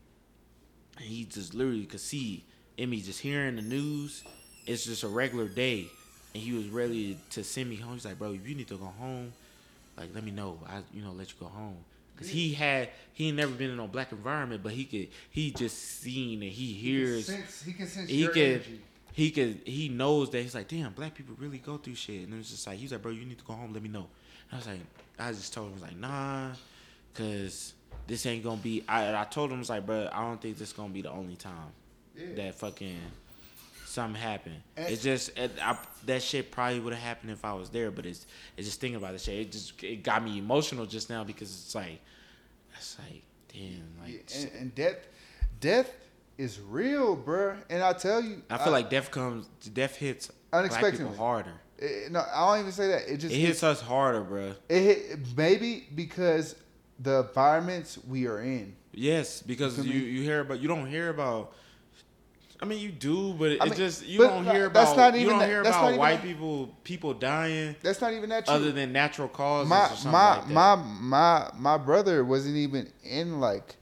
[0.97, 2.45] And he just literally could see
[2.77, 4.25] in me just hearing the news.
[4.67, 5.87] It's just a regular day,
[6.35, 7.95] and he was ready to send me home.
[7.95, 9.33] He's like, bro, if you need to go home,
[9.97, 10.59] like let me know.
[10.69, 11.77] I you know let you go home.
[12.19, 15.77] Cause he had he never been in a black environment, but he could he just
[16.01, 17.29] seen and he hears
[17.63, 18.63] he can sense he could
[19.13, 22.33] he could he knows that he's like damn black people really go through shit and
[22.33, 24.07] it was just like he's like bro you need to go home let me know
[24.51, 24.81] and I was like
[25.19, 26.49] I just told him I was like nah
[27.13, 27.75] cause
[28.07, 30.57] this ain't gonna be I I told him I was like bro I don't think
[30.57, 31.71] this gonna be the only time
[32.17, 32.35] Yeah.
[32.37, 32.99] that fucking
[33.97, 37.55] something happened And- it's just it, I, that shit probably would have happened if I
[37.55, 40.39] was there but it's it's just thinking about the shit it just it got me
[40.39, 42.01] emotional just now because it's like
[42.77, 44.99] it's like damn like Yeah, and, and death,
[45.61, 45.91] death
[46.39, 47.57] is real, bruh.
[47.71, 51.17] And I tell you, I feel like death comes death hits Unexpectedly.
[51.17, 53.09] harder eh, eh, no, I don't even say that.
[53.09, 54.53] It just It hits us harder, bro.
[54.69, 56.55] It hit maybe because
[56.99, 58.77] the environments we are in.
[58.93, 61.53] Yes, because you, you, hear about you don't hear about
[62.61, 65.29] I mean, you do, but it I mean, you don't hear that's about not you
[65.29, 68.47] don't that- hear that's about even white that- people people dying That's not even that
[68.47, 68.55] true.
[68.55, 70.53] other than natural causes my or something my like that.
[70.55, 73.77] my my my brother wasn't even in like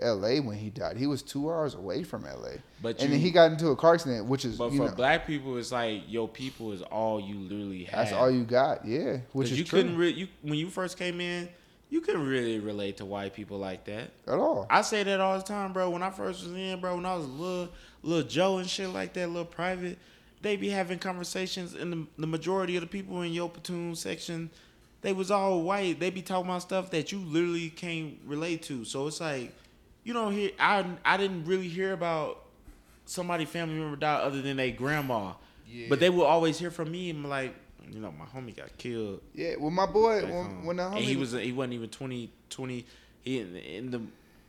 [0.00, 0.38] L.A.
[0.40, 0.96] when he died.
[0.96, 2.58] He was two hours away from L.A.
[2.80, 4.94] But and then he got into a car accident, which is but you for know,
[4.94, 8.04] black people, it's like your people is all you literally have.
[8.04, 8.84] that's all you got.
[8.86, 11.48] Yeah, which is you true couldn't really you when you first came in,
[11.90, 14.10] you couldn't really relate to white people like that.
[14.28, 14.66] at all.
[14.70, 15.90] I say that all the time, bro.
[15.90, 17.70] When I first was in, bro, when I was little,
[18.02, 19.98] little Joe and shit like that, little private,
[20.42, 24.50] they be having conversations, and the, the majority of the people in your platoon section,
[25.02, 25.98] they was all white.
[26.00, 28.84] They be talking about stuff that you literally can't relate to.
[28.84, 29.52] So it's like,
[30.04, 30.50] you don't hear.
[30.58, 32.44] I I didn't really hear about
[33.04, 35.32] somebody family member died other than their grandma,
[35.68, 35.86] Yeah.
[35.88, 37.54] but they will always hear from me and be like,
[37.90, 39.20] you know, my homie got killed.
[39.34, 40.66] yeah, well, my boy, when, home.
[40.66, 42.86] when the homie, and he was he wasn't even 20, 20
[43.22, 44.00] he in, in the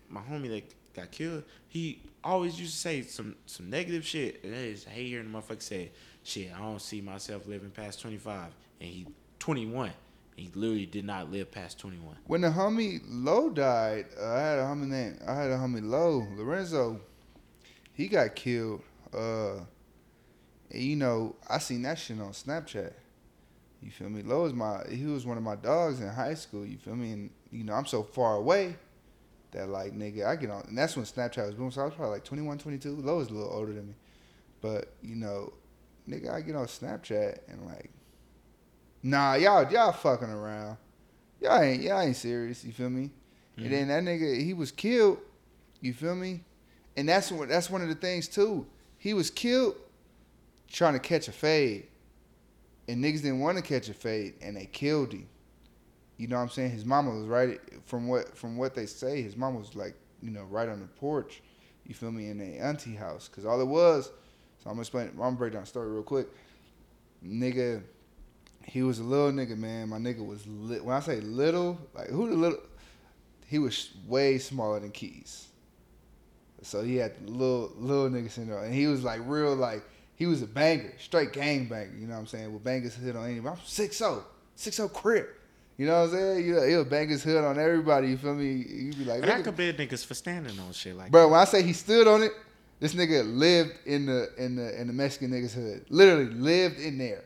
[0.09, 0.63] my homie that
[0.93, 5.07] got killed he always used to say some some negative shit and I just hate
[5.07, 5.91] hearing the motherfucker say
[6.23, 8.51] shit I don't see myself living past 25
[8.81, 9.07] and he
[9.39, 9.91] 21
[10.35, 14.59] he literally did not live past 21 when the homie Low died, uh, I had
[14.59, 17.01] a homie named I had a homie Low Lorenzo.
[17.93, 18.81] He got killed.
[19.13, 19.57] Uh,
[20.71, 22.93] and you know, I seen that shit on Snapchat.
[23.81, 24.21] You feel me?
[24.21, 26.65] Low is my he was one of my dogs in high school.
[26.65, 27.11] You feel me?
[27.11, 28.75] And you know, I'm so far away
[29.51, 31.71] that like nigga, I get on, and that's when Snapchat was booming.
[31.71, 32.95] So I was probably like 21, 22.
[32.97, 33.93] Low is a little older than me,
[34.61, 35.53] but you know,
[36.07, 37.89] nigga, I get on Snapchat and like,
[39.03, 40.77] nah, y'all y'all fucking around.
[41.41, 42.63] Y'all ain't y'all ain't serious.
[42.63, 43.11] You feel me?
[43.57, 43.63] Mhm.
[43.63, 45.19] And then that nigga he was killed.
[45.81, 46.43] You feel me?
[46.97, 48.67] And that's what that's one of the things too.
[48.97, 49.75] He was killed
[50.67, 51.87] trying to catch a fade.
[52.87, 55.27] And niggas didn't want to catch a fade and they killed him.
[56.19, 56.71] You know what I'm saying?
[56.71, 60.31] His mama was right from what from what they say, his mama was like, you
[60.31, 61.41] know, right on the porch.
[61.85, 62.29] You feel me?
[62.29, 63.29] In a auntie house.
[63.29, 64.07] Cause all it was,
[64.61, 66.27] so I'm gonna explain I'm gonna break down the story real quick.
[67.25, 67.81] Nigga,
[68.63, 69.87] he was a little nigga, man.
[69.87, 70.83] My nigga was lit.
[70.83, 72.59] When I say little, like who the little
[73.47, 75.47] he was way smaller than Keys.
[76.63, 79.83] So he had little little nigga syndrome, and he was like real like
[80.15, 81.95] he was a banger, straight gang banger.
[81.97, 82.51] You know what I'm saying?
[82.51, 83.55] With bangers hit on anybody.
[83.57, 84.25] I'm six zero,
[84.55, 85.38] six zero crip.
[85.79, 86.45] You know what I'm saying?
[86.45, 88.09] You know, he'll bang his hood on everybody.
[88.09, 88.51] You feel me?
[88.51, 91.11] You be like, and I bet niggas for standing on shit like that.
[91.13, 91.29] bro.
[91.29, 92.33] When I say he stood on it,
[92.81, 95.85] this nigga lived in the in the in the Mexican niggas hood.
[95.87, 97.23] Literally lived in there,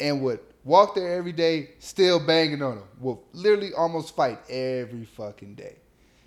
[0.00, 2.88] and would walk there every day, still banging on them.
[2.98, 5.76] Will literally almost fight every fucking day.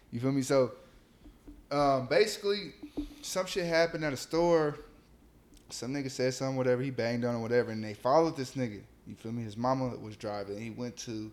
[0.09, 0.43] You feel me?
[0.43, 0.71] So,
[1.69, 2.75] um, basically,
[3.21, 4.77] some shit happened at a store.
[5.69, 6.81] Some nigga said something, whatever.
[6.81, 8.83] He banged on him, whatever, and they followed this nigga.
[9.05, 9.43] You feel me?
[9.43, 10.57] His mama was driving.
[10.59, 11.31] He went to,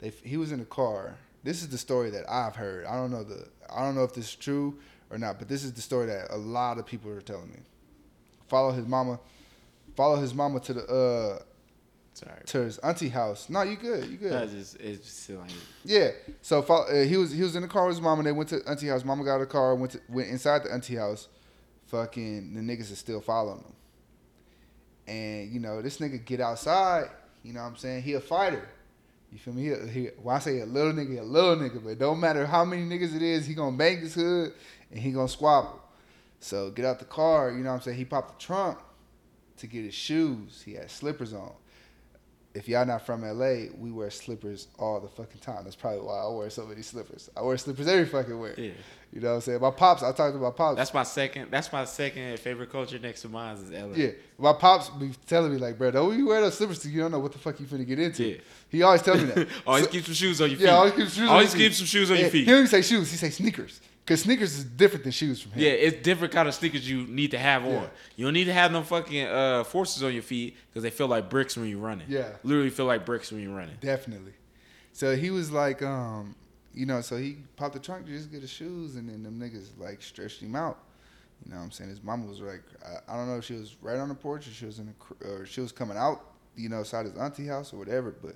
[0.00, 1.14] they he was in a car.
[1.42, 2.86] This is the story that I've heard.
[2.86, 4.78] I don't know the I don't know if this is true
[5.10, 7.58] or not, but this is the story that a lot of people are telling me.
[8.48, 9.20] Follow his mama,
[9.96, 11.42] follow his mama to the uh
[12.14, 13.48] sorry to his auntie house.
[13.48, 14.32] No, you good, you good.
[14.32, 15.50] That's just it's just like
[15.84, 16.10] Yeah.
[16.42, 18.22] So follow, uh, he was he was in the car with his mama.
[18.22, 19.04] They went to auntie house.
[19.04, 19.74] Mama got out of the car.
[19.74, 21.28] Went to, went inside the auntie house.
[21.86, 23.74] Fucking the niggas is still following him.
[25.06, 27.10] And you know this nigga get outside.
[27.42, 28.02] You know what I'm saying?
[28.02, 28.68] He a fighter.
[29.32, 29.72] You feel me?
[29.88, 32.82] He, he I say a little nigga, a little nigga, but don't matter how many
[32.82, 34.52] niggas it is, he gonna bang his hood
[34.90, 35.80] and he gonna squabble.
[36.40, 37.50] So get out the car.
[37.50, 37.98] You know what I'm saying?
[37.98, 38.78] He popped the trunk
[39.58, 40.62] to get his shoes.
[40.64, 41.52] He had slippers on
[42.54, 45.62] if y'all not from LA, we wear slippers all the fucking time.
[45.64, 47.30] That's probably why I wear so many slippers.
[47.36, 48.54] I wear slippers every fucking wear.
[48.58, 48.72] yeah
[49.12, 49.60] You know what I'm saying?
[49.60, 50.76] My pops, I talked to my pops.
[50.76, 54.52] that's my second that's my second favorite culture next to mine is LA yeah, my
[54.52, 56.84] pops be telling me like, bro, don't you wear those slippers?
[56.84, 58.24] You don't know what the fuck you finna get into.
[58.24, 58.36] Yeah.
[58.68, 59.48] He always tells me that.
[59.66, 61.18] always So- keep some shoes on your feet yeah, always keep shoes.
[61.28, 61.56] on your feet.
[61.58, 63.10] keep some shoes on your feet He don't even say shoes.
[63.12, 63.80] He say sneakers.
[64.10, 65.60] Cause sneakers is different than shoes from him.
[65.62, 67.70] Yeah, it's different kind of sneakers you need to have on.
[67.70, 67.86] Yeah.
[68.16, 71.06] You don't need to have no fucking uh, forces on your feet because they feel
[71.06, 72.06] like bricks when you're running.
[72.08, 72.28] Yeah.
[72.42, 73.76] literally feel like bricks when you're running.
[73.80, 74.32] Definitely.
[74.92, 76.34] So he was like, um,
[76.74, 79.38] you know, so he popped the trunk to just get his shoes, and then them
[79.38, 80.78] niggas like stretched him out.
[81.44, 81.90] You know what I'm saying?
[81.90, 84.46] His mama was like, I, I don't know if she was right on the porch
[84.46, 86.22] or she was in the, cr- or she was coming out,
[86.56, 88.14] you know, outside his auntie house or whatever.
[88.22, 88.34] But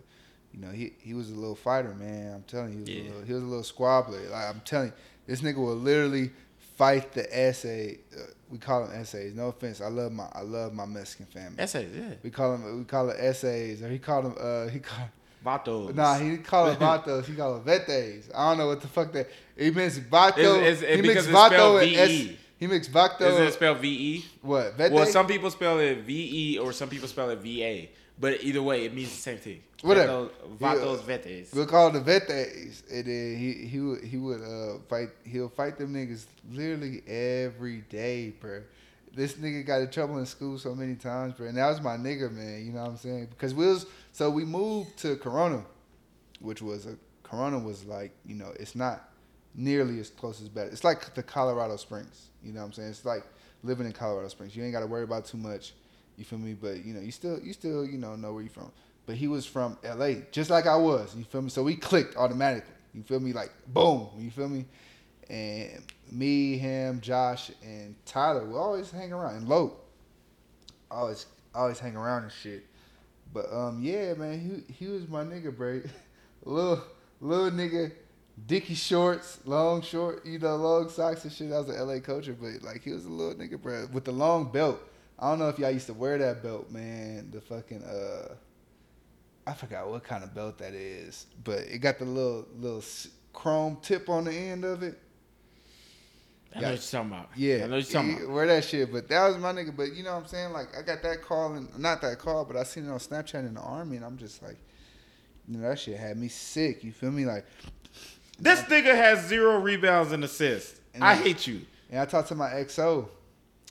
[0.52, 2.32] you know, he he was a little fighter, man.
[2.32, 3.02] I'm telling you, he was, Yeah.
[3.02, 4.30] a, little, he was a little.
[4.30, 4.92] Like I'm telling you,
[5.26, 6.30] this nigga will literally
[6.76, 7.98] fight the essay.
[8.16, 8.20] Uh,
[8.51, 9.34] we call them essays.
[9.34, 11.56] No offense, I love my I love my Mexican family.
[11.62, 11.90] It.
[11.94, 15.09] Yeah, We call them we call it essays, or he called them uh he called.
[15.44, 15.94] Vatos.
[15.94, 17.26] Nah, he didn't it vatos.
[17.26, 18.34] He called it vetes.
[18.34, 19.28] I don't know what the fuck that.
[19.59, 20.38] He mixed vato.
[20.38, 21.96] It's- it's- he because mixed it's spelled vato and.
[21.96, 22.38] S.
[22.59, 23.20] He mixed vato.
[23.20, 24.24] Isn't it spelled V E?
[24.40, 24.92] what vete?
[24.92, 27.90] Well, some people spell it V E or some people spell it V A.
[28.19, 29.61] But either way, it means the same thing.
[29.82, 30.28] Whatever.
[30.61, 31.55] Vatos, vatos vetes.
[31.55, 35.09] We'll call the vetes, and then he he would he would uh fight.
[35.24, 38.62] He'll fight them niggas literally every day, bro.
[39.15, 41.49] this nigga got in trouble in school so many times, bro.
[41.49, 42.65] And that was my nigga, man.
[42.65, 43.27] You know what I'm saying?
[43.31, 45.65] Because we was so we moved to Corona,
[46.41, 49.09] which was a Corona was like you know it's not
[49.55, 50.69] nearly as close as bad.
[50.69, 52.28] It's like the Colorado Springs.
[52.43, 52.91] You know what I'm saying?
[52.91, 53.24] It's like
[53.62, 54.55] living in Colorado Springs.
[54.57, 55.74] You ain't got to worry about too much.
[56.16, 56.55] You feel me?
[56.55, 58.70] But you know you still you still you know know where you from.
[59.07, 60.23] But he was from L.A.
[60.32, 61.15] just like I was.
[61.15, 61.51] You feel me?
[61.51, 62.73] So we clicked automatically.
[62.95, 63.32] You feel me?
[63.32, 64.09] Like boom.
[64.19, 64.65] You feel me?
[65.28, 69.36] And me, him, Josh, and Tyler will always hang around.
[69.36, 69.85] And Loke
[70.91, 72.65] always always hang around and shit.
[73.32, 75.82] But um yeah, man, he he was my nigga, bro.
[76.45, 76.82] little
[77.20, 77.93] little nigga,
[78.47, 81.53] dicky shorts, long short, you know, long socks and shit.
[81.53, 84.12] I was an LA coacher, but like he was a little nigga, bro, with the
[84.12, 84.81] long belt.
[85.19, 87.31] I don't know if y'all used to wear that belt, man.
[87.31, 88.35] The fucking uh,
[89.47, 92.82] I forgot what kind of belt that is, but it got the little little
[93.32, 94.99] chrome tip on the end of it.
[96.55, 97.28] I know what you're talking about.
[97.36, 98.35] Yeah, I know what you're talking about.
[98.35, 99.77] Wear that shit, but that was my nigga.
[99.77, 100.53] But you know what I'm saying?
[100.53, 103.41] Like I got that call and not that call, but I seen it on Snapchat
[103.47, 104.57] in the army, and I'm just like,
[105.49, 106.85] you know, that shit had me sick.
[106.85, 107.24] You feel me?
[107.27, 107.45] Like
[108.39, 110.81] this nigga has zero rebounds and assists.
[110.95, 111.62] And I hate you.
[111.91, 113.09] And I talked to my XO.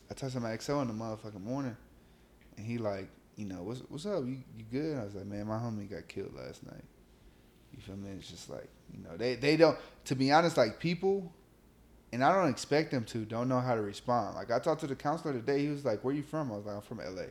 [0.09, 1.75] I to my XO in the motherfucking morning,
[2.57, 4.25] and he like, you know, what's what's up?
[4.25, 4.97] You you good?
[4.97, 6.83] I was like, man, my homie got killed last night.
[7.73, 8.11] You feel me?
[8.17, 9.77] It's just like, you know, they they don't.
[10.05, 11.31] To be honest, like people
[12.13, 14.35] and I don't expect them to don't know how to respond.
[14.35, 16.65] Like I talked to the counselor today, he was like, "Where you from?" I was
[16.65, 17.23] like, "I'm from LA."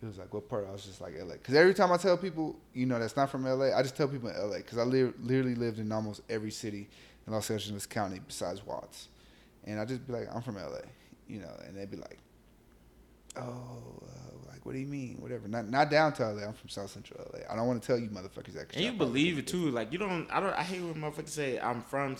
[0.00, 2.16] He was like, "What part?" I was just like, "LA." Because every time I tell
[2.16, 4.84] people, you know, that's not from LA, I just tell people in LA because I
[4.84, 6.88] li- literally lived in almost every city
[7.26, 9.08] in Los Angeles County besides Watts,
[9.64, 10.82] and I just be like, "I'm from LA,"
[11.28, 12.18] you know, and they'd be like,
[13.36, 14.22] "Oh." Uh,
[14.62, 15.16] like, what do you mean?
[15.20, 15.48] Whatever.
[15.48, 16.42] Not not down to LA.
[16.42, 17.40] I'm from South Central LA.
[17.50, 18.74] I don't want to tell you motherfuckers that.
[18.74, 19.70] And you believe it too.
[19.70, 20.30] Like you don't.
[20.30, 20.52] I don't.
[20.52, 22.16] I hate when motherfuckers say I'm from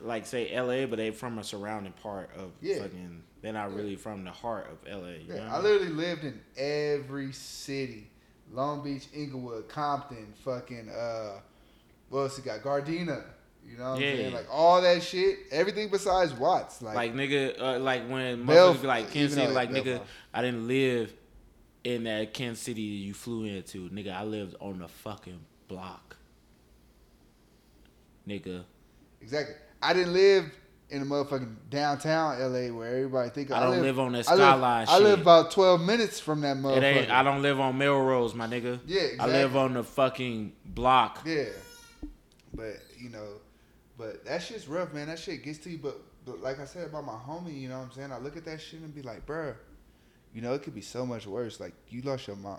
[0.00, 2.82] like say L.A., but they from a surrounding part of yeah.
[2.82, 3.22] fucking.
[3.40, 5.18] They're not really from the heart of L.A.
[5.26, 8.08] yeah, I literally lived in every city:
[8.52, 10.90] Long Beach, Inglewood, Compton, fucking.
[10.90, 11.40] uh
[12.10, 12.62] What else you got?
[12.62, 13.24] Gardena.
[13.72, 14.10] You know what yeah.
[14.10, 14.34] I'm saying?
[14.34, 16.82] Like all that shit, everything besides Watts.
[16.82, 20.02] Like, like nigga, uh, like when motherfuckers like Kansas City, like nigga,
[20.34, 21.10] I didn't live
[21.82, 23.88] in that Kansas City you flew into.
[23.88, 26.16] Nigga, I lived on the fucking block.
[28.28, 28.64] Nigga.
[29.22, 29.54] Exactly.
[29.80, 30.52] I didn't live
[30.90, 34.26] in the motherfucking downtown LA where everybody think I, I don't live, live, on that
[34.26, 34.86] skyline.
[34.86, 36.76] I live, I live, about twelve minutes from that motherfucker.
[36.76, 38.80] It ain't, I don't live on Melrose, my nigga.
[38.86, 39.34] Yeah, exactly.
[39.34, 41.22] I live on the fucking block.
[41.24, 41.46] Yeah,
[42.52, 43.40] but you know,
[44.02, 45.06] but that shit's rough, man.
[45.06, 45.78] That shit gets to you.
[45.78, 48.10] But, but like I said about my homie, you know what I'm saying?
[48.10, 49.54] I look at that shit and be like, bruh,
[50.34, 51.60] you know, it could be so much worse.
[51.60, 52.58] Like you lost your mom.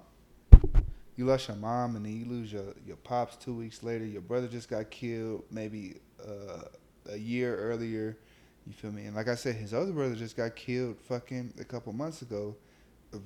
[1.18, 4.06] You lost your mom, and then you lose your, your pops two weeks later.
[4.06, 5.44] Your brother just got killed.
[5.52, 6.64] Maybe uh,
[7.11, 8.18] a year earlier.
[8.65, 9.06] You feel me?
[9.06, 12.56] And like I said, his other brother just got killed fucking a couple months ago.
[13.14, 13.18] A,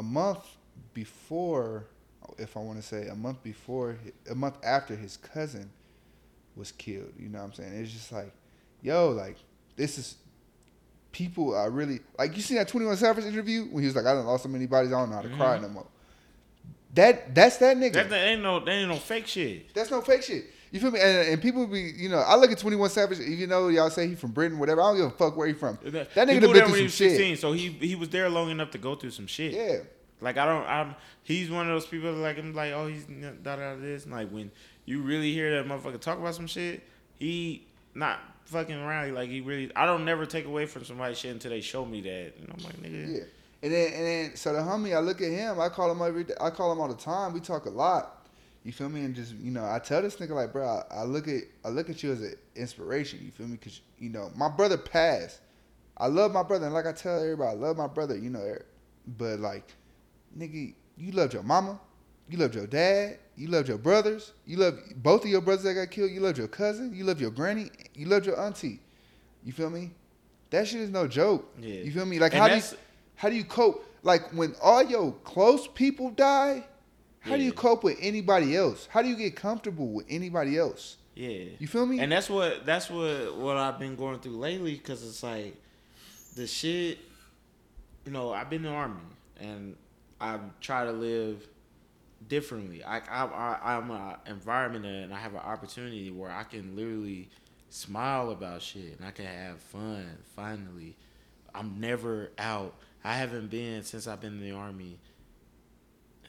[0.00, 0.44] a month
[0.92, 1.86] before,
[2.36, 3.96] if I want to say, a month before,
[4.28, 5.70] a month after his cousin
[6.58, 7.12] was killed.
[7.18, 7.72] You know what I'm saying?
[7.74, 8.32] It's just like,
[8.82, 9.36] yo, like,
[9.76, 10.16] this is
[11.12, 14.12] people are really like you see that 21 Savage interview when he was like, I
[14.12, 15.36] don't lost so many bodies, I don't know how to mm-hmm.
[15.36, 15.86] cry no more.
[16.94, 17.94] That that's that nigga.
[17.94, 19.74] That, that ain't no that ain't no fake shit.
[19.74, 20.46] That's no fake shit.
[20.70, 21.00] You feel me?
[21.00, 23.20] And, and people be, you know, I look at Twenty One Savage.
[23.20, 25.54] Even though y'all say he from Britain, whatever, I don't give a fuck where he
[25.54, 25.78] from.
[25.82, 27.38] That, that nigga been through some shit.
[27.38, 29.52] so he he was there long enough to go through some shit.
[29.52, 29.78] Yeah.
[30.20, 30.96] Like I don't, I'm.
[31.22, 34.04] He's one of those people that like I'm like, oh, he's da da this.
[34.04, 34.50] And like when
[34.88, 36.82] you really hear that motherfucker talk about some shit,
[37.18, 39.14] he not fucking around.
[39.14, 42.00] Like he really, I don't never take away from somebody's shit until they show me
[42.00, 42.32] that.
[42.38, 43.16] And I'm like, nigga.
[43.16, 43.24] Yeah.
[43.62, 45.60] And then and then so the homie, I look at him.
[45.60, 46.24] I call him every.
[46.24, 47.34] Day, I call him all the time.
[47.34, 48.26] We talk a lot.
[48.64, 49.00] You feel me?
[49.02, 51.68] And just you know, I tell this nigga like, bro, I, I look at I
[51.68, 53.20] look at you as an inspiration.
[53.22, 53.58] You feel me?
[53.58, 55.40] Cause you know, my brother passed.
[55.98, 58.16] I love my brother, and like I tell everybody, I love my brother.
[58.16, 58.56] You know,
[59.18, 59.68] but like,
[60.38, 61.78] nigga, you loved your mama,
[62.28, 65.74] you loved your dad, you loved your brothers, you love both of your brothers that
[65.74, 66.10] got killed.
[66.10, 68.80] You loved your cousin, you loved your granny, you loved your auntie.
[69.44, 69.92] You feel me?
[70.50, 71.52] That shit is no joke.
[71.60, 71.74] Yeah.
[71.74, 72.18] You feel me?
[72.18, 72.62] Like and how do you,
[73.16, 73.84] how do you cope?
[74.02, 76.64] Like when all your close people die
[77.20, 77.38] how yeah.
[77.38, 78.88] do you cope with anybody else?
[78.90, 80.96] How do you get comfortable with anybody else?
[81.14, 81.44] Yeah.
[81.58, 82.00] You feel me?
[82.00, 85.56] And that's what that's what what I've been going through lately because it's like
[86.36, 86.98] the shit.
[88.06, 89.02] You know, I've been in the army
[89.40, 89.76] and
[90.20, 91.46] I try to live
[92.26, 92.82] differently.
[92.82, 97.28] I, I, I I'm an environment and I have an opportunity where I can literally
[97.70, 100.06] smile about shit and I can have fun.
[100.34, 100.96] Finally,
[101.54, 102.74] I'm never out.
[103.04, 104.98] I haven't been since I've been in the army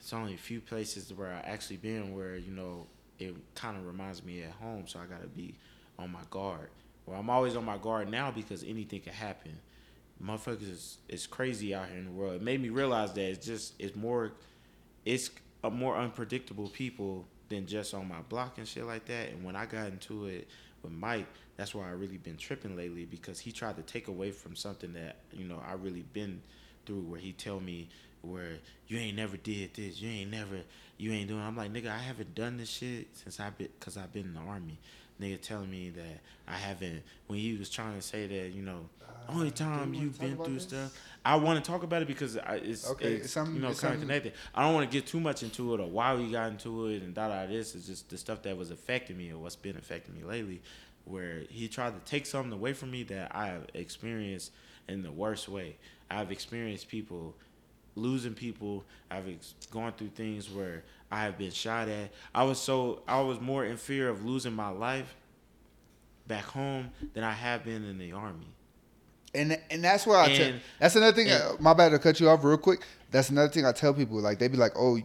[0.09, 2.87] it's only a few places where I actually been where you know
[3.19, 5.53] it kind of reminds me at home, so I gotta be
[5.99, 6.69] on my guard.
[7.05, 9.59] Well, I'm always on my guard now because anything can happen.
[10.23, 12.35] motherfuckers is, is crazy out here in the world.
[12.35, 14.31] It made me realize that it's just it's more
[15.05, 15.29] it's
[15.63, 19.29] a more unpredictable people than just on my block and shit like that.
[19.29, 20.47] And when I got into it
[20.81, 21.27] with Mike,
[21.57, 24.93] that's why I really been tripping lately because he tried to take away from something
[24.93, 26.41] that you know I really been
[26.85, 27.01] through.
[27.01, 27.89] Where he tell me
[28.21, 30.61] where you ain't never did this, you ain't never,
[30.97, 31.41] you ain't doing.
[31.41, 34.33] I'm like nigga, I haven't done this shit since I been cause I've been in
[34.35, 34.79] the army.
[35.19, 37.03] Nigga telling me that I haven't.
[37.27, 38.87] When he was trying to say that, you know,
[39.31, 40.63] only time you've been through this?
[40.63, 40.99] stuff.
[41.25, 44.01] I want to talk about it because I, it's, Okay, it's you know kind of
[44.01, 44.33] connected.
[44.55, 47.03] I don't want to get too much into it or why we got into it
[47.03, 47.75] and da da this.
[47.75, 50.61] It's just the stuff that was affecting me or what's been affecting me lately.
[51.05, 54.51] Where he tried to take something away from me that I have experienced
[54.87, 55.77] in the worst way.
[56.09, 57.35] I've experienced people
[57.95, 58.85] losing people.
[59.11, 62.11] I've ex- gone through things where I have been shot at.
[62.33, 65.15] I was so I was more in fear of losing my life
[66.27, 68.47] back home than I have been in the army.
[69.33, 70.53] And and that's why I tell.
[70.79, 71.27] That's another thing.
[71.29, 72.81] and- uh, my bad to cut you off real quick.
[73.11, 74.19] That's another thing I tell people.
[74.19, 74.99] Like they'd be like, "Oh,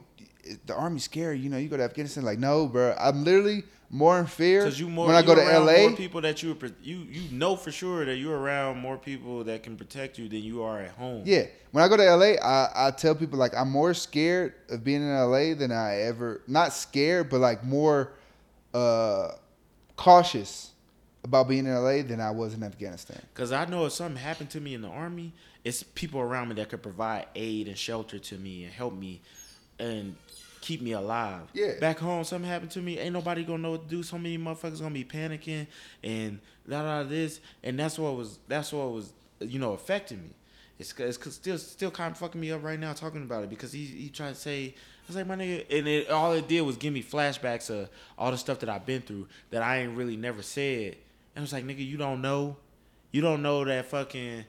[0.66, 2.24] the army's scary." You know, you go to Afghanistan.
[2.24, 2.94] Like, no, bro.
[2.98, 5.88] I'm literally more in fear Because you more when I go to LA.
[5.88, 9.62] more people that you you you know for sure that you're around more people that
[9.62, 11.22] can protect you than you are at home.
[11.24, 14.82] Yeah, when I go to LA, I, I tell people like I'm more scared of
[14.82, 16.40] being in LA than I ever.
[16.48, 18.12] Not scared, but like more
[18.72, 19.32] uh,
[19.96, 20.72] cautious
[21.24, 23.20] about being in LA than I was in Afghanistan.
[23.32, 25.32] Because I know if something happened to me in the army,
[25.64, 29.22] it's people around me that could provide aid and shelter to me and help me
[29.78, 30.14] and
[30.60, 31.42] keep me alive.
[31.54, 31.78] Yeah.
[31.80, 34.02] Back home, something happened to me, ain't nobody gonna know what to do.
[34.02, 35.66] So many motherfuckers gonna be panicking
[36.02, 40.30] and da da this, and that's what was that's what was you know affecting me.
[40.78, 43.72] It's, it's still still kind of fucking me up right now talking about it because
[43.72, 44.74] he he tried to say.
[44.76, 47.90] I was like, my nigga, and it, all it did was give me flashbacks of
[48.16, 50.96] all the stuff that I've been through that I ain't really never said.
[51.34, 52.56] And I was like, nigga, you don't know,
[53.10, 54.44] you don't know that fucking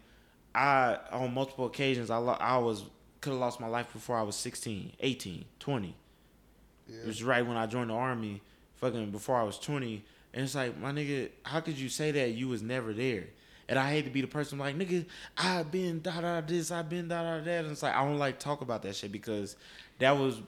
[0.53, 2.84] I on multiple occasions I lo- I was
[3.22, 5.95] could have lost my life before I was 16, 18, 20.
[6.88, 8.41] It was right when I joined the army,
[8.76, 10.03] fucking before I was 20.
[10.34, 13.24] And it's like, my nigga, how could you say that you was never there?
[13.68, 16.88] And I hate to be the person like, nigga, I've been da da this, I've
[16.88, 17.64] been da da that.
[17.64, 19.56] And it's like I don't like talk about that shit because
[19.98, 20.40] that was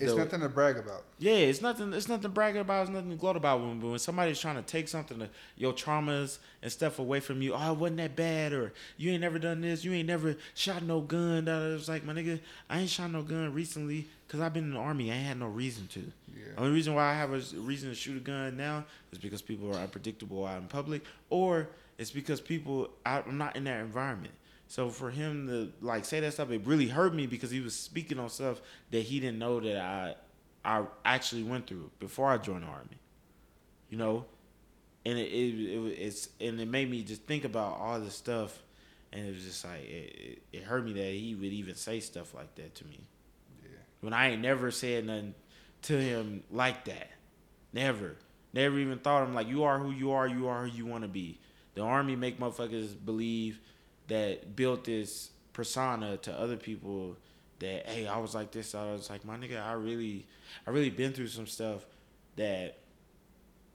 [0.00, 1.04] It's the- nothing to brag about.
[1.18, 1.92] yeah, it's nothing.
[1.92, 2.82] It's nothing to bragging about.
[2.82, 3.60] It's nothing to gloat about.
[3.60, 7.54] When, when somebody's trying to take something, to, your traumas and stuff away from you.
[7.54, 9.84] Oh, it wasn't that bad, or you ain't never done this.
[9.84, 11.44] You ain't never shot no gun.
[11.44, 11.74] Da.
[11.74, 14.80] It's like my nigga, I ain't shot no gun recently because I've been in the
[14.80, 15.10] army.
[15.10, 16.00] I ain't had no reason to.
[16.00, 16.44] Yeah.
[16.58, 19.70] Only reason why I have a reason to shoot a gun now is because people
[19.74, 21.68] are unpredictable out in public, or
[21.98, 24.32] it's because people I, I'm not in that environment.
[24.70, 27.74] So for him to like say that stuff, it really hurt me because he was
[27.74, 30.14] speaking on stuff that he didn't know that I
[30.64, 33.00] I actually went through before I joined the army.
[33.88, 34.26] You know,
[35.04, 38.62] and it, it, it it's and it made me just think about all this stuff,
[39.12, 41.98] and it was just like it, it, it hurt me that he would even say
[41.98, 43.00] stuff like that to me.
[43.64, 43.70] Yeah.
[44.02, 45.34] When I ain't never said nothing
[45.82, 47.10] to him like that,
[47.72, 48.14] never,
[48.52, 51.02] never even thought him like you are who you are, you are who you want
[51.02, 51.40] to be.
[51.74, 53.58] The army make motherfuckers believe
[54.10, 57.16] that built this persona to other people
[57.60, 60.26] that hey I was like this I was like my nigga I really
[60.66, 61.86] I really been through some stuff
[62.36, 62.78] that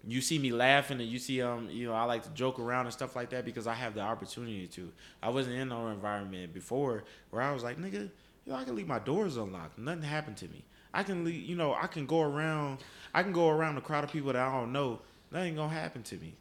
[0.08, 2.86] you see me laughing and you see um you know I like to joke around
[2.86, 4.92] and stuff like that because I have the opportunity to.
[5.24, 8.10] I wasn't in no environment before where I was like nigga,
[8.46, 9.78] you know, I can leave my doors unlocked.
[9.78, 10.66] Nothing happened to me.
[10.94, 12.80] I can leave, you know, I can go around
[13.14, 15.00] I can go around a crowd of people that I don't know.
[15.32, 16.36] Nothing gonna happen to me.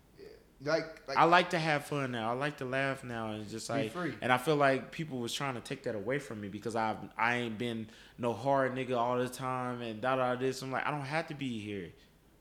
[0.62, 2.31] Like, like I like to have fun now.
[2.31, 4.14] I like to laugh now and just like free.
[4.22, 6.97] and I feel like people was trying to take that away from me because I've
[7.18, 10.62] I ain't been no hard nigga all the time and da da this.
[10.62, 11.90] I'm like I don't have to be here.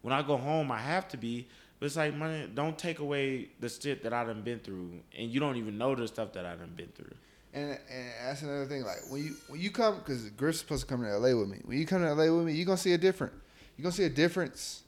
[0.02, 1.48] When I go home, I have to be.
[1.80, 5.30] But it's like man, don't take away the shit that I done been through, and
[5.30, 7.14] you don't even know the stuff that I done been through.
[7.54, 8.84] And, and that's another thing.
[8.84, 11.60] Like when you when you come, because Griff's supposed to come to LA with me.
[11.66, 13.34] When you come to LA with me, you are gonna see a different.
[13.76, 14.83] You are gonna see a difference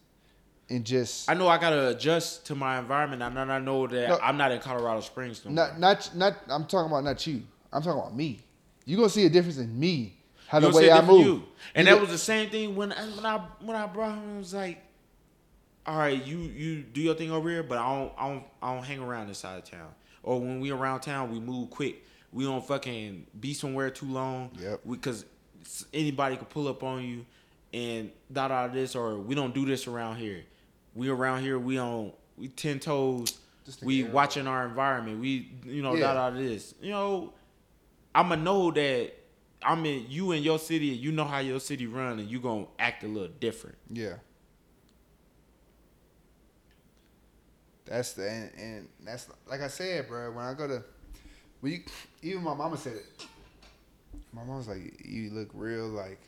[0.70, 3.22] in just I know I gotta adjust to my environment.
[3.22, 4.20] I know I know that No.
[4.22, 5.80] I'm not in Colorado Springs no not more.
[5.80, 6.34] not not.
[6.50, 7.44] I'm talking about not you.
[7.72, 8.42] I'm talking about me.
[8.86, 10.18] You gonna see a difference in me.
[10.48, 11.26] How the You gonna way I move.
[11.26, 11.44] you.
[11.76, 14.16] And You that go- was the same thing when I- when I when I brought
[14.16, 14.36] him.
[14.36, 14.84] It was like,
[15.86, 18.74] all right, you you do your thing over here, but I don't I don't I
[18.74, 19.90] don't hang around this side of town.
[20.24, 22.04] Or when we around town, we move quick.
[22.32, 24.50] We don't fucking be somewhere too long.
[24.60, 24.82] Yep.
[24.90, 25.26] Because
[25.94, 27.26] anybody could pull up on you
[27.74, 30.44] and da da this, or we don't do this around here.
[30.96, 33.38] We around here, we on we ten toes.
[33.82, 35.20] We watching our environment.
[35.20, 36.14] We you know Yeah.
[36.14, 36.74] da da this.
[36.82, 37.34] You know,
[38.14, 39.12] I'ma know that
[39.64, 42.40] I'm in you in your city and you know how your city run and you
[42.40, 43.78] gonna act a little different.
[43.92, 44.16] Yeah.
[47.86, 50.32] That's the and, and that's like I said, bro.
[50.32, 50.84] When I go to
[51.62, 51.84] When you,
[52.22, 53.28] even my mama said it.
[54.34, 56.20] My mom was like, "You look real like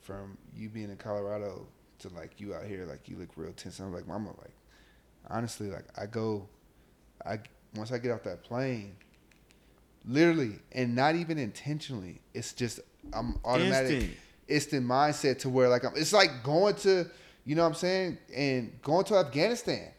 [0.00, 1.66] from you being in Colorado
[2.08, 4.54] to like you out here, like you look real tense." I'm like, "Mama, like
[5.30, 6.48] honestly, like I go,
[7.24, 7.40] I
[7.74, 8.96] once I get off that plane,
[10.06, 12.80] literally, and not even intentionally, it's just
[13.12, 13.92] I'm automatic.
[13.92, 14.16] Instant.
[14.46, 15.92] It's the mindset to where like I'm.
[15.96, 17.08] It's like going to,
[17.44, 19.90] you know what I'm saying, and going to Afghanistan.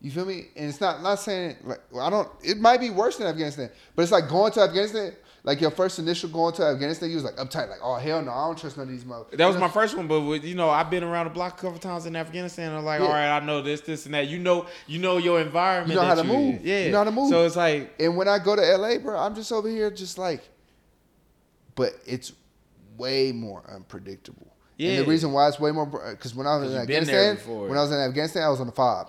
[0.00, 0.48] You feel me?
[0.56, 2.28] And it's not not saying like I don't.
[2.42, 5.14] It might be worse than Afghanistan, but it's like going to Afghanistan.
[5.46, 8.30] Like your first initial going to Afghanistan, you was like uptight, like oh hell no,
[8.32, 9.36] I don't trust none of these motherfuckers.
[9.36, 11.60] That was my first one, but with, you know, I've been around the block a
[11.60, 12.72] couple times in Afghanistan.
[12.74, 13.06] I'm like, Yeah.
[13.06, 14.28] all right, I know this, this, and that.
[14.28, 15.90] You know, you know your environment.
[15.90, 16.60] You know how to move.
[16.60, 16.66] in.
[16.66, 17.28] Yeah, You know how to move.
[17.28, 20.16] So it's like, And when I go to LA, bro, I'm just over here just
[20.16, 20.42] like,
[21.74, 22.32] but it's
[22.96, 24.46] way more unpredictable.
[24.78, 24.96] And Yeah.
[25.02, 27.32] the reason why it's way more, because when I was in 'Cause you've been there
[27.32, 29.08] Afghanistan, when I was in Afghanistan, I was on the fob.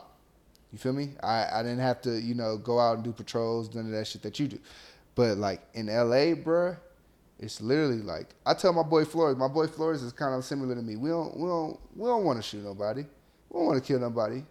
[0.74, 1.12] You feel me?
[1.24, 4.06] I, I didn't have to, you know, go out and do patrols, none of that
[4.06, 4.60] shit that you do.
[5.16, 6.76] But like in LA, bro,
[7.40, 9.38] it's literally like I tell my boy Flores.
[9.38, 10.96] My boy Flores is kind of similar to me.
[10.96, 13.04] We don't, we don't, we don't want to shoot nobody.
[13.50, 14.44] We don't want to kill nobody.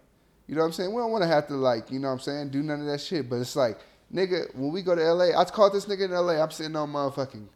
[0.47, 0.93] You know what I'm saying?
[0.93, 2.87] We don't want to have to like, you know what I'm saying, do none of
[2.87, 3.29] that shit.
[3.29, 3.79] But it's like,
[4.13, 6.41] nigga, when we go to LA, I caught this nigga in LA.
[6.41, 7.47] I'm sitting on motherfucking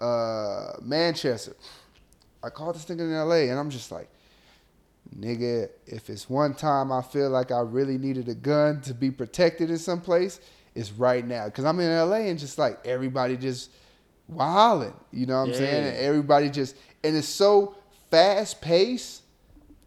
[0.00, 1.54] uh, Manchester.
[2.42, 4.08] I called this nigga in LA, and I'm just like,
[5.16, 9.10] nigga, if it's one time I feel like I really needed a gun to be
[9.10, 10.40] protected in some place,
[10.74, 11.48] it's right now.
[11.50, 13.70] Cause I'm in LA and just like everybody just
[14.28, 14.94] wilding.
[15.12, 15.86] You know what I'm saying?
[15.86, 17.76] And everybody just and it's so
[18.10, 19.22] fast paced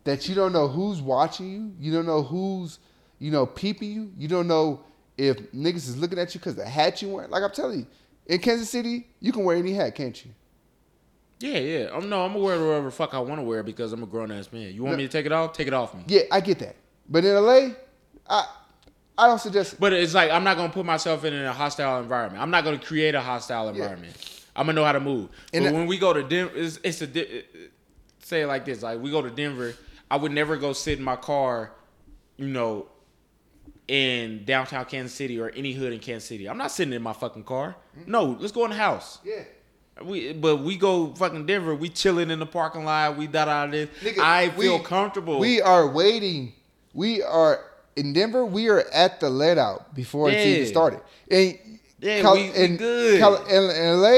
[0.03, 1.72] that you don't know who's watching you.
[1.80, 2.80] You don't know who's,
[3.19, 4.11] you know, peeping you.
[4.18, 4.84] You don't know
[5.18, 7.27] if niggas is looking at you because the hat you wear.
[7.27, 7.88] Like I'm telling you,
[8.27, 10.31] in Kansas City, you can wear any hat, can't you?
[11.39, 11.89] yeah, yeah.
[11.93, 14.31] I'm no, I'm gonna wear whatever fuck I want to wear because I'm a grown
[14.31, 14.73] ass man.
[14.73, 14.97] You want No.
[14.97, 15.53] me to take it off?
[15.53, 16.03] Take it off me.
[16.07, 16.76] Yeah, I get that.
[17.09, 17.69] But in LA,
[18.30, 18.45] I
[19.18, 22.41] I don't suggest But it's like I'm not gonna put myself in a hostile environment.
[22.41, 24.15] I'm not gonna create a hostile environment.
[24.56, 25.30] I'm gonna know how to move.
[25.53, 27.44] And but that- when we go to Denver, it's, it's a di-
[28.19, 29.73] say it like this: like we go to Denver,
[30.11, 31.72] I would never go sit in my car,
[32.38, 32.88] you know,
[33.88, 36.48] in downtown Kansas City or any hood in Kansas City.
[36.49, 37.76] I'm not sitting in my fucking car.
[37.99, 38.11] Mm-hmm.
[38.11, 39.19] No, let's go in the house.
[39.23, 39.44] Yeah.
[40.03, 41.73] We but we go fucking Denver.
[41.73, 43.18] We chilling in the parking lot.
[43.18, 43.89] We da da this.
[44.02, 45.39] Nigga, I feel we- comfortable.
[45.39, 46.53] We are waiting.
[46.94, 47.61] We are
[47.97, 48.45] in Denver.
[48.45, 51.01] We are at the let out before it's even started.
[51.29, 51.57] And
[51.99, 53.19] Yeah, we- we good.
[53.19, 54.17] Cal- in, in LA,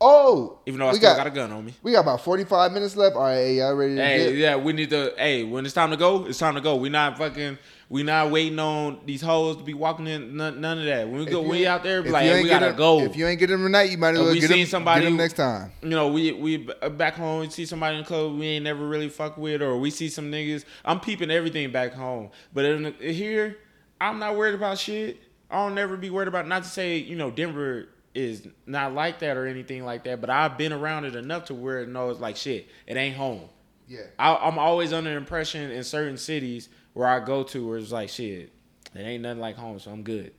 [0.00, 1.74] oh, even though I still got, got, a gun on me.
[1.82, 3.16] we got about forty five minutes left.
[3.16, 4.34] All right, hey, y'all ready to Hey, dip?
[4.36, 5.14] yeah, we need to.
[5.16, 6.76] Hey, when it's time to go, it's time to go.
[6.76, 7.58] We not fucking.
[7.88, 10.36] We not waiting on these hoes to be walking in.
[10.36, 11.08] None, none of that.
[11.08, 12.02] When we go, we out there.
[12.02, 13.00] Be like, hey, we gotta them- go.
[13.00, 15.02] If you ain't get them tonight, you might as well we get seen them, somebody-
[15.02, 15.72] get them next time.
[15.82, 17.40] you know, we we back home.
[17.40, 20.08] We see somebody in the club we ain't never really fuck with, or we see
[20.08, 20.64] some niggas.
[20.84, 23.58] I'm peeping everything back home, but in the, here,
[24.00, 25.20] I'm not worried about shit.
[25.50, 26.48] I'll never be worried about.
[26.48, 30.30] Not to say you know Denver is not like that or anything like that, but
[30.30, 32.68] I've been around it enough to where it knows like shit.
[32.86, 33.42] It ain't home.
[33.88, 34.00] Yeah.
[34.18, 38.08] I, I'm always under impression in certain cities where I go to where it's like
[38.08, 38.50] shit,
[38.94, 40.32] it ain't nothing like home, so I'm good.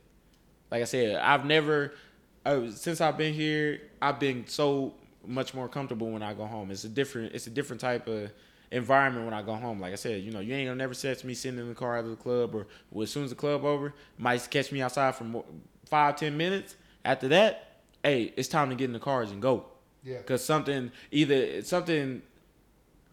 [0.70, 1.92] Like I said, I've never
[2.46, 4.94] uh, since I've been here, I've been so
[5.26, 6.70] much more comfortable when I go home.
[6.70, 8.30] It's a different, it's a different type of
[8.70, 9.80] environment when I go home.
[9.80, 11.98] Like I said, you know, you ain't gonna never catch me sitting in the car
[11.98, 15.16] after the club, or well, as soon as the club over, might catch me outside
[15.16, 15.44] for more,
[15.86, 16.76] five ten minutes.
[17.04, 19.66] After that, hey, it's time to get in the cars and go.
[20.04, 20.22] Yeah.
[20.22, 22.22] Cause something either something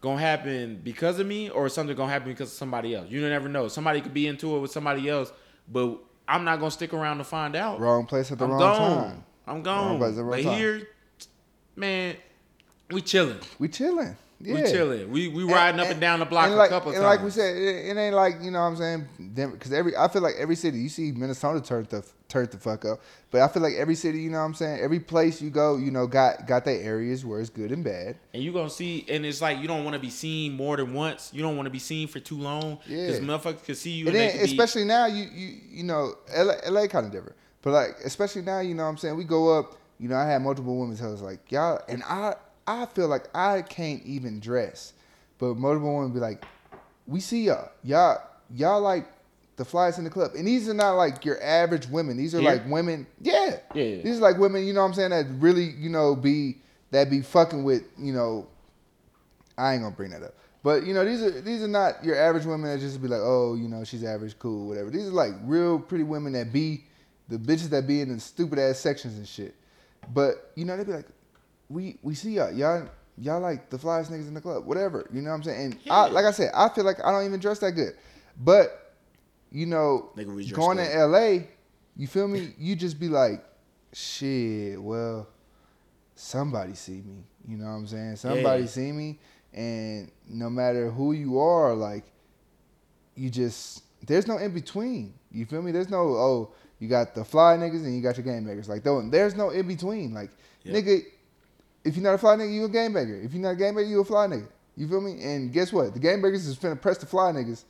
[0.04, 3.10] gonna happen because of me or something gonna happen because of somebody else.
[3.10, 3.70] You never know.
[3.70, 5.32] Somebody could be into it with somebody else,
[5.72, 5.98] but
[6.28, 7.80] I'm not gonna stick around to find out.
[7.80, 9.04] Wrong place at the I'm wrong gone.
[9.04, 9.24] time.
[9.48, 9.86] I'm gone.
[9.92, 10.58] Wrong place at the wrong but time.
[10.58, 10.88] here,
[11.78, 12.18] man,
[12.92, 13.40] we chilling.
[13.60, 14.18] We chilling.
[14.44, 14.56] Yeah.
[14.56, 15.12] We chilling.
[15.12, 17.06] We we riding up and down the block and a like, couple and times.
[17.06, 20.08] like we said, it, it ain't like you know what I'm saying because every I
[20.10, 23.00] feel like every city you see Minnesota turned the turned the fuck up,
[23.32, 25.78] but I feel like every city you know what I'm saying every place you go
[25.78, 28.18] you know got got their areas where it's good and bad.
[28.34, 30.94] and you gonna see, and it's like you don't want to be seen more than
[30.94, 31.32] once.
[31.34, 32.80] You don't want to be seen for too long.
[32.86, 33.08] Yeah.
[33.08, 34.08] Because motherfuckers can see you.
[34.08, 37.12] And And, then could be- especially now you you you know LA, LA kind of
[37.12, 40.16] different, but like especially now you know what I'm saying we go up you know
[40.18, 42.34] I had multiple women tell us like y'all and I
[42.68, 44.94] I feel like I can't even dress,
[45.38, 46.44] but multiple women be like
[47.06, 48.22] we see y'all y'all
[48.54, 49.08] y'all like
[49.56, 52.40] the flies in the club and these are not like your average women these are
[52.40, 52.52] Here?
[52.52, 54.02] like women yeah Yeah, yeah.
[54.02, 56.58] these are like women you know what I'm saying that really you know be
[56.92, 58.48] that be fucking with you know
[59.58, 60.34] I ain't gonna bring that up.
[60.64, 63.22] But you know, these are these are not your average women that just be like,
[63.22, 64.90] oh, you know, she's average, cool, whatever.
[64.90, 66.86] These are like real pretty women that be
[67.28, 69.56] the bitches that be in the stupid ass sections and shit.
[70.14, 71.08] But you know, they be like,
[71.74, 72.88] we we see y'all, y'all
[73.18, 75.08] y'all like the flyest niggas in the club, whatever.
[75.12, 75.62] You know what I'm saying?
[75.66, 77.94] And I, like I said, I feel like I don't even dress that good.
[78.40, 78.94] But
[79.52, 80.92] you know, Nigga, we dress going good.
[80.92, 81.28] to LA,
[81.96, 82.54] you feel me?
[82.58, 83.44] You just be like,
[83.92, 85.28] shit, well,
[86.16, 87.24] somebody see me.
[87.48, 88.16] You know what I'm saying?
[88.18, 88.70] Somebody Yeah.
[88.70, 89.20] see me,
[89.54, 92.04] and no matter who you are, like,
[93.16, 95.14] you just there's no in between.
[95.32, 95.72] You feel me?
[95.72, 98.68] There's no oh, you got the fly niggas and you got your game makers.
[98.68, 100.14] Like, there's no in between.
[100.14, 100.32] Like,
[100.64, 100.74] Yeah.
[100.74, 101.04] nigga,
[101.84, 103.16] if you're not a fly nigga, you a game maker.
[103.16, 104.48] If you're not a game maker, you a fly nigga.
[104.76, 105.22] You feel me?
[105.24, 105.94] And guess what?
[105.94, 107.64] The game makers is finna press the fly niggas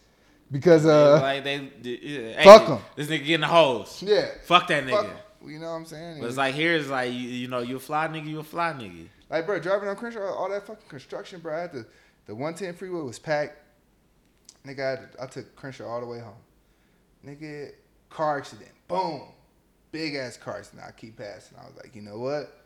[0.52, 2.80] because uh, like they, yeah, fuck 'em.
[2.96, 4.02] This nigga getting the hoes.
[4.06, 4.92] yeah, Fuck that nigga.
[4.92, 5.08] fuck,
[5.46, 6.22] you know what I'm saying?
[6.22, 8.44] But it's like here is like you, you know you a fly nigga, you a
[8.44, 9.08] fly nigga.
[9.30, 11.58] Like, bro, driving on Crenshaw, all that fucking construction, bro.
[11.58, 11.86] I had the
[12.26, 13.58] the 110 freeway was packed.
[14.66, 16.36] Nigga, I, had to, I took Crenshaw all the way home.
[17.26, 17.72] Nigga,
[18.10, 18.70] car accident.
[18.88, 19.24] Boom.
[19.92, 20.84] Big ass car accident.
[20.88, 21.58] I keep passing.
[21.62, 22.64] I was like, you know what?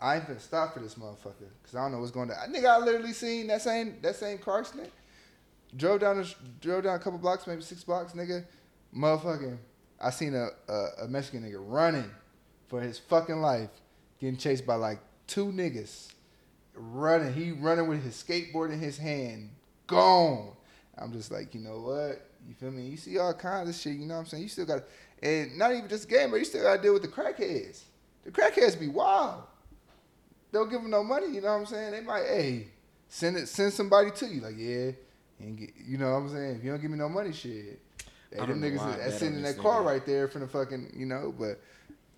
[0.00, 1.50] I ain't finna stop for this motherfucker.
[1.64, 2.36] Cause I don't know what's going on.
[2.52, 4.92] Nigga, I literally seen that same that same car accident.
[5.76, 6.24] Drove down
[6.60, 8.44] drove down a couple blocks, maybe six blocks, nigga.
[8.96, 9.58] Motherfucking,
[10.00, 12.10] I seen a, a, a Mexican nigga running
[12.68, 13.70] for his fucking life,
[14.20, 16.12] getting chased by like two niggas.
[16.74, 19.50] Running, he running with his skateboard in his hand,
[19.88, 20.52] gone.
[20.96, 22.30] I'm just like, you know what?
[22.46, 22.86] You feel me?
[22.86, 23.94] You see all kinds of shit.
[23.94, 24.44] You know what I'm saying?
[24.44, 24.84] You still got,
[25.22, 27.82] and not even just game, but you still got to deal with the crackheads.
[28.24, 29.42] The crackheads be wild.
[30.52, 31.26] Don't give them no money.
[31.26, 31.92] You know what I'm saying?
[31.92, 32.68] They might, hey,
[33.08, 34.40] send it, send somebody to you.
[34.40, 34.92] Like, yeah,
[35.40, 36.56] and get, you know what I'm saying?
[36.56, 37.80] If you don't give me no money, shit.
[38.30, 39.86] Hey, them niggas why that sitting in that car nigga.
[39.86, 41.34] right there from the fucking, you know.
[41.36, 41.60] But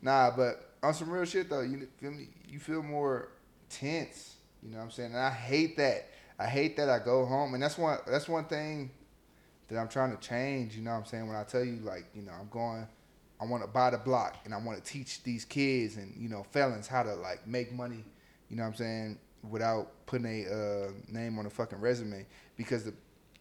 [0.02, 2.28] nah, but on some real shit though, you feel me?
[2.48, 3.28] You feel more
[3.68, 4.34] tense.
[4.62, 5.12] You know what I'm saying?
[5.12, 6.08] And I hate that.
[6.38, 7.98] I hate that I go home, and that's one.
[8.06, 8.90] That's one thing
[9.68, 10.76] that I'm trying to change.
[10.76, 11.26] You know what I'm saying?
[11.26, 12.86] When I tell you, like, you know, I'm going.
[13.40, 16.28] I want to buy the block, and I want to teach these kids and you
[16.28, 18.04] know felons how to like make money.
[18.50, 19.18] You know what I'm saying?
[19.48, 22.92] Without putting a uh, name on a fucking resume, because the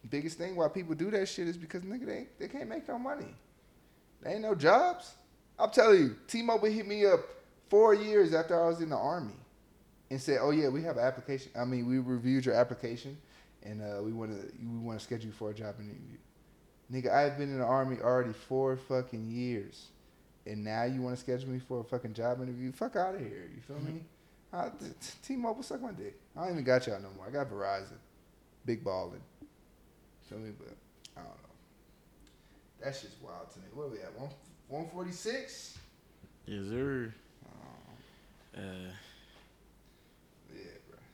[0.08, 2.98] biggest thing why people do that shit is because nigga they they can't make no
[2.98, 3.34] money.
[4.22, 5.12] They ain't no jobs.
[5.58, 7.20] I'm telling you, T-Mobile hit me up
[7.68, 9.34] four years after I was in the army,
[10.10, 11.52] and said, "Oh yeah, we have an application.
[11.58, 13.18] I mean, we reviewed your application,
[13.62, 16.16] and uh, we want to we want to schedule you for a job interview."
[16.92, 19.88] Nigga, I've been in the army already four fucking years,
[20.46, 22.72] and now you want to schedule me for a fucking job interview?
[22.72, 23.48] Fuck out of here.
[23.54, 24.02] You feel me?
[24.52, 24.68] I,
[25.22, 26.18] T-Mobile suck my dick.
[26.36, 27.26] I don't even got y'all no more.
[27.28, 27.98] I got Verizon,
[28.66, 29.20] big balling.
[30.28, 30.50] Feel me?
[30.58, 30.74] But
[31.16, 32.84] I don't know.
[32.84, 33.66] That shit's wild to me.
[33.74, 34.18] What are we at?
[34.18, 34.30] One
[34.68, 35.78] one forty six.
[36.46, 37.12] Yes, sir.
[37.46, 38.62] Oh, Uh,
[40.52, 40.98] yeah, bro.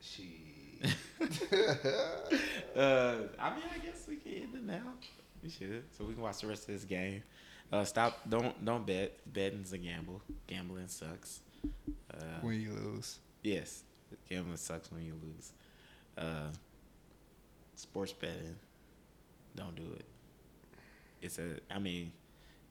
[0.00, 0.80] She.
[2.76, 4.80] uh, I mean, I guess we can end it now.
[5.42, 7.22] We should, so we can watch the rest of this game.
[7.70, 8.18] Uh, stop!
[8.28, 9.18] Don't don't bet.
[9.30, 10.22] Betting's a gamble.
[10.46, 11.40] Gambling sucks.
[12.12, 13.18] Uh, when you lose.
[13.42, 13.82] yes,
[14.28, 15.52] gambling sucks when you lose.
[16.16, 16.50] Uh,
[17.74, 18.56] sports betting,
[19.54, 20.04] don't do it.
[21.20, 21.56] It's a.
[21.70, 22.12] I mean,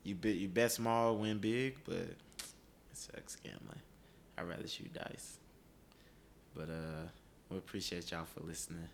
[0.03, 2.17] you bet you bet small, win big, but it
[2.93, 3.81] sucks gambling.
[4.37, 5.37] I'd rather shoot dice.
[6.55, 7.07] But uh,
[7.49, 8.89] we appreciate y'all for listening.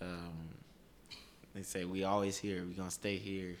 [0.00, 0.48] Um,
[1.54, 2.64] they say we always here.
[2.66, 3.56] We gonna stay here,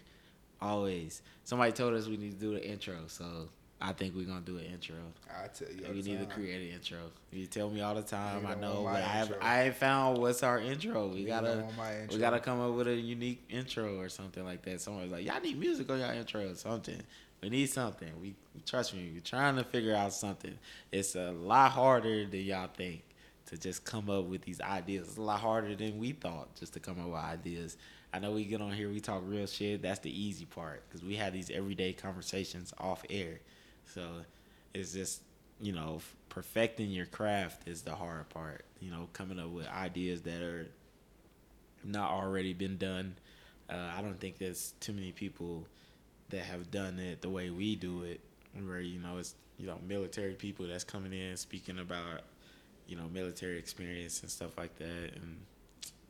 [0.62, 1.22] always.
[1.44, 3.48] Somebody told us we need to do the intro, so
[3.80, 4.94] I think we're gonna do an intro.
[5.28, 5.84] I tell you.
[5.92, 6.98] We need to create an intro.
[7.32, 8.46] You tell me all the time.
[8.46, 9.34] I know, but I have.
[9.40, 11.08] I ain't found what's our intro.
[11.08, 12.14] We gotta don't want my intro.
[12.14, 14.80] we gotta come up with a unique intro or something like that.
[14.80, 17.02] Someone's like, y'all need music on y'all intro or something.
[17.42, 18.08] We need something.
[18.20, 19.10] We trust me.
[19.12, 20.56] We're trying to figure out something.
[20.92, 23.02] It's a lot harder than y'all think
[23.46, 25.08] to just come up with these ideas.
[25.08, 27.76] It's a lot harder than we thought just to come up with ideas.
[28.12, 29.82] I know we get on here, we talk real shit.
[29.82, 33.40] That's the easy part because we have these everyday conversations off air.
[33.86, 34.02] So
[34.74, 35.22] it's just
[35.60, 38.64] you know perfecting your craft is the hard part.
[38.80, 40.66] You know, coming up with ideas that are
[41.84, 43.16] not already been done.
[43.70, 45.66] Uh, I don't think there's too many people
[46.28, 48.20] that have done it the way we do it,
[48.66, 52.22] where you know it's you know military people that's coming in speaking about
[52.86, 55.12] you know military experience and stuff like that.
[55.14, 55.38] And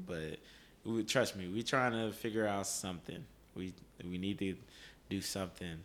[0.04, 0.38] but
[0.84, 3.24] we, trust me, we trying to figure out something.
[3.54, 3.72] We
[4.04, 4.56] we need to
[5.10, 5.78] do something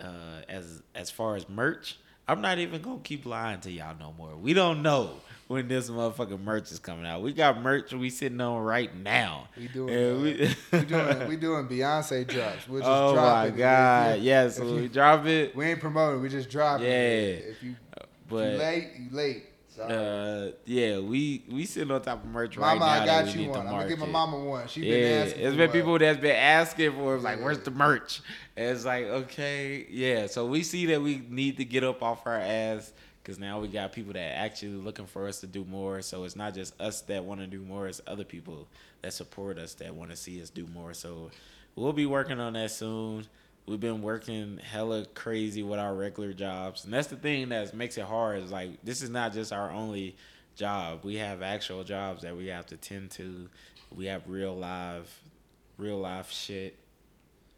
[0.00, 1.98] uh, as as far as merch.
[2.26, 4.34] I'm not even gonna keep lying to y'all no more.
[4.34, 5.10] We don't know
[5.46, 7.20] when this motherfucking merch is coming out.
[7.20, 9.48] We got merch we sitting on right now.
[9.58, 12.66] We doing, And we- we doing we doing Beyonce drops.
[12.66, 13.48] We'll just oh drop my it.
[13.50, 14.16] If god!
[14.18, 15.54] you- Yes, if when we drop it.
[15.54, 16.22] We ain't promoting.
[16.22, 16.86] We just drop Yeah.
[16.88, 17.44] it.
[17.50, 19.44] If you, if you late, you late.
[19.82, 22.78] Uh, yeah, we we sitting on top of merch right now.
[22.78, 23.02] mama.
[23.02, 23.60] I got you one.
[23.60, 24.68] I'm gonna give my mama one.
[24.68, 25.40] She yeah, been asking.
[25.42, 25.72] it's for been one.
[25.72, 27.22] people that's been asking for it.
[27.22, 28.20] like, where's the merch?
[28.56, 30.26] And it's like, okay, yeah.
[30.26, 32.92] So we see that we need to get up off our ass,
[33.24, 36.02] Cause now we got people that actually looking for us to do more.
[36.02, 38.68] So it's not just us that want to do more; it's other people
[39.00, 40.92] that support us that want to see us do more.
[40.92, 41.30] So
[41.74, 43.26] we'll be working on that soon.
[43.66, 47.96] We've been working hella crazy with our regular jobs, and that's the thing that makes
[47.96, 48.42] it hard.
[48.42, 50.16] Is like this is not just our only
[50.54, 51.00] job.
[51.02, 53.48] We have actual jobs that we have to tend to.
[53.94, 55.08] We have real live,
[55.78, 56.76] real life shit.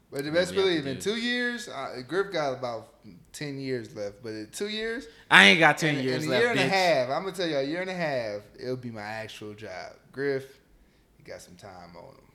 [0.09, 2.93] But the best we have to believe in two years, uh, Griff got about
[3.33, 4.23] ten years left.
[4.23, 6.41] But in two years, I ain't got ten in, years in a left.
[6.41, 8.91] year and a half, I'm gonna tell you, a year and a half, it'll be
[8.91, 9.93] my actual job.
[10.13, 10.45] Griff,
[11.19, 12.26] you got some time on him.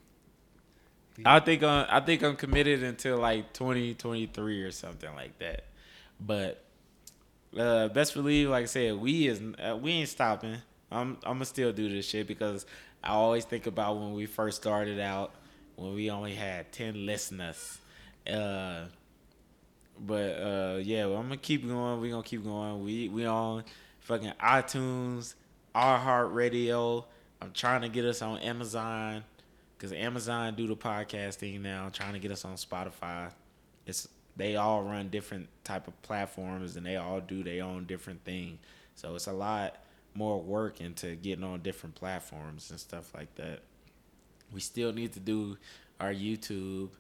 [1.25, 5.65] I think I'm, I think I'm committed until like 2023 or something like that.
[6.21, 6.63] But
[7.57, 10.57] uh, best believe, like I said, we is uh, we ain't stopping.
[10.91, 12.67] I'm I'm gonna still do this shit because
[13.03, 15.33] I always think about when we first started out
[15.77, 17.79] when we only had 10 listeners.
[18.31, 18.85] Uh,
[19.99, 22.01] but uh, yeah, well, I'm gonna keep going.
[22.01, 22.85] We gonna keep going.
[22.85, 23.65] We we on
[24.01, 25.35] fucking iTunes,
[25.75, 27.05] iHeartRadio.
[27.41, 29.25] I'm trying to get us on Amazon
[29.83, 31.91] because Amazon do the podcasting now.
[31.93, 33.33] trying to get us on Spotify.
[33.85, 38.25] It's they all run different type of platforms and they all do their own different
[38.25, 38.61] thing.
[38.95, 39.79] So it's a lot
[40.15, 43.63] more work into getting on different platforms and stuff like that.
[44.53, 45.59] We still need to do
[45.99, 46.91] our YouTube.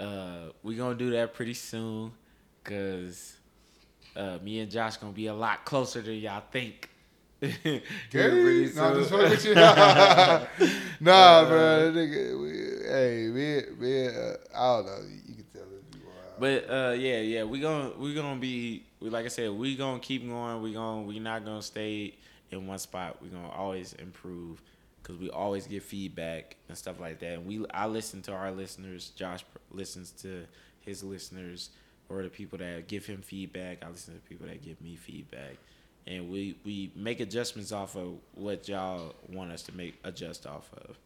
[0.00, 2.12] Uh, we gonna do that pretty soon,
[2.64, 3.36] cause
[4.16, 6.88] uh, me and Josh gonna be a lot closer than y'all think.
[7.40, 9.54] Pretty no, I'm just fucking with you.
[11.00, 14.98] nah, bro, nigga, we, hey, me, me, uh, I don't know.
[15.26, 16.34] You can tell are.
[16.38, 20.00] But uh, yeah, yeah, we gonna we gonna be we- like I said, we gonna
[20.00, 20.62] keep going.
[20.62, 22.14] We gonna we not gonna stay
[22.50, 23.22] in one spot.
[23.22, 24.62] We gonna always improve
[25.02, 27.34] because we always get feedback and stuff like that.
[27.34, 29.10] And we I listen to our listeners.
[29.10, 30.46] Josh listens to
[30.80, 31.70] his listeners
[32.08, 33.84] or the people that give him feedback.
[33.84, 35.56] I listen to people that give me feedback.
[36.06, 40.70] And we, we make adjustments off of what y'all want us to make adjust off
[40.86, 40.96] of.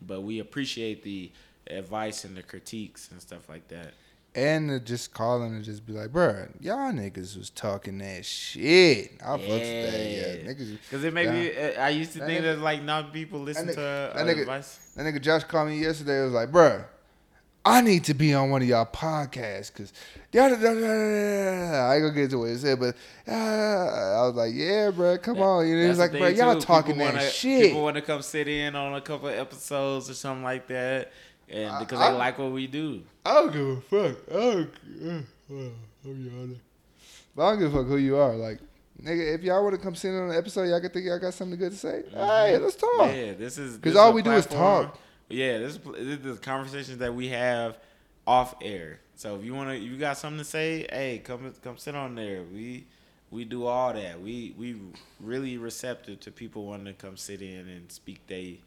[0.00, 1.30] But we appreciate the
[1.68, 3.92] advice and the critiques and stuff like that.
[4.34, 8.24] And to just call in and just be like, bro, y'all niggas was talking that
[8.24, 9.12] shit.
[9.22, 10.44] I fucks with that.
[10.46, 10.78] Yeah, niggas.
[10.82, 11.74] Because it made me.
[11.76, 14.26] I used to That think nigga- that like not people listen nigga- to uh, that
[14.36, 14.92] nigga- advice.
[14.96, 16.20] That nigga Josh called me yesterday.
[16.20, 16.84] It Was like, bro,
[17.68, 19.92] I need to be on one of y'all podcasts because
[20.34, 22.96] I ain't gonna get into what he said, but
[23.26, 25.66] uh, I was like, yeah, bro, come on.
[25.68, 26.60] You know, he's That's like, bro, y'all too.
[26.60, 27.62] talking People that wanna, shit.
[27.68, 31.12] People want to come sit in on a couple episodes or something like that,
[31.48, 33.02] and because I- they like what we do.
[33.26, 34.16] I don't give a fuck.
[34.30, 34.70] I don't,
[35.50, 35.74] uh, I'm
[36.04, 36.60] yawning.
[37.36, 38.34] But I don't give a fuck who you are.
[38.34, 38.58] Like,
[39.02, 41.18] nigga, if y'all want to come sit in on an episode, y'all can think y'all
[41.18, 42.02] got something good to say.
[42.10, 42.90] Hey, let's talk.
[42.92, 43.16] Mm-hmm.
[43.16, 44.98] Yeah, this is 'Cause this all we do is talk.
[45.28, 47.76] Yeah, this is, this is the conversations that we have
[48.26, 49.00] off air.
[49.14, 52.14] So if you wanna, if you got something to say, hey, come come sit on
[52.14, 52.42] there.
[52.42, 52.86] We
[53.30, 54.20] we do all that.
[54.20, 54.76] We we
[55.20, 58.26] really receptive to people wanting to come sit in and speak.
[58.26, 58.60] They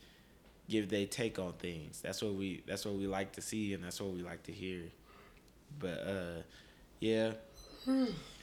[0.70, 2.02] give they take on things.
[2.02, 4.52] That's what we that's what we like to see and that's what we like to
[4.52, 4.82] hear.
[5.80, 6.42] But uh,
[7.00, 7.32] yeah,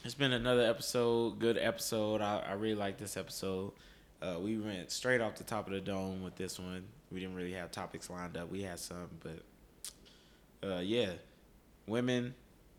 [0.05, 1.39] it's been another episode.
[1.39, 2.21] Good episode.
[2.21, 3.73] I, I really like this episode.
[4.21, 6.85] Uh, we went straight off the top of the dome with this one.
[7.11, 8.51] We didn't really have topics lined up.
[8.51, 11.13] We had some, but uh, yeah,
[11.87, 12.35] women,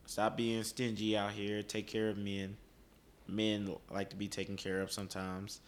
[0.06, 1.64] stop being stingy out here.
[1.64, 2.58] Take care of men.
[3.28, 5.62] Men like to be taken care of sometimes.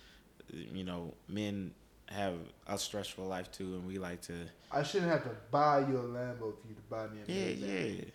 [0.51, 1.71] You know, men
[2.07, 2.33] have
[2.67, 4.33] a stressful life too, and we like to
[4.71, 7.47] I shouldn't have to buy you a Lambo for you to buy me a yeah,
[7.47, 7.97] Maybach.
[7.97, 8.05] yeah.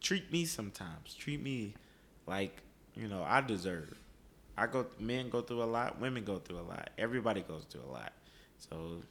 [0.00, 1.14] Treat me sometimes.
[1.14, 1.74] Treat me
[2.26, 2.62] like
[2.94, 3.96] you know I deserve.
[4.56, 4.86] I go.
[4.98, 6.00] Men go through a lot.
[6.00, 6.90] Women go through a lot.
[6.96, 8.12] Everybody goes through a lot.
[8.58, 9.02] So,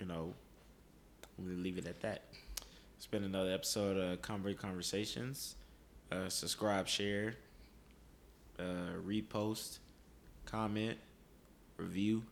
[0.00, 0.34] you know,
[1.38, 2.22] we'll leave it at that.
[2.96, 5.56] It's been another episode of Convoy Conversations.
[6.10, 7.34] Uh, subscribe, share,
[8.58, 9.78] uh, repost,
[10.44, 10.96] comment,
[11.76, 12.22] review,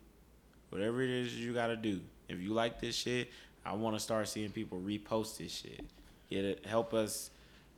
[0.69, 1.99] whatever it is you gotta do.
[2.29, 3.29] If you like this shit,
[3.65, 5.85] I want to start seeing people repost this shit.
[6.29, 7.29] Get it, help us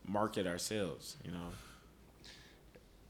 [0.08, 1.18] market ourselves.
[1.26, 1.48] You know.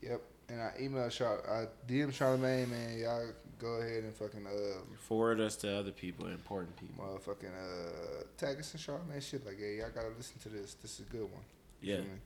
[0.01, 0.21] Yep.
[0.49, 2.97] And I email Char- I DM Charlemagne, man.
[2.97, 3.27] Y'all
[3.59, 7.03] go ahead and fucking uh, Forward us to other people, important people.
[7.03, 9.45] motherfucking uh, tag us and Charlemagne shit.
[9.45, 10.75] Like, yeah, y'all gotta listen to this.
[10.75, 11.41] This is a good one.
[11.81, 11.95] You Yeah.
[12.01, 12.19] feel me?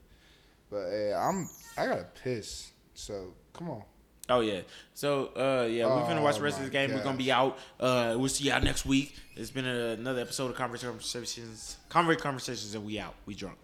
[0.70, 2.70] But hey, I'm I gotta piss.
[2.94, 3.82] So come on.
[4.28, 4.60] Oh yeah.
[4.94, 6.94] So uh yeah, we're gonna watch the Oh, rest of this game.
[6.94, 7.58] We're gonna be out.
[7.80, 9.14] Uh we'll see y'all next week.
[9.36, 11.76] It's been another episode of Conversations.
[11.88, 13.14] Converse Conversations and we out.
[13.26, 13.58] We drunk.